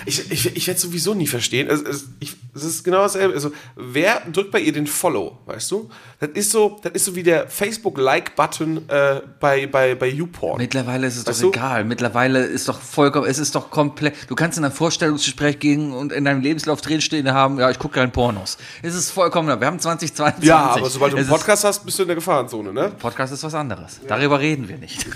[0.06, 1.68] Ich, ich, ich werde sowieso nie verstehen.
[1.70, 3.34] Es, es, ich, es ist genau dasselbe.
[3.34, 5.90] Also, wer drückt bei ihr den Follow, weißt du?
[6.20, 10.58] Das ist so, das ist so wie der Facebook-Like-Button äh, bei, bei, bei YouPorn.
[10.58, 11.58] Mittlerweile ist es Weißt doch du?
[11.58, 11.86] egal.
[11.86, 14.16] Mittlerweile ist doch vollkommen, es ist doch komplett.
[14.30, 17.96] Du kannst in ein Vorstellungsgespräch gehen und in deinem Lebenslauf drinstehen haben, ja, ich gucke
[17.96, 18.58] gerne Pornos.
[18.82, 20.48] Es ist vollkommen, wir haben 2022.
[20.48, 22.92] ja, aber sobald du einen Podcast hast, bist du in der Gefahrenzone, ne?
[23.00, 24.00] Podcast ist was anderes.
[24.08, 25.06] Darüber reden wir nicht.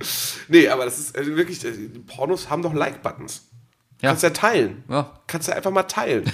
[0.50, 3.46] Nee, aber das ist äh, wirklich, äh, die Pornos haben doch Like-Buttons.
[4.02, 4.10] Ja.
[4.10, 4.84] Kannst ja teilen.
[4.88, 5.18] Ja.
[5.26, 6.24] Kannst ja einfach mal teilen.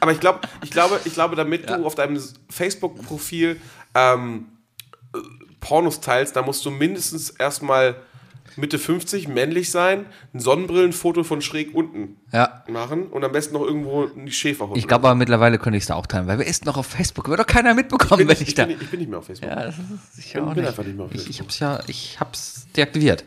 [0.00, 1.76] Aber ich glaube, ich glaube, ich glaube, damit Ja.
[1.78, 3.60] du auf deinem Facebook-Profil
[3.94, 4.46] ähm,
[5.14, 5.18] äh,
[5.60, 7.96] Pornos teilst, da musst du mindestens erstmal
[8.56, 12.64] Mitte 50 männlich sein, ein Sonnenbrillenfoto von schräg unten Ja.
[12.68, 14.78] machen und am besten noch irgendwo die Schäferhunde.
[14.78, 16.86] Ich glaube aber mittlerweile könnte ich es da auch teilen, weil wer ist noch auf
[16.86, 17.28] Facebook?
[17.28, 18.66] Wird doch keiner mitbekommen, ich bin, wenn ich ich, da.
[18.66, 19.48] bin, ich bin nicht mehr auf Facebook.
[19.50, 20.68] Ja, das ist ich bin- auch bin nicht.
[20.70, 21.46] einfach nicht mehr auf ich, ich Facebook.
[21.46, 23.24] hab's ja, ich hab's deaktiviert.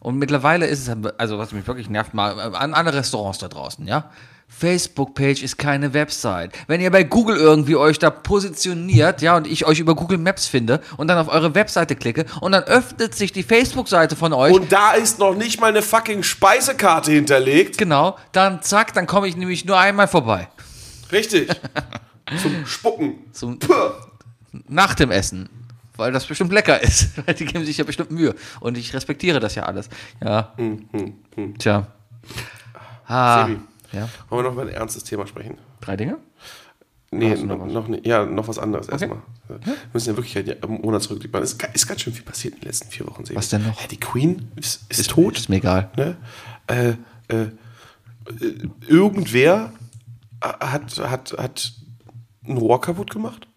[0.00, 3.86] Und mittlerweile ist es, also was mich wirklich nervt, mal an alle Restaurants da draußen,
[3.86, 4.10] ja.
[4.50, 6.52] Facebook-Page ist keine Website.
[6.66, 10.46] Wenn ihr bei Google irgendwie euch da positioniert, ja, und ich euch über Google Maps
[10.46, 14.52] finde und dann auf eure Webseite klicke und dann öffnet sich die Facebook-Seite von euch,
[14.52, 17.78] Und da ist noch nicht mal eine fucking Speisekarte hinterlegt.
[17.78, 20.48] genau, dann zack, dann komme ich nämlich nur einmal vorbei.
[21.10, 21.48] Richtig.
[22.42, 23.14] Zum Spucken.
[23.32, 23.74] Zum, Puh.
[24.68, 25.48] nach dem Essen.
[25.96, 27.10] Weil das bestimmt lecker ist.
[27.26, 28.34] Weil die geben sich ja bestimmt Mühe.
[28.60, 29.88] Und ich respektiere das ja alles.
[30.22, 30.54] Ja.
[31.58, 31.86] Tja.
[33.06, 33.46] Ah.
[33.46, 33.60] Sebi.
[33.92, 34.08] Ja.
[34.28, 35.58] Wollen wir noch über ein ernstes Thema sprechen?
[35.80, 36.18] Drei Dinge?
[37.12, 39.18] Nee, noch noch, ne- ja, noch was anderes erstmal.
[39.48, 39.58] Wir
[39.92, 41.42] müssen ja wirklich einen Monat zurückblicken.
[41.42, 43.24] Es ist, ist ganz schön viel passiert in den letzten vier Wochen.
[43.34, 43.80] Was denn noch?
[43.80, 45.36] Ja, die Queen ist, ist, tot.
[45.36, 45.90] Ist mir egal.
[45.96, 46.16] Ne?
[46.68, 46.90] Äh,
[47.28, 47.50] äh, äh,
[48.86, 49.72] irgendwer
[50.40, 51.72] hat, hat, hat
[52.46, 53.48] ein Rohr kaputt gemacht.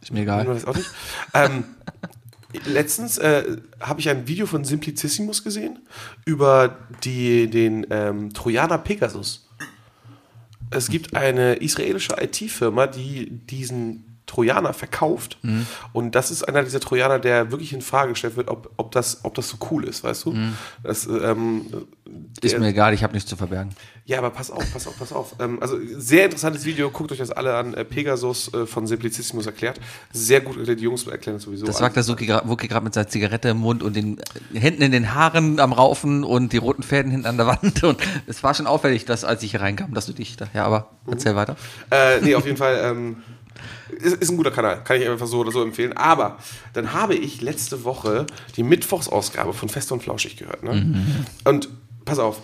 [0.00, 0.48] Ist mir Ich egal.
[0.48, 0.88] weiß auch nicht.
[1.34, 1.64] ähm,
[2.64, 5.80] letztens äh, habe ich ein Video von Simplicissimus gesehen
[6.24, 9.48] über die, den ähm, Trojaner Pegasus.
[10.70, 15.38] Es gibt eine israelische IT-Firma, die diesen Trojaner verkauft.
[15.92, 19.24] Und das ist einer dieser Trojaner, der wirklich in Frage gestellt wird, ob, ob, das,
[19.24, 20.36] ob das so cool ist, weißt du?
[20.84, 21.66] Das, ähm,
[22.40, 23.70] Ist der- mir egal, ich habe nichts zu verbergen.
[24.04, 25.34] ja, aber pass auf, pass auf, pass auf.
[25.40, 27.74] Ähm, also sehr interessantes Video, guckt euch das alle an.
[27.74, 29.80] Äh, Pegasus äh, von Simplicissimus erklärt.
[30.12, 31.66] Sehr gut die Jungs erklären das sowieso.
[31.66, 34.20] Das sagt der Suki gerade mit seiner Zigarette im Mund und den
[34.52, 37.82] Händen in den Haaren am Raufen und die roten Fäden hinten an der Wand.
[37.88, 40.46] Und es war schon auffällig, dass als ich hier reinkam, dass du dich da.
[40.52, 41.56] Ja, aber erzähl weiter.
[41.90, 42.78] Äh, nee, auf jeden Fall.
[42.82, 43.22] Ähm,
[43.90, 45.92] ist, ist ein guter Kanal, kann ich einfach so oder so empfehlen.
[45.94, 46.38] Aber
[46.72, 48.26] dann habe ich letzte Woche
[48.56, 50.62] die Mittwochsausgabe von Fest und Flauschig gehört.
[50.62, 50.70] Ne?
[51.44, 51.68] Und
[52.04, 52.40] pass auf,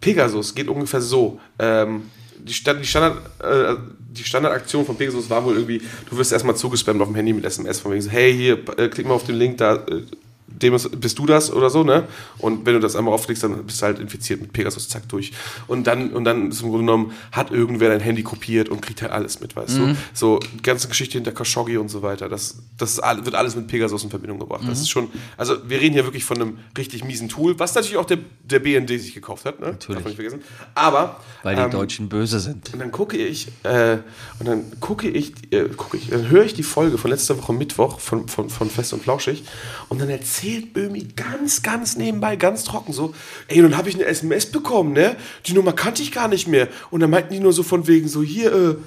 [0.00, 1.40] Pegasus geht ungefähr so.
[1.58, 3.76] Ähm, die, Stand, die, Standard, äh,
[4.10, 7.44] die Standardaktion von Pegasus war wohl irgendwie, du wirst erstmal zugespammt auf dem Handy mit
[7.44, 10.02] SMS von wegen so, hey, hier, äh, klick mal auf den Link, da äh,
[10.48, 12.08] dem ist, bist du das oder so, ne?
[12.38, 15.32] Und wenn du das einmal aufklickst, dann bist du halt infiziert mit Pegasus, zack, durch.
[15.66, 19.02] Und dann, und dann ist im Grunde genommen, hat irgendwer dein Handy kopiert und kriegt
[19.02, 19.96] halt alles mit, weißt du?
[20.14, 23.68] So, die ganze Geschichte hinter Khashoggi und so weiter, das, das ist, wird alles mit
[23.68, 24.62] Pegasus in Verbindung gebracht.
[24.66, 27.96] Das ist schon, also wir reden hier wirklich von einem richtig miesen Tool, was natürlich
[27.96, 29.66] auch der, der BND sich gekauft hat, ne?
[29.66, 30.02] Natürlich.
[30.02, 30.42] Darf man nicht vergessen.
[30.74, 32.72] Aber, Weil die ähm, Deutschen böse sind.
[32.72, 33.98] und dann gucke ich, äh,
[34.38, 37.52] und dann gucke ich, äh, gucke ich, dann höre ich die Folge von letzter Woche
[37.52, 39.44] Mittwoch von, von, von Fest und Flauschig
[39.88, 40.08] und dann
[40.38, 43.12] erzählt Böhmi ganz, ganz nebenbei, ganz trocken so,
[43.48, 45.16] ey, dann habe ich eine SMS bekommen, ne?
[45.46, 46.68] Die Nummer kannte ich gar nicht mehr.
[46.90, 48.78] Und dann meinten die nur so von wegen so, hier,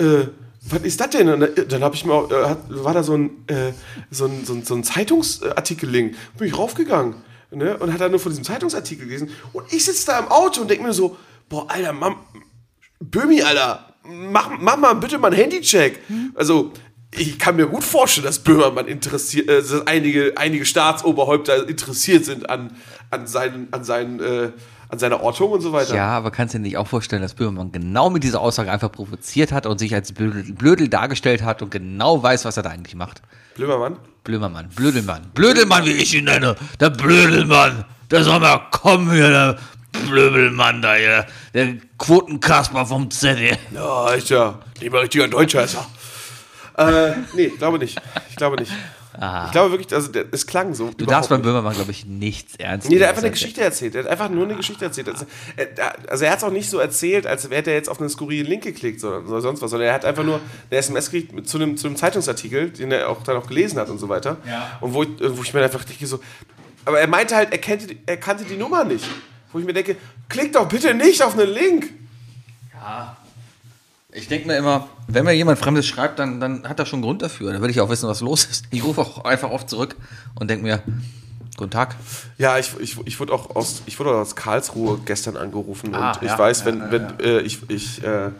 [0.00, 0.28] äh, äh,
[0.68, 1.28] was ist das denn?
[1.28, 3.72] Und dann, habe ich mir auch, äh, war da so ein, äh,
[4.10, 6.16] so ein, so ein, so ein Zeitungsartikel-Link.
[6.38, 7.14] Bin ich raufgegangen.
[7.52, 7.76] Ne?
[7.76, 9.30] Und hat dann nur von diesem Zeitungsartikel gelesen.
[9.52, 11.16] Und ich sitze da im Auto und denke mir so,
[11.48, 12.16] boah, Alter, Mam,
[12.98, 16.00] Böhmi, Alter, mach, mach mal bitte mal einen Handycheck.
[16.34, 16.72] Also,
[17.16, 22.48] ich kann mir gut vorstellen, dass Böhmermann interessiert, äh, dass einige, einige Staatsoberhäupter interessiert sind
[22.48, 22.76] an,
[23.10, 24.50] an, seinen, an, seinen, äh,
[24.88, 25.94] an seiner Ortung und so weiter.
[25.94, 28.92] Ja, aber kannst du dir nicht auch vorstellen, dass Böhmermann genau mit dieser Aussage einfach
[28.92, 32.70] provoziert hat und sich als Blödel, Blödel dargestellt hat und genau weiß, was er da
[32.70, 33.22] eigentlich macht?
[33.54, 33.96] Blömermann?
[34.24, 39.58] Blömermann, Blödelmann, Blödelmann, wie ich ihn nenne, der Blödelmann, der soll mal kommen hier, der
[40.08, 43.58] Blödelmann da hier, der Quotenkasper vom ZDF.
[43.72, 44.58] Ja, ist ja
[44.90, 45.86] mal richtiger Deutscher ist er.
[46.76, 48.00] Äh, nee, glaube nicht.
[48.30, 48.72] Ich glaube nicht.
[49.46, 50.90] Ich glaube wirklich, also der, es klang so.
[50.94, 53.32] Du darfst beim Böhmermann, glaube ich, nichts ernst Nee, der nehmen, hat einfach eine er
[53.32, 53.94] Geschichte erzählt.
[53.94, 55.08] Der hat einfach nur eine Geschichte erzählt.
[55.08, 55.24] Also
[55.56, 58.10] er, also er hat es auch nicht so erzählt, als wäre der jetzt auf einen
[58.10, 60.38] skurrilen Link geklickt oder, sonst was, sondern er hat einfach nur
[60.70, 63.88] eine SMS gekriegt zu einem, zu einem Zeitungsartikel, den er auch dann auch gelesen hat
[63.88, 64.36] und so weiter.
[64.82, 66.20] Und wo ich, wo ich mir einfach denke, so.
[66.84, 69.06] Aber er meinte halt, er, kannte, die- er kannte die Nummer nicht.
[69.50, 69.96] Wo ich mir denke,
[70.28, 71.90] klick doch bitte nicht auf einen Link.
[74.16, 77.04] Ich denke mir immer, wenn mir jemand Fremdes schreibt, dann, dann hat er schon einen
[77.04, 77.52] Grund dafür.
[77.52, 78.64] Dann will ich auch wissen, was los ist.
[78.70, 79.94] Ich rufe auch einfach oft zurück
[80.36, 80.82] und denke mir,
[81.58, 81.96] guten Tag.
[82.38, 86.22] Ja, ich, ich, ich wurde auch aus, ich wurde aus Karlsruhe gestern angerufen Ah, und
[86.22, 88.30] ich ja, weiß, wenn, wenn, Äh, ich, ich, äh,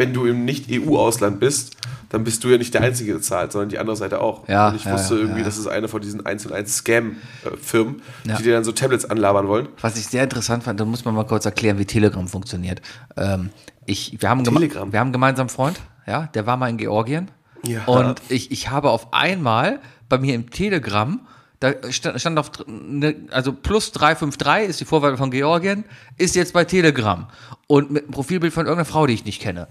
[0.00, 1.76] wenn du im Nicht-EU-Ausland bist,
[2.08, 4.48] dann bist du ja nicht der Einzige, der zahlt, sondern die andere Seite auch.
[4.48, 5.44] Ja, und ich ja, wusste ja, irgendwie, ja.
[5.44, 9.46] das ist eine von diesen 1 und 1 Scam-Firmen, die dir dann so Tablets anlabern
[9.46, 9.68] wollen.
[9.82, 12.80] Was ich sehr interessant fand, da muss man mal kurz erklären, wie Telegram funktioniert.
[13.18, 13.50] Ähm,
[13.84, 14.90] ich, wir, haben Telegram?
[14.90, 17.30] wir haben einen gemeinsamen Freund, ja, der war mal in Georgien.
[17.66, 17.84] Ja.
[17.84, 21.20] Und ich, ich habe auf einmal bei mir im Telegram,
[21.60, 25.84] da stand, auf, ne, also plus 353 ist die Vorwahl von Georgien,
[26.16, 27.26] ist jetzt bei Telegram.
[27.66, 29.68] Und mit einem Profilbild von irgendeiner Frau, die ich nicht kenne.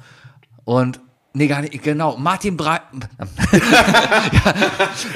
[0.69, 0.99] Und,
[1.33, 2.81] nee, gar nicht, genau, Martin Breit.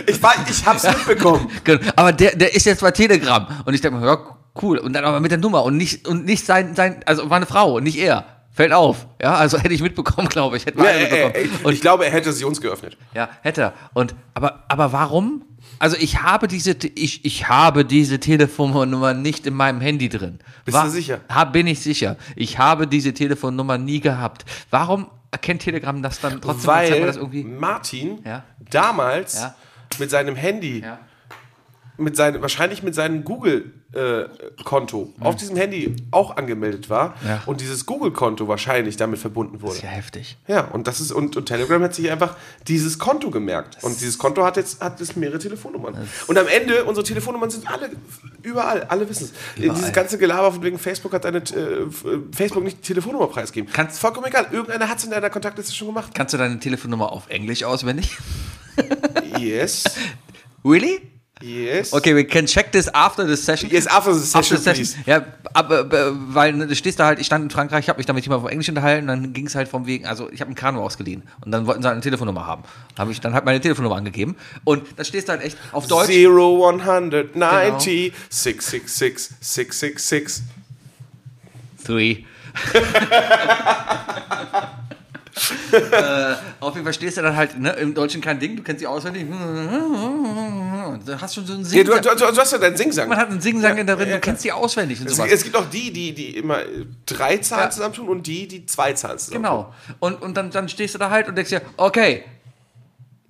[0.08, 1.48] Ich, war, ich hab's mitbekommen.
[1.64, 1.92] Genau.
[1.96, 3.46] Aber der, der ist jetzt bei Telegram.
[3.66, 4.18] Und ich denke mir, ja,
[4.62, 4.80] cool.
[4.80, 7.46] Und dann aber mit der Nummer und nicht, und nicht sein, sein, also war eine
[7.46, 8.26] Frau und nicht er.
[8.52, 9.06] Fällt auf.
[9.22, 10.66] Ja, also hätte ich mitbekommen, glaube ich.
[10.66, 11.34] Hätte Ja, man mitbekommen.
[11.36, 12.98] äh, und ich glaube, er hätte sie uns geöffnet.
[13.14, 13.74] ja, hätte er.
[13.94, 15.44] Und, aber, aber warum?
[15.78, 20.40] Also ich habe diese, ich, ich habe diese Telefonnummer nicht in meinem Handy drin.
[20.66, 21.20] Bist du sicher?
[21.30, 22.18] Hab, bin ich sicher.
[22.36, 24.46] Ich habe diese Telefonnummer nie gehabt.
[24.72, 26.68] Warum erkennt Telegram das dann trotzdem?
[26.68, 28.44] Weil das irgendwie, Martin Ja.
[28.70, 29.56] damals Ja.
[30.00, 31.00] mit seinem Handy ja.
[31.98, 37.44] Mit seinem, wahrscheinlich mit seinem Google-Konto auf diesem Handy auch angemeldet war Ja.
[37.46, 39.76] und dieses Google-Konto wahrscheinlich damit verbunden wurde.
[39.76, 40.38] ist ja heftig.
[40.48, 42.36] Ja, und das ist, und, und Telegram hat sich einfach
[42.68, 43.78] dieses Konto gemerkt.
[43.84, 45.96] Und dieses Konto hat jetzt, hat jetzt mehrere Telefonnummern.
[46.28, 47.92] Und am Ende, unsere Telefonnummern sind alle
[48.42, 49.62] überall, alle wissen es.
[49.62, 51.88] Dieses ganze Gelaber von wegen Facebook hat deine, äh,
[52.32, 53.70] Facebook nicht die Telefonnummer preisgeben.
[53.72, 54.48] Kannst- Vollkommen egal.
[54.52, 56.12] Irgendeiner hat es in deiner Kontaktliste schon gemacht.
[56.16, 58.18] Kannst du deine Telefonnummer auf Englisch auswendig?
[59.38, 59.84] Yes.
[60.66, 61.02] Really?
[61.44, 61.92] Yes.
[61.92, 63.70] Okay, we can check this after the session.
[63.70, 64.96] Yes, after the session, After the please.
[65.06, 67.98] Ja, aber, äh, weil ne, du stehst da halt, ich stand in Frankreich, ich habe
[67.98, 70.40] mich da mit jemandem auf Englisch unterhalten, dann ging es halt vom Wegen, also ich
[70.40, 72.64] habe ein Kanu ausgeliehen und dann wollten sie halt eine Telefonnummer haben.
[72.98, 76.08] Habe ich dann halt meine Telefonnummer angegeben und da stehst du halt echt auf Deutsch.
[76.08, 77.78] Zero, 190, Genau.
[78.30, 80.44] 666, 666.
[81.86, 82.24] Three.
[85.74, 88.80] äh, auf jeden Fall stehst du dann halt, ne, im Deutschen kein Ding, du kennst
[88.80, 89.26] sie auswendig.
[91.06, 93.08] Du hast schon so einen Ja, Sing du, du, du, hast ja deinen Singsang.
[93.10, 95.32] Man hat einen Singsang Ja, darin, ja, du kennst die auswendig und Es, sowas.
[95.32, 97.70] es gibt auch die, die, die immer äh, drei Zahlen Ja.
[97.70, 99.52] zusammentun und die, die zwei Zahlen zusammentun.
[99.52, 99.74] Genau.
[100.00, 102.24] Und, und dann, dann stehst du da halt und denkst dir, okay.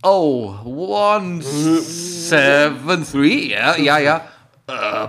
[0.06, 4.22] Oh, one, seven, three, ja, ja, ja.
[4.68, 5.08] Äh,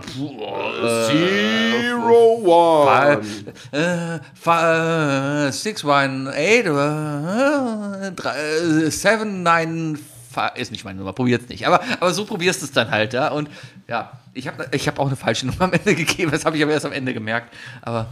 [1.09, 3.21] Zero, one.
[3.73, 9.99] äh, fi- äh, six, one, eight, drei, äh, seven, nine,
[10.57, 11.67] ist nicht meine Nummer, probier's nicht.
[11.67, 13.29] Aber, aber so probierst du es dann halt, ja.
[13.29, 13.49] Und
[13.89, 16.63] ja, ich habe ich hab auch eine falsche Nummer am Ende gegeben, das habe ich
[16.63, 17.55] aber erst am Ende gemerkt.
[17.83, 18.07] Aber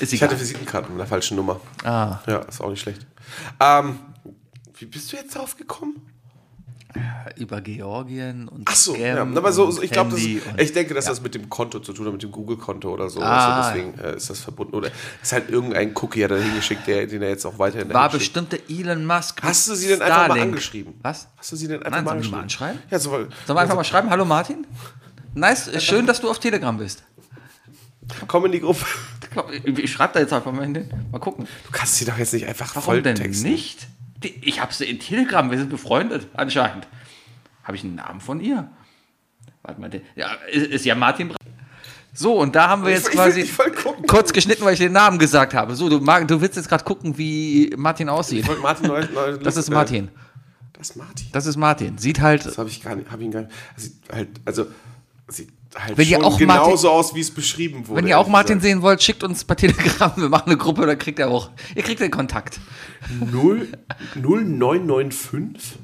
[0.00, 0.30] ist Ich egal.
[0.30, 1.60] hatte Visitenkarten mit einer falschen Nummer.
[1.84, 2.18] Ah.
[2.26, 3.06] Ja, ist auch nicht schlecht.
[3.60, 3.98] Ähm,
[4.78, 5.96] wie bist du jetzt drauf gekommen?
[7.36, 9.22] Über Georgien und Ach so, Scam ja.
[9.22, 12.12] Aber so, so ich glaube, ich denke, dass das mit dem Konto zu tun hat,
[12.12, 13.20] mit dem Google-Konto oder so.
[13.20, 13.60] Ah.
[13.60, 14.74] Also deswegen äh, ist das verbunden.
[14.76, 14.90] Oder
[15.22, 18.20] ist halt irgendein Cookie hat er hingeschickt, der, den er jetzt auch weiterhin war dahin
[18.20, 18.34] schickt.
[18.34, 19.42] bestimmt der Elon Musk.
[19.42, 20.94] Hast du sie denn einfach mal angeschrieben?
[21.02, 21.28] Was?
[21.36, 22.68] Hast du sie denn einfach Nein, mal sollen wir mal angeschrieben?
[22.70, 22.90] anschreiben?
[22.90, 24.10] Ja, so, Sollen wir einfach mal schreiben?
[24.10, 24.66] Hallo Martin?
[25.34, 27.02] Nice, schön, dass du auf Telegram bist.
[28.28, 28.84] komm in die Gruppe.
[29.64, 30.88] Ich, ich, schreibe da jetzt einfach mal hin.
[31.10, 31.48] Mal gucken.
[31.66, 33.50] Du kannst sie doch jetzt nicht einfach Warum denn volltexten.
[33.50, 33.88] nicht?
[34.28, 36.86] Ich habe sie in Telegram, wir sind befreundet, anscheinend.
[37.62, 38.70] Habe ich einen Namen von ihr?
[39.62, 41.36] Warte mal, ja, ist, ist ja Martin Bra
[42.12, 44.06] So, und da haben wir jetzt Ich quasi ich will gucken.
[44.06, 45.74] kurz geschnitten, weil ich den Namen gesagt habe.
[45.74, 48.46] So, du, mag, du willst jetzt gerade gucken, wie Martin aussieht.
[48.48, 50.10] Ich Martin neu, neu, Das ist Martin.
[50.74, 51.26] Das ist Martin.
[51.32, 51.96] Das ist Martin.
[51.98, 53.52] Sieht halt Das habe ich gar nicht, habe ihn gar nicht.
[53.76, 54.66] Sieht halt, also
[55.28, 58.00] sieht halt Wenn ihr schon auch genauso Martin- aus, wie es beschrieben wurde.
[58.02, 58.62] Wenn ihr auch Martin gesagt.
[58.62, 60.12] sehen wollt, schickt uns bei Telegram.
[60.16, 61.50] Wir machen eine Gruppe, dann kriegt er auch.
[61.74, 62.60] Ihr kriegt den Kontakt.
[63.32, 63.68] Null-
[64.14, 65.78] 0995?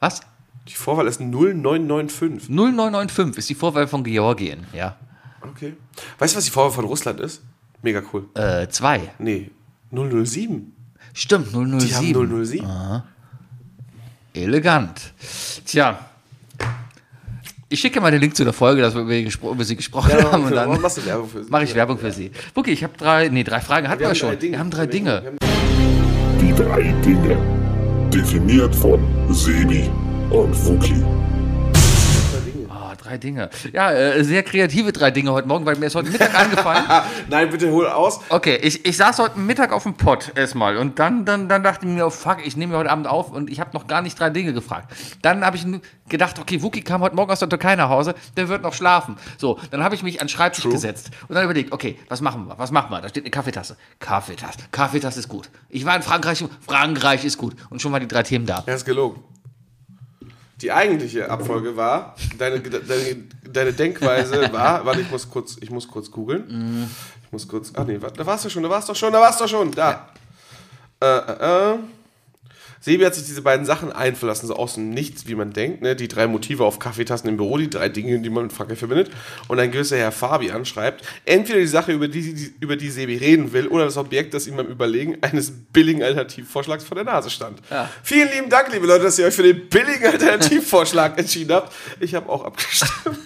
[0.00, 0.20] Was?
[0.68, 2.48] Die Vorwahl ist 0995.
[2.50, 4.66] 0995 ist die Vorwahl von Georgien.
[4.72, 4.96] Ja.
[5.42, 5.74] Okay.
[6.18, 7.42] Weißt du, was die Vorwahl von Russland ist?
[7.82, 8.26] Mega cool.
[8.34, 9.12] Äh, zwei.
[9.18, 9.50] Nee,
[9.92, 10.72] 007.
[11.14, 11.78] Stimmt, 007.
[11.78, 13.02] Die haben 007.
[14.34, 15.12] Elegant.
[15.64, 15.98] Tja.
[17.70, 20.12] Ich schicke mal den Link zu der Folge, dass wir über, gespro über sie gesprochen
[20.14, 20.44] haben.
[20.44, 21.50] Und warum dann machst du Werbung für sie?
[21.50, 22.30] mache ich Werbung für sie.
[22.54, 24.40] Buki, ich habe drei, nee, drei Fragen hatten wir, haben schon.
[24.40, 25.22] Wir haben drei Dinge.
[26.40, 27.36] Die drei Dinge.
[28.10, 29.90] Definiert von Sebi
[30.30, 31.04] und Wookie.
[33.18, 33.50] Drei Dinge.
[33.72, 36.84] Ja, äh, sehr kreative drei Dinge heute Morgen, weil mir ist heute Mittag eingefallen.
[37.28, 38.20] Nein, bitte hol aus.
[38.28, 41.84] Okay, ich, ich saß heute Mittag auf dem Pott erstmal und dann, dann, dann dachte
[41.86, 44.18] ich mir, oh fuck, ich nehme heute Abend auf und ich habe noch gar nicht
[44.18, 44.94] drei Dinge gefragt.
[45.22, 45.66] Dann habe ich
[46.08, 49.16] gedacht, okay, Wookie kam heute Morgen aus der Türkei nach Hause, der wird noch schlafen.
[49.36, 52.46] So, dann habe ich mich an den Schreibtisch gesetzt und dann überlegt, okay, was machen
[52.46, 53.00] wir, was machen wir?
[53.00, 53.76] Da steht eine Kaffeetasse.
[53.98, 55.50] Kaffeetasse, Kaffeetasse ist gut.
[55.68, 57.56] Ich war in Frankreich, Frankreich ist gut.
[57.68, 58.62] Und schon waren die drei Themen da.
[58.66, 59.22] Er ist gelogen.
[60.60, 63.16] Die eigentliche Abfolge war, deine, deine,
[63.52, 66.88] deine Denkweise war, warte, ich muss kurz, ich muss kurz googeln.
[67.24, 69.40] Ich muss kurz, ach nee, da warst du schon, da warst du schon, da warst
[69.40, 70.08] du schon, da.
[71.00, 71.78] Äh, äh, äh.
[72.80, 75.82] Sebi hat sich diese beiden Sachen einverlassen, so aus dem Nichts, wie man denkt.
[75.82, 75.96] Ne?
[75.96, 79.10] Die drei Motive auf Kaffeetassen im Büro, die drei Dinge, die man mit Frankreich verbindet.
[79.48, 83.16] Und ein gewisser Herr Fabian schreibt, entweder die Sache, über die, die, über die Sebi
[83.16, 87.30] reden will, oder das Objekt, das ihm beim Überlegen eines billigen Alternativvorschlags vor der Nase
[87.30, 87.60] stand.
[88.02, 91.74] Vielen lieben Dank, liebe Leute, dass ihr euch für den billigen Alternativvorschlag entschieden habt.
[92.00, 93.18] Ich habe auch abgestimmt.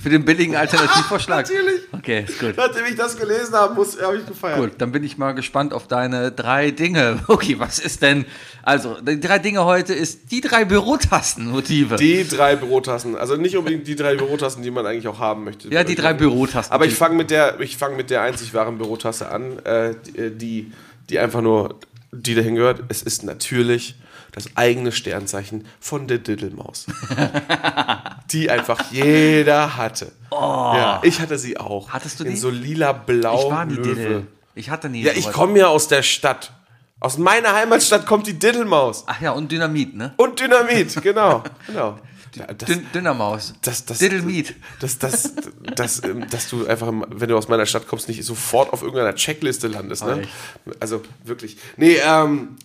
[0.00, 1.46] Für den billigen Alternativvorschlag.
[1.50, 1.80] Natürlich.
[1.92, 2.54] Okay, ist gut.
[2.56, 4.58] Nachdem ich das gelesen habe, muss- habe ich gefeiert.
[4.58, 7.18] Gut, dann bin ich mal gespannt auf deine drei Dinge.
[7.28, 8.24] Okay, was ist denn?
[8.62, 11.96] Also, die drei Dinge heute ist die drei Bürotastenmotive.
[11.96, 13.16] Die drei Bürotassen.
[13.16, 15.68] Also nicht unbedingt die drei Bürotassen, die man eigentlich auch haben möchte.
[15.68, 16.72] ja, die drei Bürotasten.
[16.74, 20.30] Aber ich fange mit der, ich fange mit der einzig wahren Bürotasse an, äh, die,
[20.30, 20.72] die,
[21.10, 21.76] die einfach nur,
[22.12, 22.82] die dahin gehört.
[22.88, 23.94] Es ist natürlich
[24.32, 26.86] das eigene Sternzeichen von der Diddelmaus.
[28.30, 30.12] die einfach jeder hatte.
[30.30, 31.88] Ja, ich hatte sie auch.
[31.88, 31.92] Oh.
[31.92, 32.36] Hattest du In die?
[32.36, 33.94] so lila blau ich war nie Löwe.
[33.94, 34.26] Diddle.
[34.54, 36.52] Ich hatte nie Ja, ich komme ja aus der Stadt.
[37.00, 39.04] Aus meiner Heimatstadt kommt die Diddelmaus.
[39.06, 40.14] Ach ja, und Dynamit, ne?
[40.16, 41.44] Und Dynamit, genau.
[41.66, 41.98] genau.
[42.34, 43.54] Ja, das, Dün Dünnermaus.
[43.62, 44.54] das, das, Diddlemit.
[44.80, 45.32] Das, das,
[45.76, 49.14] das, ähm, dass du einfach, wenn du aus meiner Stadt kommst, nicht sofort auf irgendeiner
[49.14, 50.04] Checkliste landest.
[50.04, 50.22] Ne?
[50.80, 51.56] Also wirklich.
[51.76, 52.56] Nee, ähm,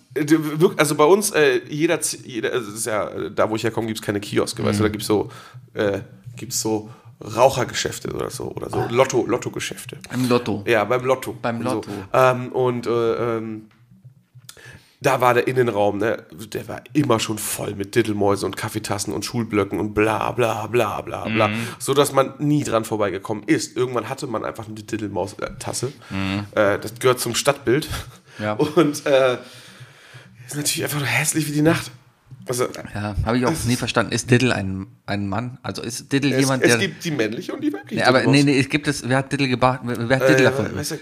[0.76, 4.04] also bei uns, äh, jeder, jeder also ja, äh, da wo ich herkomme, gibt es
[4.04, 5.30] keine Kioske, weißt du, da gibt es so,
[5.74, 6.00] äh,
[6.36, 6.90] gibt's so
[7.24, 9.98] Rauchergeschäfte oder so, oder so Lotto, Lottogeschäfte.
[10.12, 10.64] Im Lotto.
[10.66, 11.36] Ja, beim Lotto.
[11.40, 11.74] Beim Und so.
[11.74, 11.90] Lotto.
[12.12, 13.68] Ähm, und äh, ähm,
[15.00, 19.24] da war der Innenraum, ne, der war immer schon voll mit Diddelmäusen und Kaffeetassen und
[19.24, 21.48] Schulblöcken und bla bla bla bla bla.
[21.48, 21.68] Mhm.
[21.78, 23.76] So dass man nie dran vorbeigekommen ist.
[23.76, 25.92] Irgendwann hatte man einfach eine Diddelmaus-Tasse.
[26.54, 27.88] Äh, das gehört zum Stadtbild.
[28.38, 28.44] Mhm.
[28.44, 28.52] Ja.
[28.76, 29.38] Und äh,
[30.46, 31.90] ist natürlich einfach nur hässlich wie die Nacht.
[32.46, 34.12] Also, Ja, habe ich auch nie verstanden.
[34.12, 35.58] Ist Diddle ein, ein Mann?
[35.62, 36.78] Also ist Diddle es, jemand, es der.
[36.78, 39.08] gibt die männliche und die weibliche nee, aber nee, nee, es gibt es.
[39.08, 39.78] Wer hat Diddle gebaut?
[39.82, 40.76] Wer hat Diddle Äh, erfunden?
[40.76, 40.98] weißt du,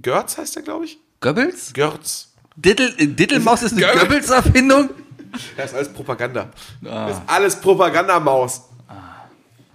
[0.00, 0.98] Görz heißt der, glaube ich?
[1.20, 1.72] Goebbels?
[1.72, 2.32] Görz.
[2.56, 4.00] Diddle, äh, Diddlemaus ist eine Goebbels?
[4.28, 4.90] Goebbels-Erfindung?
[5.56, 6.50] Das ist alles Propaganda.
[6.84, 7.08] Ah.
[7.08, 8.62] Das ist alles Propagandamaus.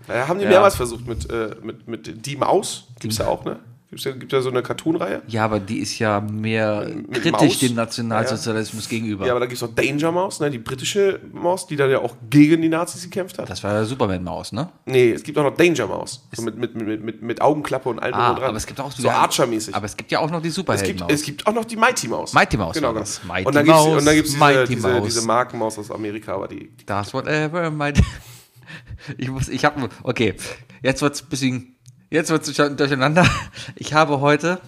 [0.08, 2.88] Da haben die mehrmals versucht mit, äh, mit, mit Die Maus.
[3.00, 3.60] Gibt's ja auch, ne?
[3.92, 5.22] Gibt's ja, gibt ja so eine Cartoon-Reihe.
[5.28, 7.60] Ja, aber die ist ja mehr Mit kritisch Maus?
[7.60, 9.26] dem Nationalsozialismus gegenüber.
[9.26, 10.50] Ja, aber da gibt es auch Danger Maus, ne?
[10.50, 13.50] die britische Maus, die dann ja auch gegen die Nazis gekämpft hat.
[13.50, 14.70] das war ja Superman-Maus, ne?
[14.86, 16.26] nee, es gibt auch noch Danger Maus.
[16.32, 18.44] So mit, mit, mit, mit, mit Augenklappe und allem Ah, dran.
[18.50, 19.76] aber es gibt auch so Archer-mäßig.
[19.76, 21.12] Aber es gibt ja auch noch die Es gibt, Superhelden-Maus.
[21.12, 22.32] es gibt auch noch die Mighty Maus.
[22.34, 23.06] Mighty Maus Genau, genau.
[23.28, 26.48] Mighty und dann gibt's, Maus, dann gibt's diese, Mighty diese, diese Markenmaus aus Amerika, aber
[26.48, 27.92] die, Das whatever my
[29.18, 30.36] Ich muss, ich habe, okay,
[30.82, 31.76] jetzt wird's ein bisschen,
[32.12, 33.28] jetzt wird's schon durcheinander.
[33.76, 34.62] Ich habe heute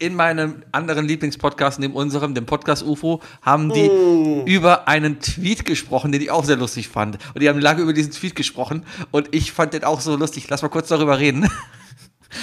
[0.00, 4.46] in meinem anderen Lieblingspodcast, neben unserem, dem Podcast UFO, haben die Mm.
[4.46, 7.18] über einen Tweet gesprochen, den ich auch sehr lustig fand.
[7.34, 10.48] Und die haben lange über diesen Tweet gesprochen und ich fand den auch so lustig.
[10.50, 11.50] Lass mal kurz darüber reden.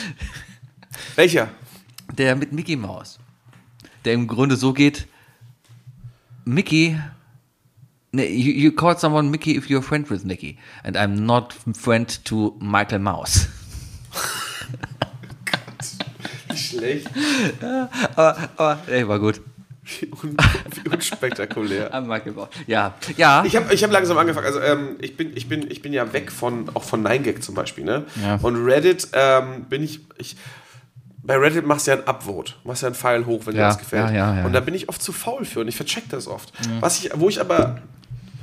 [1.16, 1.48] Welcher?
[2.18, 3.20] Der mit Mickey Mouse.
[4.04, 5.08] Der im Grunde so geht,
[6.44, 7.00] Mickey,
[8.12, 10.58] you, you called someone Mickey if you're a friend with Mickey.
[10.84, 13.48] And I'm not friend to Michael Mouse.
[16.70, 17.08] Schlecht.
[18.16, 19.42] aber, aber, ey, war gut.
[19.84, 20.36] Wie, un
[20.84, 21.94] wie unspektakulär.
[22.68, 23.44] Ja, ja.
[23.46, 24.48] Ich habe ich hab langsam angefangen.
[24.48, 27.54] Also ähm, ich, bin, ich, bin, ich bin ja weg von auch von 9gag zum
[27.54, 27.84] Beispiel.
[27.84, 28.04] Ne?
[28.24, 28.40] Ja.
[28.42, 30.38] Und Reddit ähm, bin ich, ich.
[31.22, 33.68] Bei Reddit machst du ja ein Upvote, machst ja einen Pfeil hoch, wenn Ja, dir
[33.68, 34.10] das gefällt.
[34.10, 34.46] ja, ja, ja.
[34.46, 36.52] Und da bin ich oft zu faul für und ich vercheck das oft.
[36.82, 37.80] Was ich, wo ich aber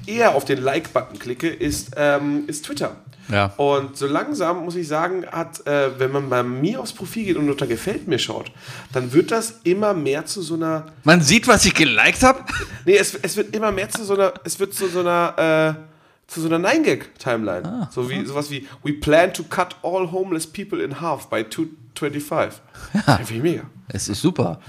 [0.06, 2.96] eher auf den Like-Button klicke, ist, ähm, ist Twitter.
[3.28, 3.46] Ja.
[3.56, 7.36] Und so langsam, muss ich sagen, hat, äh, wenn man bei mir aufs Profil geht
[7.36, 8.50] und unter Gefällt mir schaut,
[8.92, 12.40] dann wird das immer mehr zu so einer Man sieht, was ich geliked habe.
[12.84, 16.30] Nee, es, es wird immer mehr zu so einer, es wird zu so einer, äh,
[16.30, 17.64] zu so einer 9-Gag-Timeline.
[17.64, 21.44] Ah, so wie, sowas wie, we plan to cut all homeless people in half by
[21.48, 22.60] 225.
[22.94, 23.16] Ja.
[23.18, 23.62] Finde ich mega.
[23.88, 24.60] Es ist super.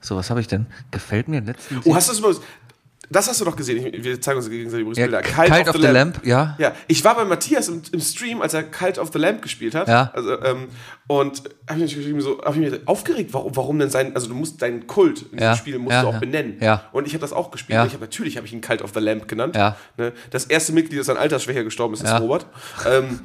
[0.00, 0.66] So, was habe ich denn?
[0.90, 1.86] Gefällt mir letztens.
[1.86, 2.42] Oh, hast du das übrigens,
[3.10, 5.22] das hast du doch gesehen, ich, wir zeigen uns gegenseitig übrigens ja, Bilder.
[5.22, 6.20] Cult, of, the, Lamp.
[6.24, 6.56] ja.
[6.58, 9.74] Ja, ich war bei Matthias im, im Stream, als er Cult of the Lamp gespielt
[9.74, 9.88] hat.
[9.88, 10.10] Ja.
[10.14, 10.68] Also, ähm,
[11.06, 14.28] und habe ich mich geschrieben, so, hab ich mich aufgeregt, warum, warum denn sein, also
[14.28, 16.56] du musst deinen Kult in Ja, diesem Spiel musst ja, du auch benennen.
[16.60, 16.88] Ja.
[16.92, 17.84] Und ich habe das auch gespielt.
[17.86, 19.54] Ich hab, natürlich habe ich ihn Cult of the Lamp genannt.
[19.56, 19.76] Ja.
[19.96, 20.12] Ne?
[20.30, 22.20] Das erste Mitglied, das an Altersschwäche gestorben ist, ist.
[22.20, 22.46] Robert.
[22.86, 23.20] Ähm,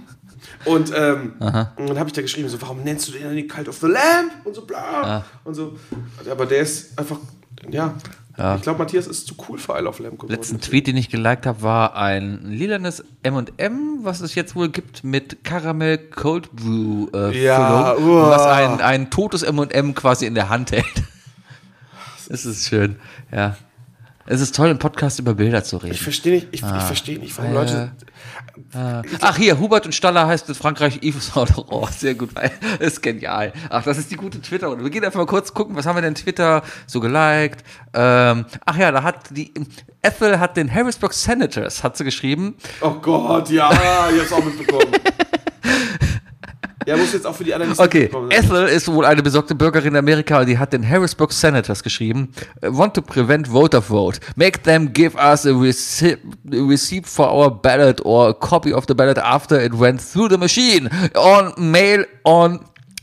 [0.66, 1.34] Und, ähm,
[1.78, 4.32] und dann habe ich da geschrieben, so, warum nennst du den Cult of the Lamb?
[4.44, 5.24] Und so, bla.
[5.44, 5.78] Und so.
[6.30, 7.18] Aber der ist einfach,
[7.70, 7.94] ja.
[8.56, 10.32] Ich glaube, Matthias ist zu cool für Isle of Lamb geworden.
[10.32, 15.04] Letzten Tweet, den ich geliked habe, war ein lilanes M&M, was es jetzt wohl gibt
[15.04, 18.30] mit Caramel Cold Brew äh, Ja, Füllung, uah.
[18.30, 20.86] was ein, ein totes M&M quasi in der Hand hält.
[22.32, 22.98] Es ist schön,
[23.32, 23.58] ja.
[24.32, 25.96] Es ist toll, im Podcast über Bilder zu reden.
[25.96, 27.92] Ich verstehe nicht, ich, ich verstehe nicht, warum Leute.
[29.22, 31.92] Ach hier, Hubert und Staller heißt in Frankreich Yves Saint Laurent.
[31.92, 33.54] Sehr gut, weil ist genial.
[33.72, 34.70] Ach, das ist die gute Twitter.
[34.70, 37.64] Und wir gehen einfach mal kurz gucken, was haben wir denn Twitter so geliked.
[37.96, 39.52] Ähm, ach ja, da hat die
[40.04, 42.54] Ethel hat den Harrisburg Senators hat sie geschrieben.
[42.82, 43.72] Oh Gott, ja,
[44.14, 44.92] ich hab's auch mitbekommen.
[46.90, 48.32] ja, muss jetzt auch für die anderen Okay, sein.
[48.32, 52.34] Ethel ist wohl eine besorgte Bürgerin in Amerika und die hat den Harrisburg Senators geschrieben.
[52.62, 54.20] äh, Want to prevent voter vote.
[54.36, 56.18] Make them give us a receipt,
[56.52, 60.30] a receipt for our ballot or a copy of the ballot after it went through
[60.30, 60.90] the machine.
[61.16, 62.60] On mail, on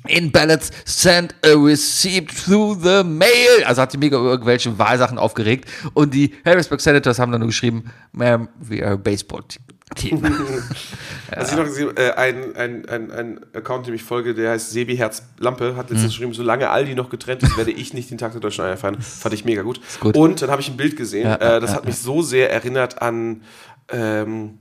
[0.08, 3.64] in ballots, send a receipt through the mail.
[3.66, 5.68] Also hat sie mega über irgendwelche Wahlsachen aufgeregt.
[5.94, 7.84] Und die Harrisburg Senators haben dann nur geschrieben,
[8.14, 9.62] Ma'am, we are a baseball team.
[9.88, 10.02] Was
[11.50, 14.96] ich noch gesehen äh, ein, ein, ein, ein Account, dem ich folge, der heißt Sebi
[14.96, 18.32] Herz Lampe, hat letztens geschrieben, solange Aldi noch getrennt ist, werde ich nicht den Tag
[18.32, 19.00] der Deutschen Einheit feiern.
[19.00, 19.80] Fand ich mega gut.
[20.00, 20.16] gut.
[20.16, 23.00] Und dann habe ich ein Bild gesehen, Ja, äh, das hat mich so sehr erinnert
[23.00, 23.42] an
[23.88, 24.58] ähm,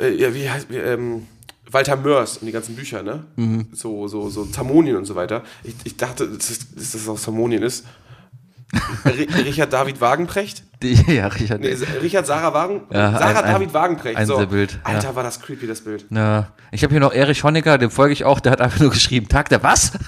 [0.00, 1.26] äh, ja, wie heißt wie, ähm,
[1.70, 3.24] Walter Mörs und die ganzen Bücher, ne?
[3.72, 5.44] So, so, so Zamonien und so weiter.
[5.62, 7.86] Ich, ich dachte, dass dass das aus Zamonien ist.
[9.04, 10.64] Ri- Richard David Wagenprecht?
[11.06, 11.60] Ja, Richard.
[11.60, 14.16] Nee, Richard Sarah Wagen, Ja, Sarah ein- ein- David Wagenprecht.
[14.16, 14.46] ein so.
[14.46, 14.78] Bild, ja.
[14.94, 16.06] Alter, war das creepy, das Bild.
[16.10, 16.48] Ja.
[16.72, 19.28] Ich habe hier noch Erich Honecker, dem folge ich auch, der hat einfach nur geschrieben,
[19.28, 19.92] Tag der was?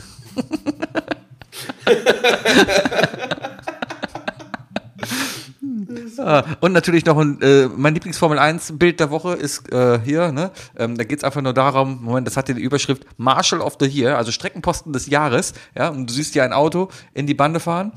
[6.18, 10.32] Ah, Und natürlich noch ein, äh, mein Lieblingsformel 1 Bild der Woche ist äh, hier,
[10.32, 10.50] ne?
[10.76, 13.76] Ähm, da geht es einfach nur darum, Moment, das hat hier die Überschrift Marshal of
[13.80, 17.34] the Year, also Streckenposten des Jahres, ja, und du siehst hier ein Auto in die
[17.34, 17.92] Bande fahren,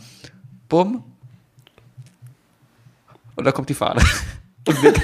[0.75, 1.03] bumm,
[3.37, 4.01] und da kommt die Fahne.
[4.67, 4.95] Und weg.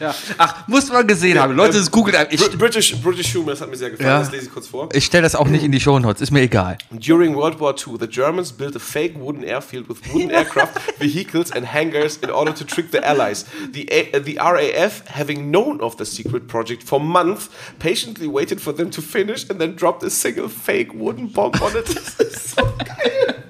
[0.00, 0.14] ja.
[0.38, 1.54] Ach, muss man gesehen haben.
[1.54, 2.32] Leute, das googelt einfach.
[2.32, 4.18] Ich, Br- British, British Humor, das hat mir sehr gefallen, Ja.
[4.20, 4.88] das lese ich kurz vor.
[4.92, 6.78] ich stelle das auch nicht in die Shownotes, ist mir egal.
[6.90, 11.52] During World War II, the Germans built a fake wooden airfield with wooden aircraft vehicles
[11.52, 13.44] and hangars in order to trick the Allies.
[13.72, 17.48] The, A uh, the RAF, having known of the secret project for months,
[17.78, 21.76] patiently waited for them to finish and then dropped a single fake wooden bomb on
[21.76, 21.86] it.
[21.94, 23.42] Das ist so geil.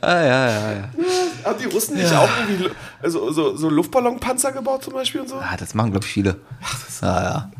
[0.00, 0.88] Ah, ja, ja, ja.
[1.44, 2.70] Haben die Russen nicht auch irgendwie
[3.02, 5.36] also, so, so Luftballonpanzer gebaut zum Beispiel und so?
[5.36, 6.36] Ah, das machen, glaube ich, viele.
[7.02, 7.50] Ja, ja.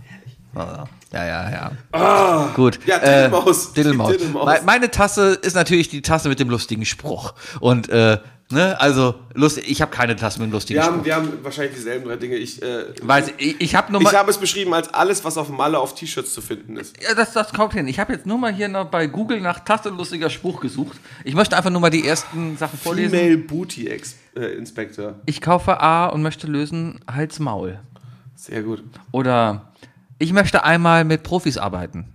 [1.13, 1.71] Ja, ja, ja.
[1.95, 2.47] ja.
[2.55, 2.81] Gut.
[2.87, 3.25] Ja, äh.
[3.29, 3.73] Diddelmaus.
[3.73, 4.19] Die Diddelmaus.
[4.47, 7.35] Me- Meine Tasse ist natürlich die Tasse mit dem lustigen Spruch.
[7.61, 8.19] Und, äh,
[8.51, 10.95] ne, also, lustig, ich habe keine Tasse mit lustigen Wir Spruch.
[10.97, 12.37] haben, wir haben wahrscheinlich dieselben drei Dinge.
[12.37, 15.95] Ich, äh, Weiß, ich, ich habe habe es beschrieben als alles, was auf Malle auf
[15.95, 16.97] T-Shirts zu finden ist.
[17.03, 17.87] Ja, das, das kommt hin.
[17.89, 20.99] Ich habe jetzt nur mal hier noch bei Google nach Tasse lustiger Spruch gesucht.
[21.25, 23.11] Ich möchte einfach nur mal die ersten Sachen vorlesen.
[23.11, 25.15] Female Booty Ex äh, Inspector.
[25.27, 27.79] Ich kaufe A und möchte lösen Hals Maul.
[28.37, 28.83] Sehr gut.
[29.13, 29.73] Oder
[30.19, 32.07] ich möchte einmal mit Profis arbeiten.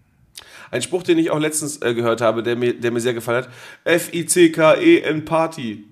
[0.72, 3.44] Ein Spruch, den ich auch letztens äh, gehört habe, der mir, der mir sehr gefallen
[3.44, 3.52] hat.
[3.84, 5.84] F-I-C-K-E-N Party.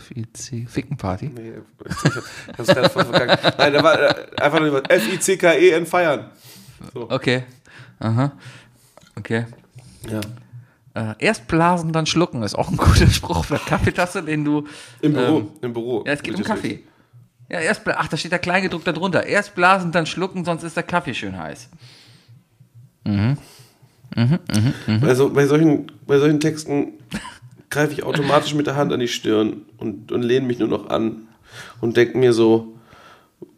[0.00, 1.26] FIC, Fickenparty.
[1.34, 1.52] Nee,
[1.84, 3.58] ich, ich hab's gerade voll verkackt.
[3.58, 6.30] Nein, da war äh, einfach nur F-I-C-K-E-N Feiern.
[6.94, 7.44] Okay.
[8.00, 8.32] Aha.
[9.16, 9.46] Okay.
[10.10, 10.20] Ja.
[10.94, 14.66] Äh, erst blasen, dann schlucken ist auch ein guter Spruch auf der Kaffeetasse, den du.
[15.00, 15.38] Im Büro.
[15.38, 16.04] Ähm, Im Büro.
[16.06, 16.84] ja, es geht um das Kaffee.
[17.48, 19.26] Ja, erst Ach, da steht der Kleingedruckte drunter.
[19.26, 21.68] Erst blasen, dann schlucken, sonst ist der Kaffee schön heiß.
[25.00, 26.94] Bei, so, bei, solchen, bei solchen Texten
[27.74, 30.88] greife ich automatisch mit der Hand an die Stirn und, und lehne mich nur noch
[30.90, 31.28] an
[31.80, 32.74] und denke mir so,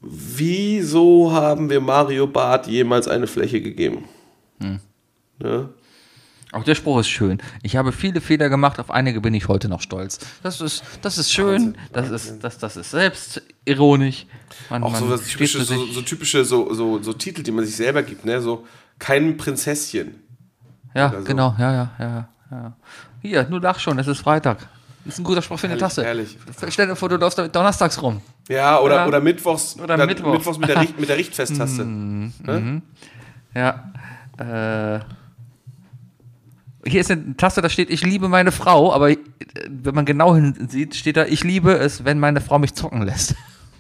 [0.01, 4.05] wieso haben wir Mario Barth jemals eine Fläche gegeben?
[5.39, 5.69] Ne?
[6.53, 7.43] Auch der Spruch ist schön.
[7.63, 10.19] Ich habe viele Fehler gemacht, auf einige bin ich heute noch stolz.
[10.43, 14.25] Das ist, das ist schön, das ist, das, das ist selbstironisch.
[14.71, 18.03] Man, Auch so, typische, so, so typische so, so, so Titel, die man sich selber
[18.03, 18.41] gibt, ne?
[18.41, 18.65] So
[18.99, 20.15] kein Prinzesschen.
[20.95, 21.25] Ja, so.
[21.25, 22.77] genau, ja, ja, ja, ja.
[23.23, 24.69] Hier, nur lach schon, es ist Freitag.
[25.05, 26.05] Ist ein guter Spruch für eine Tasse.
[26.05, 26.37] herrlich.
[26.69, 28.21] Stell dir vor, du läufst damit donnerstags rum.
[28.49, 29.07] Ja, oder, Ja.
[29.07, 30.33] oder Mittwochs, Oder dann Mittwoch.
[30.33, 31.85] Mittwochs mit der, Richt, mit der Richtfesttaste.
[31.85, 32.83] Ne?
[33.55, 33.93] Ja.
[34.39, 35.01] Äh,
[36.89, 39.19] hier ist eine Taste, da steht, ich liebe meine Frau, aber äh,
[39.69, 43.35] wenn man genau hinsieht, steht da, ich liebe es, wenn meine Frau mich zocken lässt.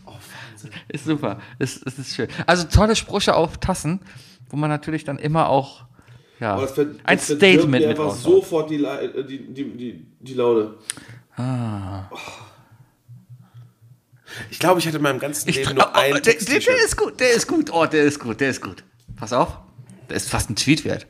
[0.06, 0.70] Oh, Wahnsinn.
[0.88, 1.38] Ist super.
[1.58, 2.28] Ist, ist, ist schön.
[2.46, 4.00] Also tolle Sprüche auf Tassen,
[4.48, 5.85] wo man natürlich dann immer auch
[6.40, 9.38] ja, Aber das ver- ein das verdirbt Statement mir mit einfach sofort die, äh, die,
[9.52, 10.74] die, die, die Laune.
[11.36, 12.04] Ah.
[14.50, 16.34] Ich glaube, ich hatte in meinem ganzen Ich Leben tra- nur oh, ein der, der,
[16.34, 17.70] der ist gut, der ist gut.
[17.72, 18.84] Oh, der ist gut, der ist gut.
[19.16, 19.58] Pass auf.
[20.08, 21.06] Der ist fast ein Tweet wert.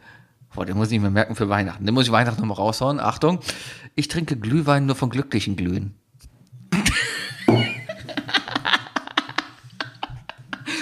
[0.54, 1.84] Boah, den muss ich mir merken für Weihnachten.
[1.84, 3.00] Den muss ich Weihnachten nochmal raushauen.
[3.00, 3.40] Achtung.
[3.94, 5.94] Ich trinke Glühwein nur von glücklichen Glühen.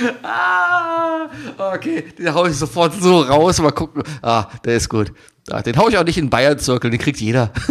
[0.22, 1.28] ah,
[1.74, 3.60] okay, den hau ich sofort so raus.
[3.60, 4.02] Mal gucken.
[4.22, 5.12] Ah, der ist gut.
[5.50, 7.50] Ah, den hau ich auch nicht in Bayern-Zirkel, den kriegt jeder.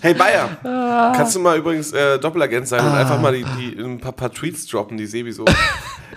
[0.00, 0.58] Hey Bayer,
[1.16, 4.30] kannst du mal übrigens äh, Doppelagent sein und einfach mal die, die, ein paar, paar
[4.30, 5.46] Tweets droppen, die Sebi so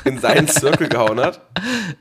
[0.04, 1.40] in seinen Circle gehauen hat?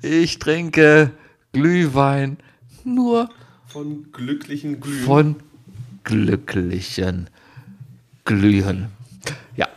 [0.02, 1.12] Ich trinke
[1.52, 2.38] Glühwein
[2.82, 3.30] nur
[3.68, 5.04] Von glücklichen Glühen.
[5.04, 5.36] von
[6.02, 7.30] glücklichen
[8.24, 8.88] Glühen.
[9.56, 9.68] Ja,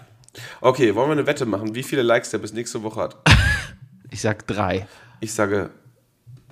[0.62, 3.18] Okay, wollen wir eine Wette machen, wie viele Likes der bis nächste Woche hat?
[4.12, 4.88] ich sag drei.
[5.22, 5.70] Ich sage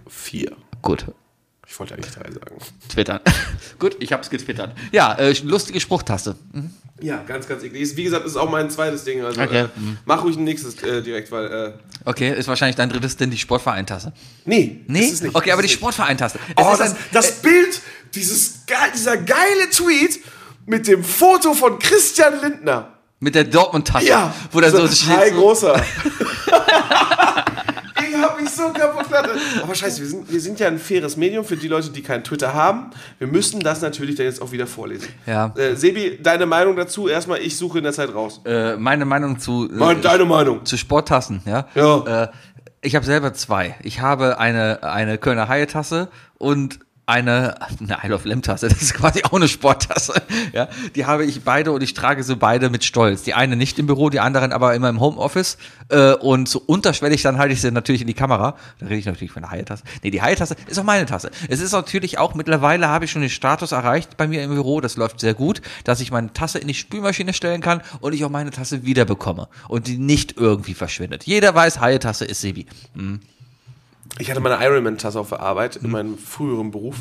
[0.08, 0.56] vier.
[0.82, 1.06] Gut,
[1.68, 2.56] Ich wollte eigentlich drei sagen.
[2.90, 3.20] twittern.
[3.80, 4.74] Gut, ich hab's getwittert.
[4.92, 6.36] Ja, äh, lustige Spruchtaste.
[7.02, 7.96] Ja, ganz, ganz eklig.
[7.98, 9.24] Wie gesagt, ist auch mein zweites Ding.
[9.24, 9.64] Also Okay.
[9.64, 9.68] äh,
[10.06, 11.46] mach ruhig ein nächstes äh, direkt, weil.
[11.46, 11.74] Äh,
[12.06, 14.14] Okay, ist wahrscheinlich dein drittes denn die Sportvereintasse.
[14.46, 15.12] nee, Nee?
[15.12, 15.36] nicht.
[15.36, 15.68] okay, aber die.
[15.70, 16.40] Sportvereintasse.
[16.56, 17.82] Oh, das, ein- das Bild,
[18.16, 18.62] dieses,
[18.96, 20.20] dieser geile Tweet
[20.66, 22.94] mit dem Foto von Christian Lindner.
[23.20, 24.08] Mit der Dortmund-Tasse.
[24.08, 25.18] Ja, Wo da so so, steht.
[25.18, 25.76] Hi, großer.
[28.10, 29.30] ich hab mich so kaputt gelacht.
[29.64, 32.24] Aber scheiße, wir sind, wir sind ja ein faires Medium für die Leute, die kein
[32.24, 32.92] Twitter haben.
[33.20, 35.08] Wir müssen das natürlich dann jetzt auch wieder vorlesen.
[35.26, 35.54] Ja.
[35.58, 37.08] Äh, Sebi, deine Meinung dazu?
[37.08, 38.42] Erstmal, ich suche in der Zeit raus.
[38.46, 40.66] äh, meine Meinung zu, äh, Mal deine Meinung.
[40.66, 41.68] zu Sporttassen, ja.
[41.76, 42.24] Ja.
[42.24, 42.28] Äh,
[42.82, 43.76] ich habe selber zwei.
[43.82, 48.94] Ich habe eine, eine Kölner Haie-Tasse und eine, eine Isle of Lamb Tasse, das ist
[48.94, 50.22] quasi auch eine Sporttasse.
[50.54, 53.24] Ja, die habe ich beide und ich trage sie beide mit Stolz.
[53.24, 55.58] Die eine nicht im Büro, die anderen aber immer im Homeoffice.
[55.90, 58.58] Äh, und so unterschwellig dann halte ich sie natürlich in die Kamera.
[58.80, 59.84] Da rede ich natürlich von der Haie-Tasse.
[60.04, 61.32] Nee, die Haie-Tasse ist auch meine Tasse.
[61.48, 64.82] Es ist natürlich auch, mittlerweile habe ich schon den Status erreicht bei mir im Büro,
[64.82, 68.26] das läuft sehr gut, dass ich meine Tasse in die Spülmaschine stellen kann und ich
[68.26, 71.24] auch meine Tasse wieder bekomme und die nicht irgendwie verschwindet.
[71.24, 72.66] Jeder weiß, Haie-Tasse ist Sebi.
[74.20, 76.98] Ich hatte meine Ironman-Tasse auf der Arbeit in meinem früheren Beruf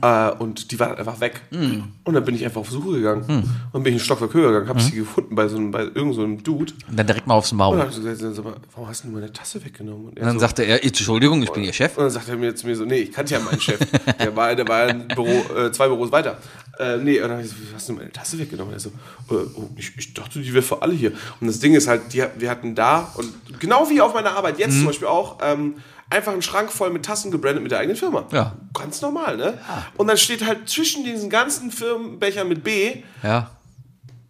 [0.00, 1.40] äh, und die war einfach weg.
[1.50, 4.68] Und dann bin ich einfach auf Suche gegangen und bin ich einen Stockwerk höher gegangen,
[4.68, 6.72] habe sie gefunden bei so einem, bei irgendeinem so einem Dude.
[6.88, 7.78] Und dann direkt mal aufs Und dann Maul.
[7.80, 8.40] habe ich gesagt,
[8.74, 10.06] warum hast du meine Tasse weggenommen?
[10.08, 11.96] Und, Und dann so, sagte er, Entschuldigung, ich bin Ihr Chef.
[11.96, 13.78] und dann sagt er mir zu mir so, nee, ich kannte ja meinen Chef.
[14.18, 15.26] Der war, der war ein Büro,
[15.56, 16.38] äh, zwei Büros weiter.
[16.78, 18.74] Äh, nee, und dann habe ich so, hast du meine Tasse weggenommen?
[18.74, 18.88] Und er so,
[19.34, 21.12] äh, oh, ich, ich dachte, die wäre für alle hier.
[21.40, 24.58] Und das Ding ist halt, die, wir hatten da, und genau wie auf meiner Arbeit,
[24.58, 25.74] jetzt zum Beispiel auch, ähm,
[26.12, 28.26] einfach einen Schrank voll mit Tassen gebrandet mit der eigenen Firma.
[28.32, 28.56] Ja.
[28.74, 29.58] Ganz normal, ne?
[29.96, 33.50] Und dann steht halt zwischen diesen ganzen Firmenbechern mit B Ja.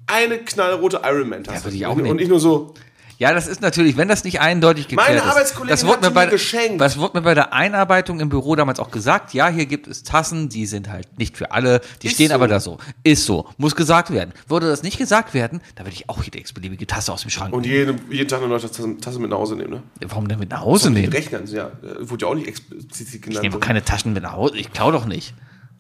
[0.07, 1.59] eine knallrote Ironman-Tasse.
[1.59, 2.11] Ja, würde ich auch und, nehmen.
[2.11, 2.75] und ich nur so,
[3.23, 5.27] Ja, das ist natürlich, wenn das nicht eindeutig geklärt Meine ist.
[5.31, 6.81] Arbeitskollegin das wurde hat mir bei, geschenkt.
[6.81, 9.33] Das wurde mir bei der Einarbeitung im Büro damals auch gesagt.
[9.33, 12.35] Ja, hier gibt es Tassen, die sind halt nicht für alle, die Ist stehen so.
[12.35, 12.79] aber da so.
[13.05, 13.47] Ist so.
[13.59, 14.33] Muss gesagt werden.
[14.49, 17.55] Würde das nicht gesagt werden, dann würde ich auch jede x-beliebige Tasse aus dem Schrank
[17.55, 17.97] und nehmen.
[18.01, 19.83] jeden, jeden Tag eine neue Tasse, Tasse mit nach Hause nehmen, ne?
[20.01, 21.13] Warum denn mit nach Hause Mit nehmen?
[21.13, 21.69] Rechnern, ja.
[21.69, 23.45] Äh, Wurde ja auch nicht explizit Ich genannt.
[23.45, 24.57] nehme keine Taschen mit nach Hause.
[24.57, 25.33] Ich klau doch nicht.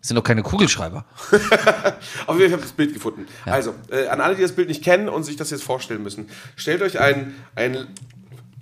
[0.02, 1.04] Das sind doch keine Kugelschreiber.
[2.26, 3.26] Aber ich habe das Bild gefunden.
[3.46, 6.28] Also, äh, an alle, die das Bild nicht kennen und sich das jetzt vorstellen müssen,
[6.56, 7.86] stellt euch einen, einen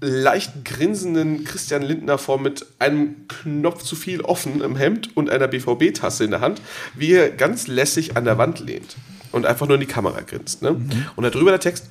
[0.02, 5.48] leicht grinsenden Christian Lindner vor mit einem Knopf zu viel offen im Hemd und einer
[5.48, 6.60] BVB-Tasse in der Hand,
[6.94, 8.96] wie er ganz lässig an der Wand lehnt
[9.32, 10.60] und einfach nur in die Kamera grinst.
[10.60, 10.76] Ne?
[11.16, 11.86] Und da drüber der Text,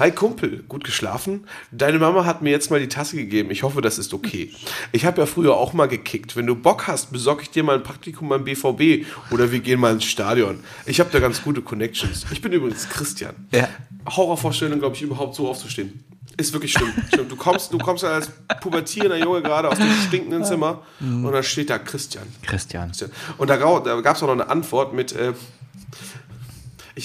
[0.00, 1.44] Hi Kumpel, gut geschlafen?
[1.72, 3.50] Deine Mama hat mir jetzt mal die Tasse gegeben.
[3.50, 4.50] Ich hoffe, das ist okay.
[4.92, 6.36] Ich habe ja früher auch mal gekickt.
[6.36, 9.78] Wenn du Bock hast, besorge ich dir mal ein Praktikum beim BVB oder wir gehen
[9.78, 10.60] mal ins Stadion.
[10.86, 12.24] Ich habe da ganz gute Connections.
[12.32, 13.34] Ich bin übrigens Christian.
[13.52, 13.68] Ja.
[14.08, 16.02] Horrorvorstellung, glaube ich, überhaupt so aufzustehen.
[16.38, 16.94] Ist wirklich schlimm.
[17.28, 18.30] Du kommst, du kommst als
[18.62, 22.24] pubertierender Junge gerade aus dem stinkenden Zimmer und dann steht da Christian.
[22.46, 22.90] Christian.
[23.36, 25.34] Und da gab es auch noch eine Antwort mit, äh,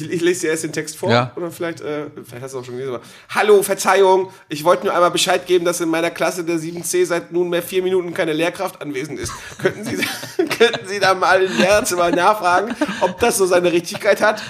[0.02, 1.32] ich, ich lese dir erst den Text vor Ja.
[1.36, 2.96] oder vielleicht, äh, vielleicht hast du auch schon gelesen.
[2.96, 7.06] Aber, Hallo, Verzeihung, ich wollte nur einmal Bescheid geben, dass in meiner Klasse der 7c
[7.06, 9.32] seit nunmehr vier Minuten keine Lehrkraft anwesend ist.
[9.58, 9.98] Könnten Sie,
[10.58, 14.42] könnten Sie da mal im Lehrerzimmer nachfragen, ob das so seine Richtigkeit hat?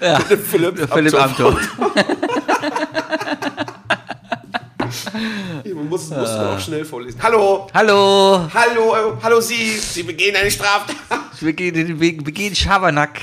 [0.00, 0.18] Ja.
[0.20, 1.58] Philipp, Philipp Amthor.
[5.74, 7.18] Man muss, muss man auch schnell vorlesen.
[7.22, 8.48] Hallo, Hallo.
[8.52, 10.96] hallo, hallo Sie, Sie begehen eine Straftat.
[11.40, 13.22] Wir gehen, wir gehen Schabernack.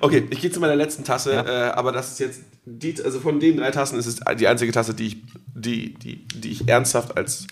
[0.00, 3.40] Okay, ich gehe zu meiner letzten Tasse, äh, aber das ist jetzt die, also von
[3.40, 5.16] den drei Tassen ist es die einzige Tasse, die ich,
[5.54, 7.46] die, die, die ich ernsthaft als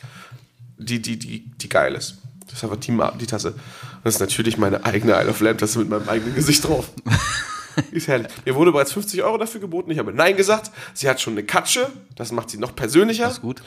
[0.78, 2.18] die, die, die, die geil ist.
[2.46, 3.54] Das ist einfach die, die Tasse.
[4.04, 6.90] Das ist natürlich meine eigene Isle of Lamp Tasse mit meinem eigenen Gesicht drauf.
[7.90, 8.28] Ist herrlich.
[8.44, 9.90] Mir wurde bereits 50 Euro dafür geboten.
[9.90, 10.70] Ich habe Nein gesagt.
[10.94, 11.88] Sie hat schon eine Katsche.
[12.14, 13.24] Das macht sie noch persönlicher.
[13.24, 13.62] Das ist gut.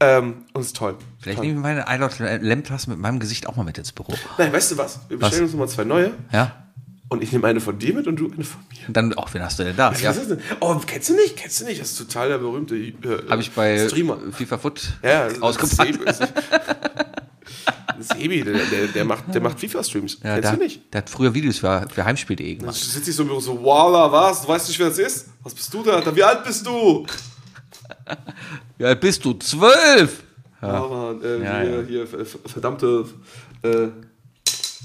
[0.00, 0.96] Ähm, und ist toll.
[1.18, 1.46] Vielleicht toll.
[1.46, 4.12] nehme ich meine Eilot Lamp-Tasse mit meinem Gesicht auch mal mit ins Büro.
[4.38, 5.00] Nein, weißt du was?
[5.08, 6.12] Wir bestellen uns nochmal zwei neue.
[6.30, 6.63] Ja?
[7.10, 8.88] Und ich nehme eine von dir mit und du eine von mir.
[8.88, 9.92] Und dann, auch, wen hast du denn da?
[9.92, 10.40] Ja, Was ist das denn?
[10.60, 11.36] Oh, kennst du nicht?
[11.36, 11.80] Kennst du nicht?
[11.80, 12.94] Das ist total der berühmte äh,
[13.28, 14.18] habe ich bei Streamer.
[14.32, 15.76] FIFA Foot Ja, ausgepackt.
[15.76, 16.32] Sebi, das ist-
[17.96, 20.18] das ist Sebi, der, der, der macht, der macht FIFA-Streams.
[20.24, 20.92] Ja, Kennst der, du nicht?
[20.92, 22.74] der hat früher Videos für, für Heimspiel.de gemacht.
[22.74, 24.42] Sitzt ich so im Büro so, Walla, was?
[24.42, 25.28] Du weißt nicht, wer das ist?
[25.42, 25.92] Was bist du da?
[25.92, 26.14] Alter?
[26.16, 27.06] Wie alt bist du?
[28.78, 30.22] Ja, bist du zwölf?
[30.60, 31.44] Äh, Ja, hier,
[31.80, 31.82] ja.
[31.86, 33.04] hier, ver- verdammte
[33.62, 33.88] äh,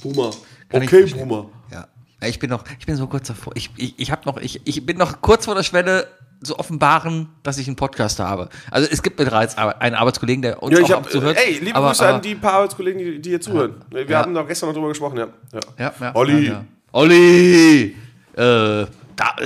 [0.01, 0.31] Boomer.
[0.69, 1.05] Kann okay.
[1.05, 1.49] Boomer.
[1.71, 1.87] Ja.
[2.25, 3.53] Ich bin noch, ich bin so kurz davor.
[3.55, 6.07] Ich, ich, ich habe noch, ich, ich bin noch kurz vor der Schwelle
[6.43, 8.49] zu offenbaren, dass ich einen Podcast habe.
[8.71, 11.37] Also es gibt bereits einen Arbeitskollegen, der uns Ja, ich auch hab, ab zuhört.
[11.37, 13.75] ey, liebe aber, Grüße aber, an die paar Arbeitskollegen, die, die hier zuhören.
[13.89, 14.19] Wir Ja.
[14.19, 15.27] haben doch gestern noch drüber gesprochen, ja.
[15.53, 15.59] ja.
[15.77, 16.45] Ja, ja, Olli.
[16.47, 16.65] Ja, ja.
[16.91, 17.83] Olli!
[17.85, 17.95] Äh,
[18.37, 18.87] da,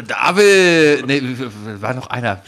[0.08, 1.06] David!
[1.08, 1.22] Nee,
[1.82, 2.42] war noch einer.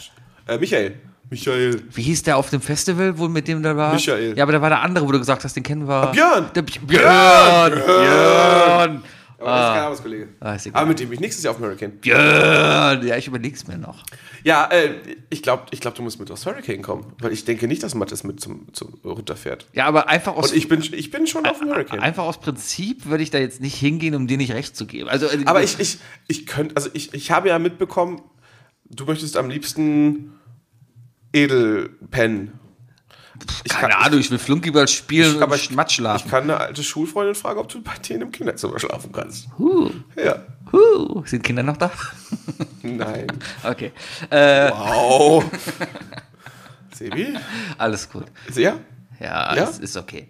[0.46, 0.94] Äh, Michael.
[1.28, 1.82] Michael.
[1.92, 3.92] Wie hieß der auf dem Festival, wo mit dem da war?
[3.94, 4.36] Michael.
[4.36, 6.06] Ja, aber da war der andere, wo du gesagt hast, den kennen wir.
[6.12, 6.50] Björn.
[6.54, 7.72] Der Bj- Björn!
[7.84, 9.02] Björn!
[9.38, 10.28] Aber das ist kein Arbeitskollege.
[10.40, 10.72] Ah, egal.
[10.74, 11.92] Aber mit dem ich nächstes Jahr auf dem Hurricane.
[11.92, 13.06] Björn!
[13.06, 14.02] Ja, ich überleg's mir noch.
[14.44, 14.94] Ja, äh,
[15.28, 17.12] ich glaube, ich glaub, du musst mit aufs Hurricane kommen.
[17.20, 19.66] Weil ich denke nicht, dass Mattes mit zum, zum runterfährt.
[19.74, 22.00] Ja, aber einfach aus, Und ich bin, ich bin schon auf dem Hurricane.
[22.00, 25.08] einfach aus Prinzip würde ich da jetzt nicht hingehen, um dir nicht recht zu geben.
[25.08, 25.98] Also, äh, Aber ich, ich,
[26.28, 28.22] ich könnte, also ich, ich habe ja mitbekommen,
[28.88, 30.32] du möchtest am liebsten
[31.32, 32.52] Edelpen.
[33.64, 36.30] Ich keine kann- Ahnung, ich will Flunkyball spielen aber und Schmatz Ich schlafen.
[36.30, 39.48] kann eine alte Schulfreundin fragen, ob du bei denen im Kinderzimmer schlafen kannst.
[39.58, 40.36] Huh, Ja.
[40.72, 41.22] huh.
[41.26, 41.90] Sind Kinder noch da?
[42.82, 43.26] Nein.
[43.64, 43.92] Okay.
[44.30, 45.44] Äh, Wow.
[46.94, 47.34] Sebi?
[47.78, 48.24] alles gut.
[48.54, 48.78] Ja?
[49.20, 49.64] Ja, Ja?
[49.64, 50.28] ist okay.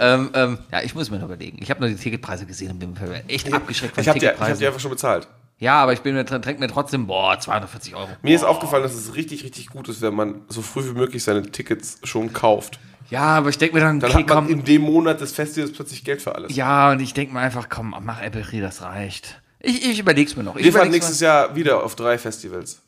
[0.00, 1.58] ähm, ähm, ja, ich muss mir noch überlegen.
[1.60, 2.94] Ich habe nur die Ticketpreise gesehen und bin
[3.28, 4.58] echt abgeschreckt von Ich habe die, ich hab Ticketpreisen.
[4.60, 5.28] die einfach schon bezahlt.
[5.58, 8.08] Ja, aber ich bin mir, trink mir trotzdem, boah, 240 Euro.
[8.22, 11.24] Mir ist aufgefallen, dass es richtig, richtig gut ist, wenn man so früh wie möglich
[11.24, 12.78] seine Tickets schon kauft.
[13.08, 14.48] Ja, aber ich denke mir dann, Dann okay, hat man komm.
[14.48, 16.54] in dem Monat des Festivals plötzlich Geld für alles.
[16.54, 19.40] Ja, und ich denke mir einfach, komm, mach Apple Tree, das reicht.
[19.60, 20.56] Ich, ich überleg's mir noch.
[20.56, 22.82] Ich Wir fahren nächstes Jahr wieder auf drei Festivals.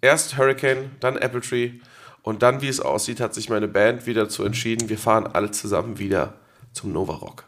[0.00, 1.72] Erst Hurricane, dann Apple Tree
[2.22, 5.52] und dann, wie es aussieht, hat sich meine Band wieder dazu entschieden, wir fahren alle
[5.52, 6.34] zusammen wieder
[6.72, 7.44] zum Nova Rock.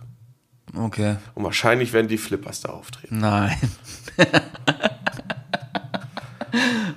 [0.77, 1.17] Okay.
[1.35, 3.19] Und wahrscheinlich werden die Flippers da auftreten.
[3.19, 3.57] Nein.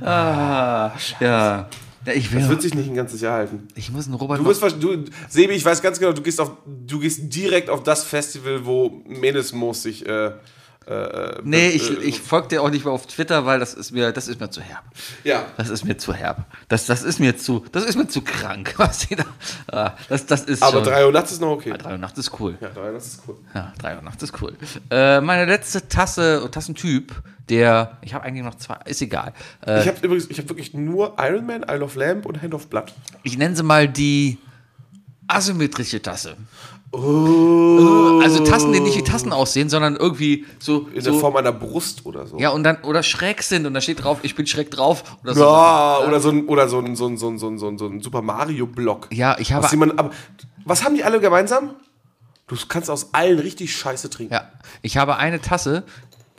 [0.03, 1.69] ah, ja.
[2.06, 2.14] ja.
[2.14, 2.39] Ich will.
[2.39, 3.68] Das wird sich nicht ein ganzes Jahr halten.
[3.76, 4.39] ich muss einen Robert.
[4.39, 7.84] Du wahrsch- du, Sebi, ich weiß ganz genau, du gehst, auf, du gehst direkt auf
[7.84, 10.06] das Festival, wo Menesmoos sich.
[10.06, 10.31] Äh,
[10.88, 13.91] äh, nee, äh, ich, ich folge dir auch nicht mehr auf Twitter, weil das ist
[13.91, 14.84] mir, das ist mir zu herb.
[15.24, 15.45] Ja.
[15.58, 16.45] Das ist mir zu herb.
[16.70, 18.74] Das, das ist mir zu, das ist mir zu krank.
[18.78, 19.26] Was da,
[19.72, 21.74] ah, das, das ist Aber schon, 3 Uhr nachts ist noch okay.
[21.78, 22.58] drei Uhr nachts ist cool.
[22.60, 23.38] Ja, 3 Uhr nachts ist cool.
[23.53, 24.53] Ja, drei Uhr nachts ist cool.
[24.90, 27.14] Äh, meine letzte Tasse, Tassentyp,
[27.49, 29.34] der, ich habe eigentlich noch zwei, ist egal.
[29.66, 32.53] Äh, Ich habe übrigens, ich habe wirklich nur Iron Man, Isle of Lamp und Hand
[32.56, 32.91] of Blood.
[33.24, 34.40] ich nenne sie mal die
[35.28, 36.36] asymmetrische Tasse.
[36.93, 41.53] Also Tassen, die nicht wie Tassen aussehen, sondern irgendwie so, In so der Form einer
[41.53, 42.38] Brust oder so.
[42.38, 45.34] ja und dann oder schräg sind und da steht drauf, ich bin schräg drauf oder
[45.34, 45.41] so.
[45.41, 47.77] Ja, oder so ein, oder so ein, so ein, so ein, so ein, so ein,
[47.77, 49.07] so ein Super Mario-Block.
[49.11, 50.11] Ja, ich habe Was, jemand, aber,
[50.65, 51.76] was haben die alle gemeinsam?
[52.47, 54.34] Du kannst aus allen richtig Scheiße trinken.
[54.34, 54.51] Ja,
[54.81, 55.84] ich habe eine Tasse,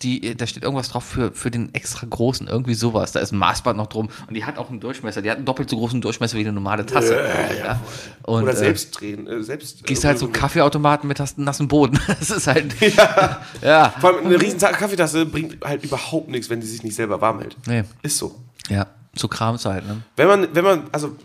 [0.03, 3.13] die, da steht irgendwas drauf für, für den extra großen, irgendwie sowas.
[3.13, 5.23] Da ist ein Maßband noch drum und die hat auch einen Durchmesser.
[5.23, 7.21] Die hat einen doppelt so großen Durchmesser wie eine normale Tasse.
[7.59, 7.81] ja.
[8.23, 9.27] Und, Oder äh, selbst drehen.
[9.27, 11.99] Äh, selbst, Gehst äh, halt zum Kaffeeautomaten mit hast einen nassen Boden.
[12.09, 12.75] Das ist halt.
[12.81, 13.41] Ja.
[13.63, 13.95] ja.
[14.01, 17.21] Vor allem eine riesen Ta- Kaffeetasse bringt halt überhaupt nichts, wenn die sich nicht selber
[17.21, 17.57] warm hält.
[17.67, 17.85] Nee.
[18.03, 18.35] Ist so.
[18.69, 18.87] Ja.
[19.15, 20.03] So Krams halt, ne?
[20.17, 21.17] Wenn man, wenn man, also,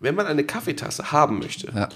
[0.00, 1.88] wenn man eine Kaffeetasse haben möchte, Ja.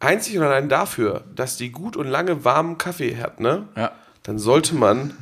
[0.00, 3.68] einzig und allein dafür, dass die gut und lange warmen Kaffee hat, ne?
[3.76, 3.92] Ja.
[4.22, 5.12] Dann sollte man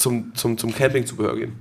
[0.00, 1.52] zum, zum, zum Campingzubehör gehen.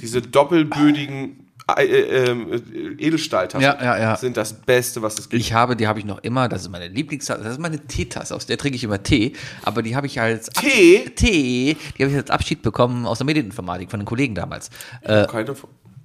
[0.00, 1.42] Diese doppelbödigen
[1.76, 2.60] äh, äh, äh,
[2.98, 4.16] Edelstahltassen Ja, ja, ja.
[4.16, 5.40] sind das Beste, was es gibt.
[5.40, 8.34] Ich habe, die habe ich noch immer, das ist meine Lieblingstasse, das ist meine Teetasse,
[8.34, 11.08] aus der trinke ich immer Tee, aber die habe ich als Tee?
[11.14, 14.70] Tee, die habe ich als Abschied bekommen aus der Medieninformatik von den Kollegen damals.
[15.02, 15.54] Äh, Keine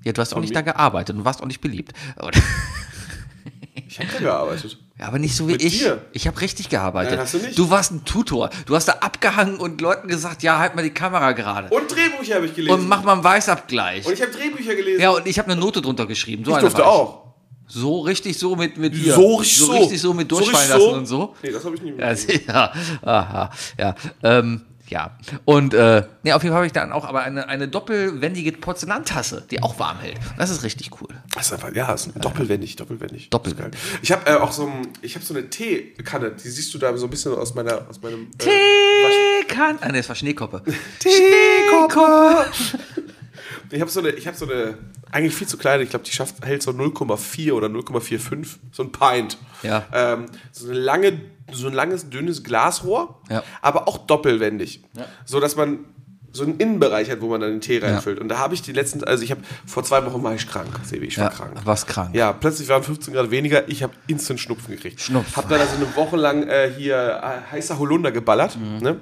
[0.04, 0.62] ja, du hast auch nicht mir?
[0.64, 1.92] da gearbeitet und warst auch nicht beliebt.
[3.88, 4.78] Ich habe da gearbeitet.
[5.00, 5.80] Ja, aber nicht so wie Mit ich.
[5.80, 6.02] dir?
[6.12, 7.12] Ich habe richtig gearbeitet.
[7.12, 7.58] Nein, hast du nicht.
[7.58, 8.50] Du warst ein Tutor.
[8.66, 11.70] Du hast da abgehangen und Leuten gesagt, ja, halt mal die Kamera gerade.
[11.70, 12.80] Und Drehbücher habe ich gelesen.
[12.80, 14.08] Und mach mal einen Weißabgleich.
[14.08, 15.00] Und ich habe Drehbücher gelesen.
[15.02, 16.44] Ja, und ich habe eine Note drunter geschrieben.
[16.46, 17.28] So ich durfte auch.
[17.68, 19.14] So richtig so mit, mit hier.
[19.14, 19.72] So richtig so.
[19.74, 20.98] richtig so mit So durchfallen richtig lassen so?
[20.98, 21.36] und so.
[21.44, 22.48] Nee, das habe ich nie Ja, mitgekriegt.
[22.48, 25.18] ja, aha, ja, ähm, ja.
[25.46, 29.46] Und äh, nee, auf jeden Fall habe ich dann auch aber eine, eine doppelwendige Porzellantasse,
[29.50, 30.20] die auch warm hält.
[30.38, 31.10] Das ist richtig cool.
[31.34, 33.30] Das ist einfach, ja, ist doppelwendig, doppelwendig.
[33.30, 33.80] Doppelwendig.
[34.02, 36.96] Ich habe äh, auch so, ein, ich habe so eine Teekanne, die siehst du da
[36.98, 39.78] so ein bisschen aus meiner, aus meinem äh, Tee kann.
[39.82, 40.64] Ah, nee, das war Schneekoppe.
[41.00, 42.46] Teekoppe.
[43.72, 44.78] Ich habe so eine, ich habe so eine,
[45.12, 48.92] eigentlich viel zu kleine, ich glaube, die schafft, hält so 0,4 oder 0,45, so ein
[48.92, 49.38] Pint.
[49.64, 49.86] Ja.
[49.94, 51.22] Ähm, so eine lange,
[51.52, 53.44] so ein langes, dünnes Glasrohr, Ja.
[53.62, 54.84] aber auch doppelwendig.
[54.96, 55.06] Ja.
[55.26, 55.80] So dass man
[56.38, 58.20] so einen Innenbereich hat, wo man dann den Tee reinfüllt.
[58.20, 60.68] Und da habe ich die letzten, also ich habe vor zwei Wochen war ich krank,
[60.84, 61.52] Sebi, ich war Ja, krank.
[61.66, 62.16] warst krank.
[62.16, 65.02] Ja, plötzlich waren 15 Grad weniger, ich habe instant Schnupfen gekriegt.
[65.02, 65.36] Schnupfen.
[65.36, 68.58] Hab dann also eine Woche lang äh, hier äh, heißer Holunder geballert.
[68.58, 68.78] Mhm.
[68.84, 69.00] Ne?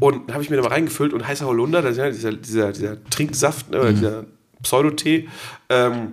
[0.00, 2.72] Und habe ich mir da mal reingefüllt und heißer Holunder, das ist ja dieser, dieser,
[2.72, 3.94] dieser Trinksaft, oder Mhm.
[3.96, 4.24] dieser
[4.62, 5.28] Pseudotee,
[5.68, 6.12] ähm,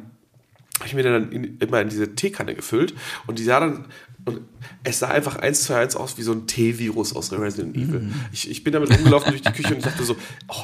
[0.79, 2.93] habe ich mir dann in, immer in diese Teekanne gefüllt
[3.27, 3.85] und die sah dann
[4.25, 4.41] und
[4.83, 8.01] es sah einfach eins zu eins aus wie so ein T-Virus aus Resident Evil.
[8.01, 8.13] Mhm.
[8.31, 10.15] Ich, ich bin damit rumgelaufen durch die Küche und ich dachte so,
[10.47, 10.63] oh,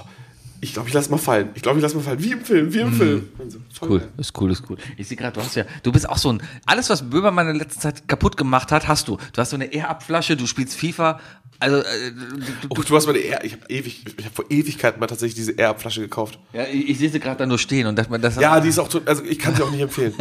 [0.63, 1.49] ich glaube, ich lass mal fallen.
[1.55, 2.21] Ich glaube, ich lass mal fallen.
[2.23, 3.29] Wie im Film, wie im Film.
[3.39, 3.93] Und so, voll Mhm.
[3.93, 4.09] Cool, geil.
[4.17, 4.77] ist cool, ist cool.
[4.97, 7.55] Ich sehe gerade, du hast ja, du bist auch so ein, alles, was Böhmermann in
[7.55, 9.17] letzter Zeit kaputt gemacht hat, hast du.
[9.33, 11.19] Du hast so eine Air-Up-Flasche, du spielst FIFA,
[11.61, 14.99] also, äh, du, Oh, du hast meine Air, ich habe ewig, ich habe vor Ewigkeiten
[14.99, 16.39] mal tatsächlich diese Air-Flasche gekauft.
[16.53, 18.79] ja, ich, ich sehe sie gerade da nur stehen und das, das Ja, die ist
[18.79, 20.13] auch, also ich kann sie auch nicht empfehlen.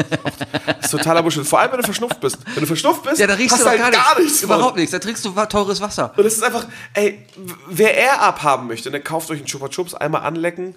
[0.66, 1.46] Das ist totaler Bullshit.
[1.46, 2.38] Vor allem, wenn du verschnupft bist.
[2.54, 4.24] Wenn du verschnupft bist, ja, da riechst du halt gar, gar nichts.
[4.24, 4.42] nichts.
[4.42, 6.12] Überhaupt nichts, da trinkst du teures Wasser.
[6.16, 7.26] Und es ist einfach, ey,
[7.68, 10.74] wer Air abhaben möchte, der kauft euch einen Chupa Chups, einmal anlecken,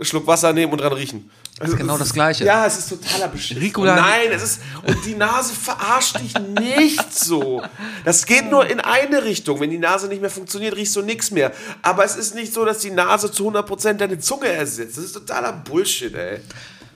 [0.00, 1.30] Schluck Wasser nehmen und dran riechen.
[1.60, 2.44] Also, genau es das Gleiche.
[2.44, 3.56] Ja, es ist totaler Beschiss.
[3.58, 7.62] Ricola- Nein, es ist, und die Nase verarscht dich nicht so.
[8.04, 9.60] Das geht nur in eine Richtung.
[9.60, 11.52] Wenn die Nase nicht mehr funktioniert, riechst du nichts mehr.
[11.82, 14.96] Aber es ist nicht so, dass die Nase zu 100% deine Zunge ersetzt.
[14.98, 16.40] Das ist totaler Bullshit, ey.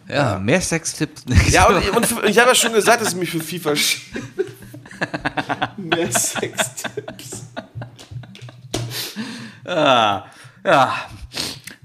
[0.09, 1.23] Ja, mehr Sextipps.
[1.51, 3.77] Ja, und, ich- und für- ich habe ja schon gesagt, dass ich mich für FIFA
[3.77, 4.23] schiebe.
[5.77, 7.45] Mehr Sextipps.
[9.65, 10.25] ja.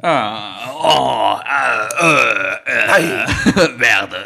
[0.05, 3.03] Ah, oh, äh, Nein.
[3.55, 4.17] äh, werde.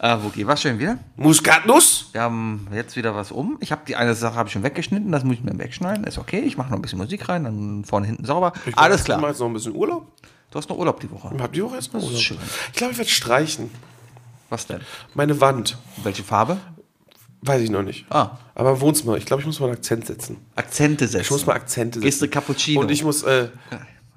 [0.00, 0.96] Äh, äh, Wookie, was schön wieder?
[1.16, 2.08] Muskatnuss?
[2.12, 3.58] Wir haben jetzt wieder was um.
[3.60, 6.04] Ich habe die eine Sache habe ich schon weggeschnitten, das muss ich mir wegschneiden.
[6.04, 6.40] Ist okay.
[6.40, 8.54] Ich mache noch ein bisschen Musik rein, dann vorne hinten sauber.
[8.74, 9.18] Alles Ich klar.
[9.20, 10.06] mache jetzt noch ein bisschen Urlaub.
[10.50, 11.30] Du hast noch Urlaub die Woche.
[11.38, 12.18] Habt ihr auch erstmal Urlaub?
[12.18, 12.38] schön.
[12.72, 13.70] Ich glaube, ich werde streichen.
[14.48, 14.80] Was denn?
[15.12, 15.76] Meine Wand.
[16.02, 16.56] Welche Farbe?
[17.42, 18.06] Weiß ich noch nicht.
[18.10, 18.38] Ah.
[18.54, 19.16] Aber im Wohnzimmer.
[19.18, 20.38] Ich glaube, ich muss mal einen Akzent setzen.
[20.54, 21.22] Akzente setzen.
[21.22, 22.04] Ich muss mal Akzente setzen.
[22.04, 22.80] Gehst du Cappuccino?
[22.80, 23.22] Und ich muss.
[23.24, 23.48] Äh,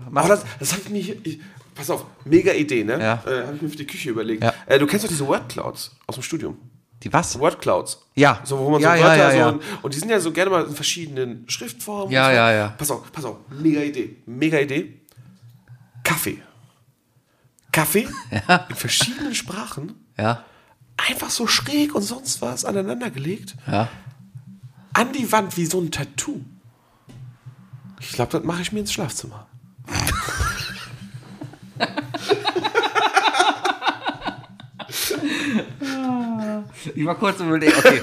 [0.09, 1.17] Mach- oh, das das habe ich mir hier.
[1.25, 1.39] Ich,
[1.73, 2.99] pass auf, mega Idee, ne?
[2.99, 3.23] Ja.
[3.25, 4.43] Äh, habe ich mir für die Küche überlegt.
[4.43, 4.53] Ja.
[4.65, 6.57] Äh, du kennst doch diese Wordclouds aus dem Studium.
[7.03, 7.37] Die was?
[7.39, 8.01] Wordclouds.
[8.15, 8.39] Ja.
[8.45, 9.37] So, wo man Ja, so ja, Wörter ja, so.
[9.37, 9.49] ja.
[9.49, 12.11] Und, und die sind ja so gerne mal in verschiedenen Schriftformen.
[12.11, 12.31] Ja, so.
[12.35, 12.67] ja, ja.
[12.77, 13.37] Pass auf, pass auf.
[13.49, 14.17] Mega Idee.
[14.25, 15.01] Mega Idee.
[16.03, 16.41] Kaffee.
[17.71, 18.07] Kaffee
[18.69, 19.93] in verschiedenen Sprachen.
[20.17, 20.45] Ja.
[20.97, 23.55] Einfach so schräg und sonst was aneinandergelegt.
[23.67, 23.89] Ja.
[24.93, 26.39] An die Wand wie so ein Tattoo.
[27.99, 29.47] Ich glaube, das mache ich mir ins Schlafzimmer.
[36.95, 37.99] Ich war kurz überlegen, okay.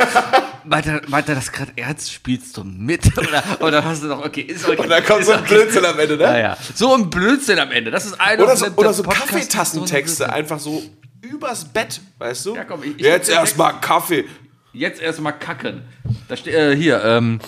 [0.65, 3.17] Weiter, weiter das gerade ernst, spielst du mit?
[3.19, 4.77] Oder, oder hast du noch, okay, ist okay.
[4.81, 6.23] Und dann kommt so ein Blödsinn am Ende, ne?
[6.25, 6.57] Ja, ja.
[6.75, 7.91] So ein Blödsinn am Ende.
[7.91, 10.83] Das ist eine Oder so, der- oder der so Podcast- Kaffeetassentexte, einfach so
[11.21, 12.55] übers Bett, weißt du?
[12.57, 14.25] Ja, komm, ich- ich- Jetzt erstmal Kaffee.
[14.73, 15.83] Jetzt erstmal kacken.
[16.29, 17.41] Da steht, äh, hier, ähm,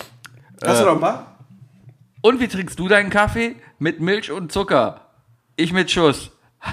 [0.64, 1.33] Hast du noch ein paar?
[2.24, 3.54] Und wie trinkst du deinen Kaffee?
[3.78, 5.02] Mit Milch und Zucker.
[5.56, 6.30] Ich mit Schuss.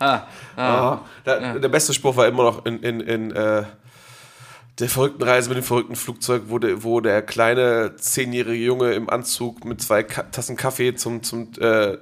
[0.00, 3.64] Ah, der, der beste Spruch war immer noch in, in, in äh,
[4.78, 9.10] der verrückten Reise mit dem verrückten Flugzeug, wo der, wo der kleine zehnjährige Junge im
[9.10, 11.98] Anzug mit zwei Ka Tassen Kaffee zum, zum, äh, äh,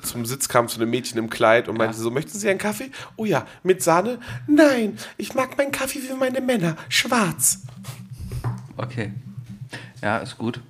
[0.00, 2.92] zum Sitz kam zu einem Mädchen im Kleid und meinte so, möchten Sie einen Kaffee?
[3.16, 4.20] Oh ja, mit Sahne?
[4.46, 7.62] Nein, ich mag meinen Kaffee wie meine Männer, schwarz.
[8.76, 9.12] Okay.
[10.00, 10.60] Ja, ist gut.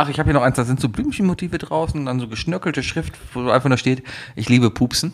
[0.00, 3.14] Ach, ich habe hier noch eins, da sind so Blümchenmotive draußen, dann so geschnörkelte Schrift,
[3.34, 4.04] wo einfach nur steht,
[4.36, 5.12] ich liebe Pupsen.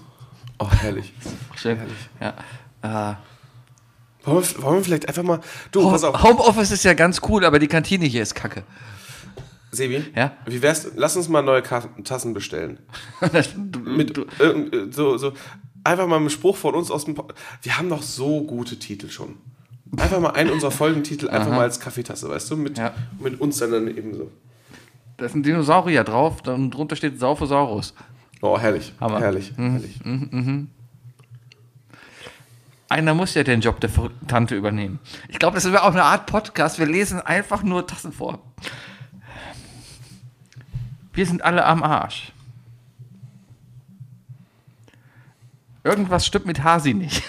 [0.59, 1.13] Oh, herrlich.
[1.57, 1.79] Schön.
[2.21, 2.35] Ja.
[2.83, 3.15] Äh,
[4.27, 5.41] Wollen wir, wollen wir vielleicht einfach mal...
[5.73, 8.63] Du, pass auf, Homeoffice ist ja ganz cool, aber die Kantine hier ist kacke.
[9.71, 10.33] Sebi, Ja?
[10.47, 12.79] wie wär's, lass uns mal neue Tassen bestellen.
[13.85, 14.25] Mit äh,
[14.91, 15.33] so, so
[15.83, 17.29] einfach mal einen Spruch von uns aus dem Po-
[17.63, 19.37] Wir haben doch so gute Titel schon.
[19.97, 22.57] Einfach mal einen unserer Folgentitel einfach mal als Kaffeetasse, weißt du?
[22.57, 22.93] Mit, Ja.
[23.19, 24.31] mit uns dann, dann eben so.
[25.17, 27.95] Da ist ein Dinosaurier drauf, dann drunter steht Saufosaurus.
[28.41, 28.93] Oh, herrlich.
[29.01, 29.21] Hammer.
[29.21, 29.53] Herrlich.
[29.57, 30.01] herrlich.
[32.89, 34.99] Einer muss ja den Job der verrückten Tante übernehmen.
[35.29, 36.79] Ich glaube, das wäre auch eine Art Podcast.
[36.79, 38.41] Wir lesen einfach nur Tassen vor.
[41.13, 42.33] Wir sind alle am Arsch.
[45.85, 47.23] Irgendwas stimmt mit Hasi nicht.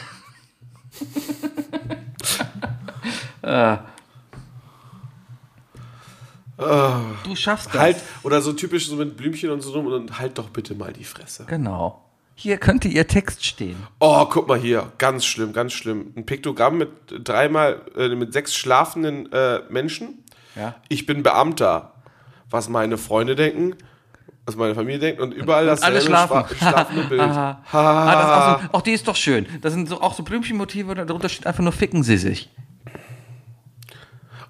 [3.42, 3.78] äh.
[6.58, 7.82] Du schaffst das.
[7.82, 10.94] Halt, oder so typisch so mit Blümchen und so rum und halt doch bitte mal
[10.94, 11.46] die Fresse.
[11.48, 12.02] Genau.
[12.38, 13.78] Hier könnte ihr Text stehen.
[14.00, 14.92] Oh, guck mal hier.
[14.98, 16.14] Ganz schlimm, ganz schlimm.
[16.18, 16.90] Ein Piktogramm mit
[17.24, 20.24] dreimal, äh, mit sechs schlafenden äh, Menschen.
[20.56, 20.76] Ja.
[20.90, 21.94] Ich bin Beamter.
[22.50, 23.76] Was meine Freunde denken,
[24.46, 26.44] was meine Familie denkt und überall das Alle schlafen.
[26.58, 27.22] schlafende Bild.
[27.22, 29.48] Ah, ah, das auch, so, auch die ist doch schön.
[29.62, 32.50] Das sind so, auch so Blümchenmotive, darunter steht einfach nur ficken sie sich.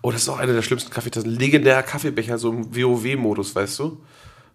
[0.06, 1.32] Oh, das ist auch einer der schlimmsten Kaffeetassen.
[1.32, 4.04] Legendärer Kaffeebecher, so im WoW-Modus, weißt du?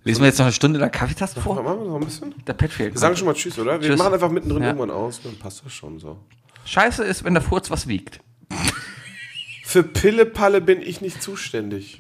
[0.05, 1.61] Lesen wir jetzt noch eine Stunde der Kaffeetasse vor?
[1.61, 2.33] Machen wir noch ein bisschen?
[2.47, 2.95] Der Pet fehlt.
[2.95, 3.81] Wir sagen schon mal Tschüss, oder?
[3.81, 3.99] Wir Tschüss.
[3.99, 4.69] machen einfach mittendrin Ja.
[4.69, 6.21] irgendwann aus, dann passt das schon so.
[6.67, 8.21] Scheiße ist, wenn der Furz was wiegt.
[9.65, 11.99] Für Pillepalle bin ich nicht zuständig.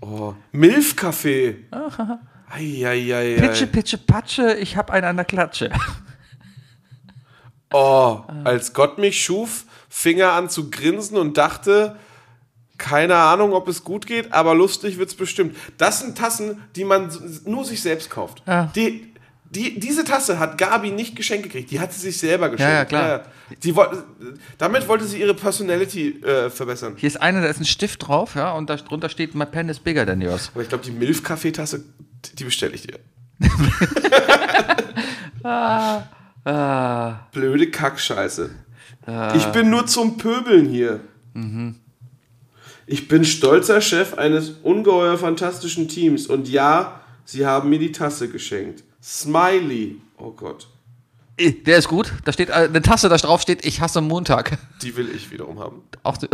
[0.00, 1.66] Oh, Milfkaffee.
[2.50, 3.36] Eieiei.
[3.38, 5.70] Pitsche, pitsche, patsche, ich hab einen an der Klatsche.
[7.72, 11.94] Oh, als Gott mich schuf, fing er an zu grinsen und dachte,
[12.78, 15.56] keine Ahnung, ob es gut geht, aber lustig wird's bestimmt.
[15.78, 17.10] Das sind Tassen, die man
[17.44, 18.42] nur sich selbst kauft.
[18.46, 18.70] Ja.
[18.74, 19.12] Die,
[19.50, 22.70] die, diese Tasse hat Gabi nicht geschenkt gekriegt, die hat sie sich selber geschenkt.
[22.70, 23.22] Ja, ja, klar.
[23.62, 23.74] Die
[24.58, 26.94] damit wollte sie ihre Personality äh, verbessern.
[26.96, 29.68] Hier ist eine, da ist ein Stift drauf, ja, und da drunter steht, my pen
[29.68, 30.50] is bigger than yours.
[30.52, 31.84] Aber ich glaube, die Milf-Kaffeetasse,
[32.34, 32.98] die bestelle ich dir.
[37.32, 38.50] Blöde Kackscheiße.
[39.36, 41.00] Ich bin nur zum Pöbeln hier.
[42.86, 48.28] Ich bin stolzer Chef eines ungeheuer fantastischen Teams und ja, sie haben mir die Tasse
[48.28, 48.84] geschenkt.
[49.02, 49.96] Smiley.
[50.18, 50.68] Oh Gott,
[51.38, 52.12] Eh, Der ist gut.
[52.24, 54.56] Da steht äh, eine Tasse, da drauf steht, ich hasse Montag.
[54.82, 55.82] die will ich wiederum haben.
[56.02, 56.26] Auch so,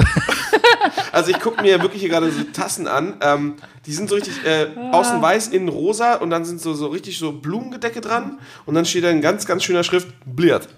[1.13, 3.17] Also ich gucke mir wirklich hier gerade so Tassen an.
[3.21, 3.55] Ähm,
[3.87, 7.19] die sind so richtig äh, außen weiß, innen rosa und dann sind so, so richtig
[7.19, 10.69] so Blumengedecke dran und dann steht da in ganz, ganz schöner Schrift Bliert.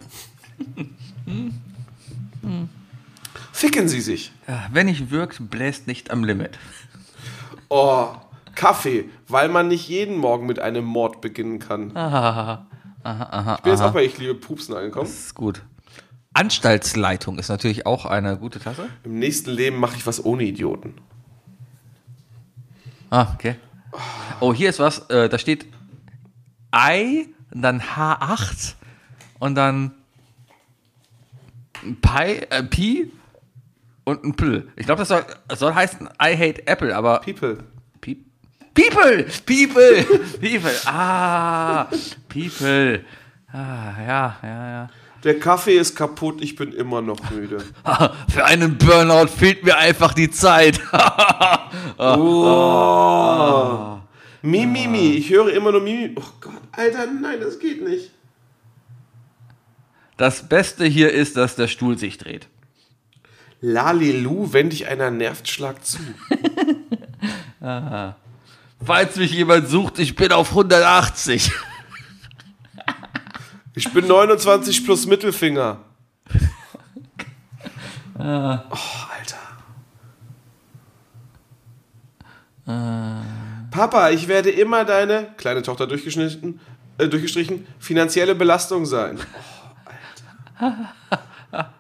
[3.65, 4.31] Ficken Sie sich.
[4.47, 6.59] Ja, wenn nicht wirkt, bläst nicht am Limit.
[7.71, 8.09] Oh,
[8.55, 11.87] Kaffee, weil man nicht jeden Morgen mit einem Mord beginnen kann.
[11.87, 15.07] ich bin jetzt auch bei Ich liebe Pupsen angekommen.
[15.07, 15.63] Das ist gut.
[16.35, 18.91] Anstaltsleitung ist natürlich auch eine gute Tasse.
[19.03, 20.97] Im nächsten Leben mache ich was ohne Idioten.
[23.09, 23.57] Ah, okay.
[24.41, 25.65] Oh, hier ist was, äh, da steht
[26.77, 28.75] I, und dann H8
[29.39, 29.93] und dann
[32.03, 33.11] Pi, äh, Pi
[34.05, 34.69] und ein Pl.
[34.77, 37.59] Ich glaube, das soll, das soll heißen I hate Apple, aber People.
[38.01, 38.17] Pe-
[38.75, 40.05] People, People,
[40.41, 41.85] People, ah,
[42.29, 43.05] People.
[43.53, 44.91] Ah, ja, ja, ja.
[45.23, 47.59] Der Kaffee ist kaputt, ich bin immer noch müde.
[48.29, 50.79] Für einen Burnout fehlt mir einfach die Zeit.
[54.43, 56.13] Mimimi, ich höre immer nur Mimi.
[56.17, 58.11] Oh Gott, Alter, nein, das geht nicht.
[60.17, 62.49] Das Beste hier ist, dass der Stuhl sich dreht.
[63.67, 65.99] Lalilu, wenn dich einer nervt, schlag zu.
[68.85, 71.51] Falls mich jemand sucht, ich bin auf 180.
[73.77, 75.81] Ich bin 29 plus Mittelfinger.
[78.17, 79.41] Oh, Alter.
[83.73, 86.61] Papa, ich werde immer deine, kleine Tochter durchgeschnitten,
[86.99, 89.19] äh, durchgestrichen, finanzielle Belastung sein.
[89.19, 91.24] Oh, Alter.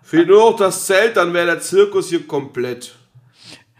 [0.04, 2.94] Fehlt nur noch das Zelt, dann wäre der Zirkus hier komplett.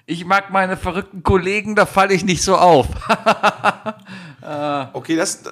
[0.06, 2.88] Ich mag meine verrückten Kollegen, da falle ich nicht so auf.
[4.92, 5.42] Okay, das,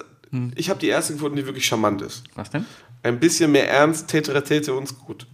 [0.53, 2.25] ich habe die erste gefunden, die wirklich charmant ist.
[2.35, 2.63] Was denn?
[3.01, 5.25] Ein bisschen mehr Ernst täte, täte uns gut.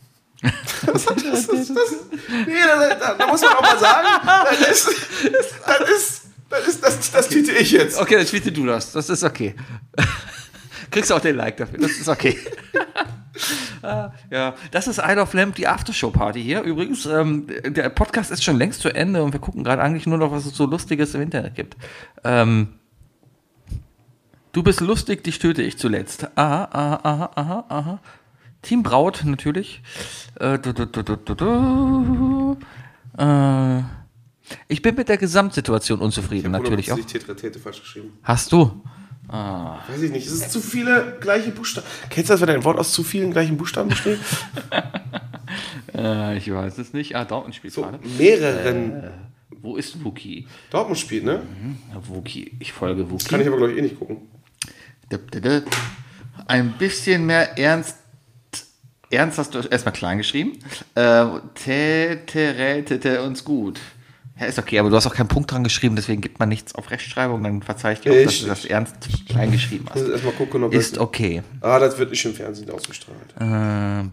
[0.42, 1.68] das, das, das, das,
[2.28, 4.08] nee, da, da, da muss man auch mal sagen,
[4.58, 8.00] das ist, das ist, das ist, das, das tweete ich jetzt.
[8.00, 8.90] Okay, dann tweete du das.
[8.90, 9.54] Das ist okay.
[10.94, 11.78] Kriegst du auch den Like dafür.
[11.78, 12.38] Das ist okay.
[13.82, 16.62] Ah, ja, das ist Isle of Lamp, die Aftershow-Party hier.
[16.62, 20.16] Übrigens, ähm, der Podcast ist schon längst zu Ende und wir gucken gerade eigentlich nur
[20.16, 21.76] noch, was es so Lustiges im Internet gibt.
[22.22, 22.68] Ähm,
[24.52, 26.28] du bist lustig, dich töte ich zuletzt.
[26.36, 28.00] Aha, aha, aha, aha, aha.
[28.62, 29.82] Team Braut, natürlich.
[30.40, 32.56] Äh, du, du, du.
[33.18, 33.82] Äh,
[34.68, 36.98] ich bin mit der Gesamtsituation unzufrieden, natürlich auch.
[36.98, 38.18] Ich Tetra Tete falsch geschrieben.
[38.22, 38.82] Hast du?
[39.28, 40.26] Weiß ich nicht.
[40.26, 41.86] Es sind zu viele gleiche Buchstaben.
[42.10, 44.18] Kennst du das, wenn ein Wort aus zu vielen gleichen Buchstaben besteht?
[45.96, 47.14] Äh, ich weiß es nicht.
[47.14, 48.00] Ah, Dortmund spielt So, gerade.
[48.18, 49.10] mehreren.
[49.62, 50.48] Wo ist Wookie?
[50.70, 51.42] Dortmund spielt, ne?
[51.92, 52.56] Ja, Wookie.
[52.58, 53.26] Ich folge Wookie.
[53.28, 54.16] Kann ich aber, glaube ich, eh nicht gucken.
[56.48, 57.98] Ein bisschen mehr Ernst.
[59.10, 60.58] Ernst hast du erstmal klein geschrieben.
[60.96, 63.78] Äh, Täte, rätete uns gut.
[64.38, 66.74] Ja, ist okay, aber du hast auch keinen Punkt dran geschrieben, deswegen gibt man nichts
[66.74, 68.96] auf Rechtschreibung, dann verzeih ich dir auch, dass du das ernst
[69.28, 70.08] klein geschrieben hast.
[70.08, 71.00] erstmal gucken, ob Ist das.
[71.00, 71.42] okay.
[71.60, 73.32] Ah, das wird nicht im Fernsehen ausgestrahlt.
[73.38, 74.10] Ähm,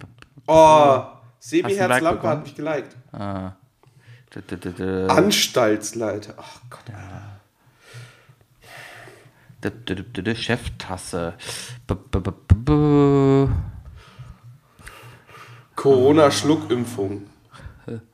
[0.48, 1.02] Oh,
[1.40, 2.96] Sebi Hast du ein Herz Like Lampe hat mich geliked.
[4.36, 6.34] d- Anstaltsleiter.
[6.38, 6.82] Ach Gott.
[9.64, 11.34] d- Cheftasse.
[11.88, 11.96] B-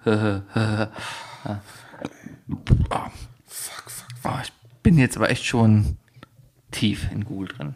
[2.47, 3.11] Boah.
[3.45, 4.31] Fuck, fuck, fuck.
[4.31, 4.51] Oh, ich
[4.83, 5.97] bin jetzt aber echt schon
[6.71, 7.75] tief in Google drin.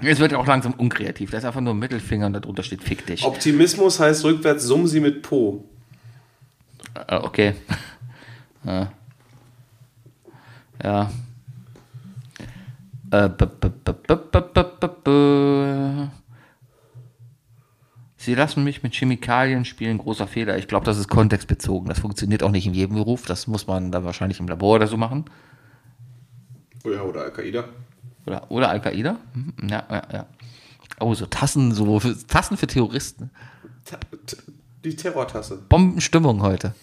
[0.00, 1.30] Es wird auch langsam unkreativ.
[1.30, 3.24] Da ist einfach nur ein Mittelfinger und darunter steht Fick dich.
[3.24, 5.64] Optimismus heißt rückwärts summen sie mit Po.
[6.94, 7.54] Äh, okay.
[8.64, 8.92] ja.
[10.84, 11.10] Ah.
[13.10, 13.24] ja.
[13.24, 13.70] Äh, b -b
[15.04, 16.08] -b
[18.24, 20.56] Sie lassen mich mit Chemikalien spielen, großer Fehler.
[20.56, 21.88] Ich glaube, das ist kontextbezogen.
[21.88, 23.26] Das funktioniert auch nicht in jedem Beruf.
[23.26, 25.24] Das muss man dann wahrscheinlich im Labor oder so machen.
[26.84, 27.64] Oh ja, oder Al-Qaida.
[28.26, 29.16] Oder, oder Al-Qaida.
[29.34, 30.26] Mhm, Ja, ja, ja.
[31.00, 33.30] Oh, so Tassen, so für, Tassen für Terroristen.
[33.84, 33.98] Ta-
[34.84, 35.56] Die Terrortasse.
[35.68, 36.74] Bombenstimmung heute.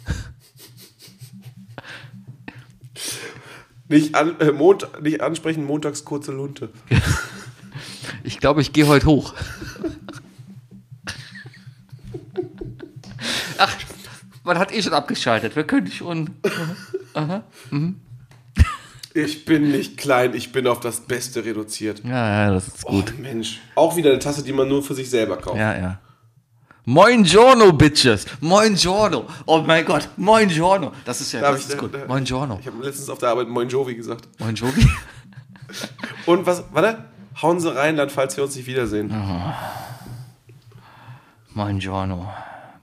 [3.88, 6.70] Nicht, an, äh, Mont nicht ansprechen, montags kurze Lunte.
[8.24, 9.34] Ich glaube, ich gehe heute hoch.
[13.60, 13.76] Ach,
[14.44, 15.56] man hat eh schon abgeschaltet.
[15.56, 16.30] Wir können schon.
[19.14, 22.02] Ich bin nicht klein, ich bin auf das Beste reduziert.
[22.06, 23.14] Ja, ja, das ist gut.
[23.18, 23.60] Oh, Mensch.
[23.76, 25.57] Auch wieder eine Tasse, die man nur für sich selber kauft.
[25.57, 25.99] Ja, ja.
[26.86, 28.26] Moin Giorno, Bitches.
[28.40, 29.26] Moin Giorno.
[29.45, 30.10] Oh mein Gott.
[30.18, 30.91] Moin Giorno.
[31.06, 32.07] Das ist ja Darf das ich- ist gut.
[32.07, 32.57] Moin Giorno.
[32.61, 34.27] Ich habe letztens auf der Arbeit Moin Jovi gesagt.
[34.40, 34.88] Moin Jovi.
[36.26, 37.03] Und was, warte,
[37.41, 39.14] hauen Sie rein, dann, falls wir uns nicht wiedersehen.
[41.53, 42.31] Moin Giorno.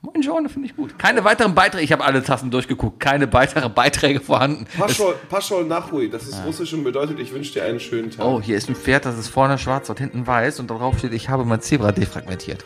[0.07, 0.97] Moin Giorno finde ich gut.
[1.01, 1.83] Keine weiteren Beiträge.
[1.83, 3.01] Ich habe alle Tassen durchgeguckt.
[3.01, 4.65] Keine weiteren Beiträge vorhanden.
[4.79, 8.25] Paschol, Paschol Nachui, das ist russisch und bedeutet, ich wünsche dir einen schönen Tag.
[8.25, 11.13] Oh, hier ist ein Pferd, das ist vorne schwarz und hinten weiß und darauf steht,
[11.13, 12.65] ich habe mein Zebra defragmentiert.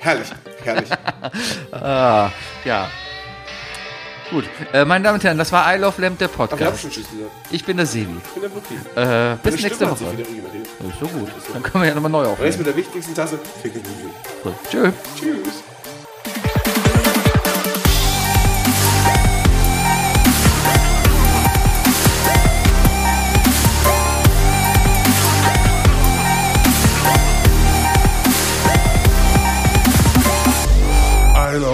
[0.00, 0.28] Herrlich,
[0.62, 0.90] herrlich.
[1.72, 2.90] Ja.
[4.30, 4.44] Gut.
[4.74, 6.82] Äh, meine Damen und Herren, das war I Love Lamp, der Podcast.
[6.82, 7.30] schon Tschüss gesagt.
[7.52, 8.16] Ich bin der Sebi.
[8.22, 9.34] Ich bin der Wookie.
[9.34, 10.04] Äh, bis nächste Woche.
[10.04, 11.28] ist so gut.
[11.54, 12.58] Dann können wir ja nochmal neu Und jetzt aufnehmen.
[12.58, 13.38] mit der wichtigsten Tasse.
[14.70, 14.90] Tschö.
[15.18, 15.64] Tschüss.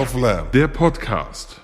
[0.01, 0.49] Of Lamb.
[0.51, 1.61] Der Podcast.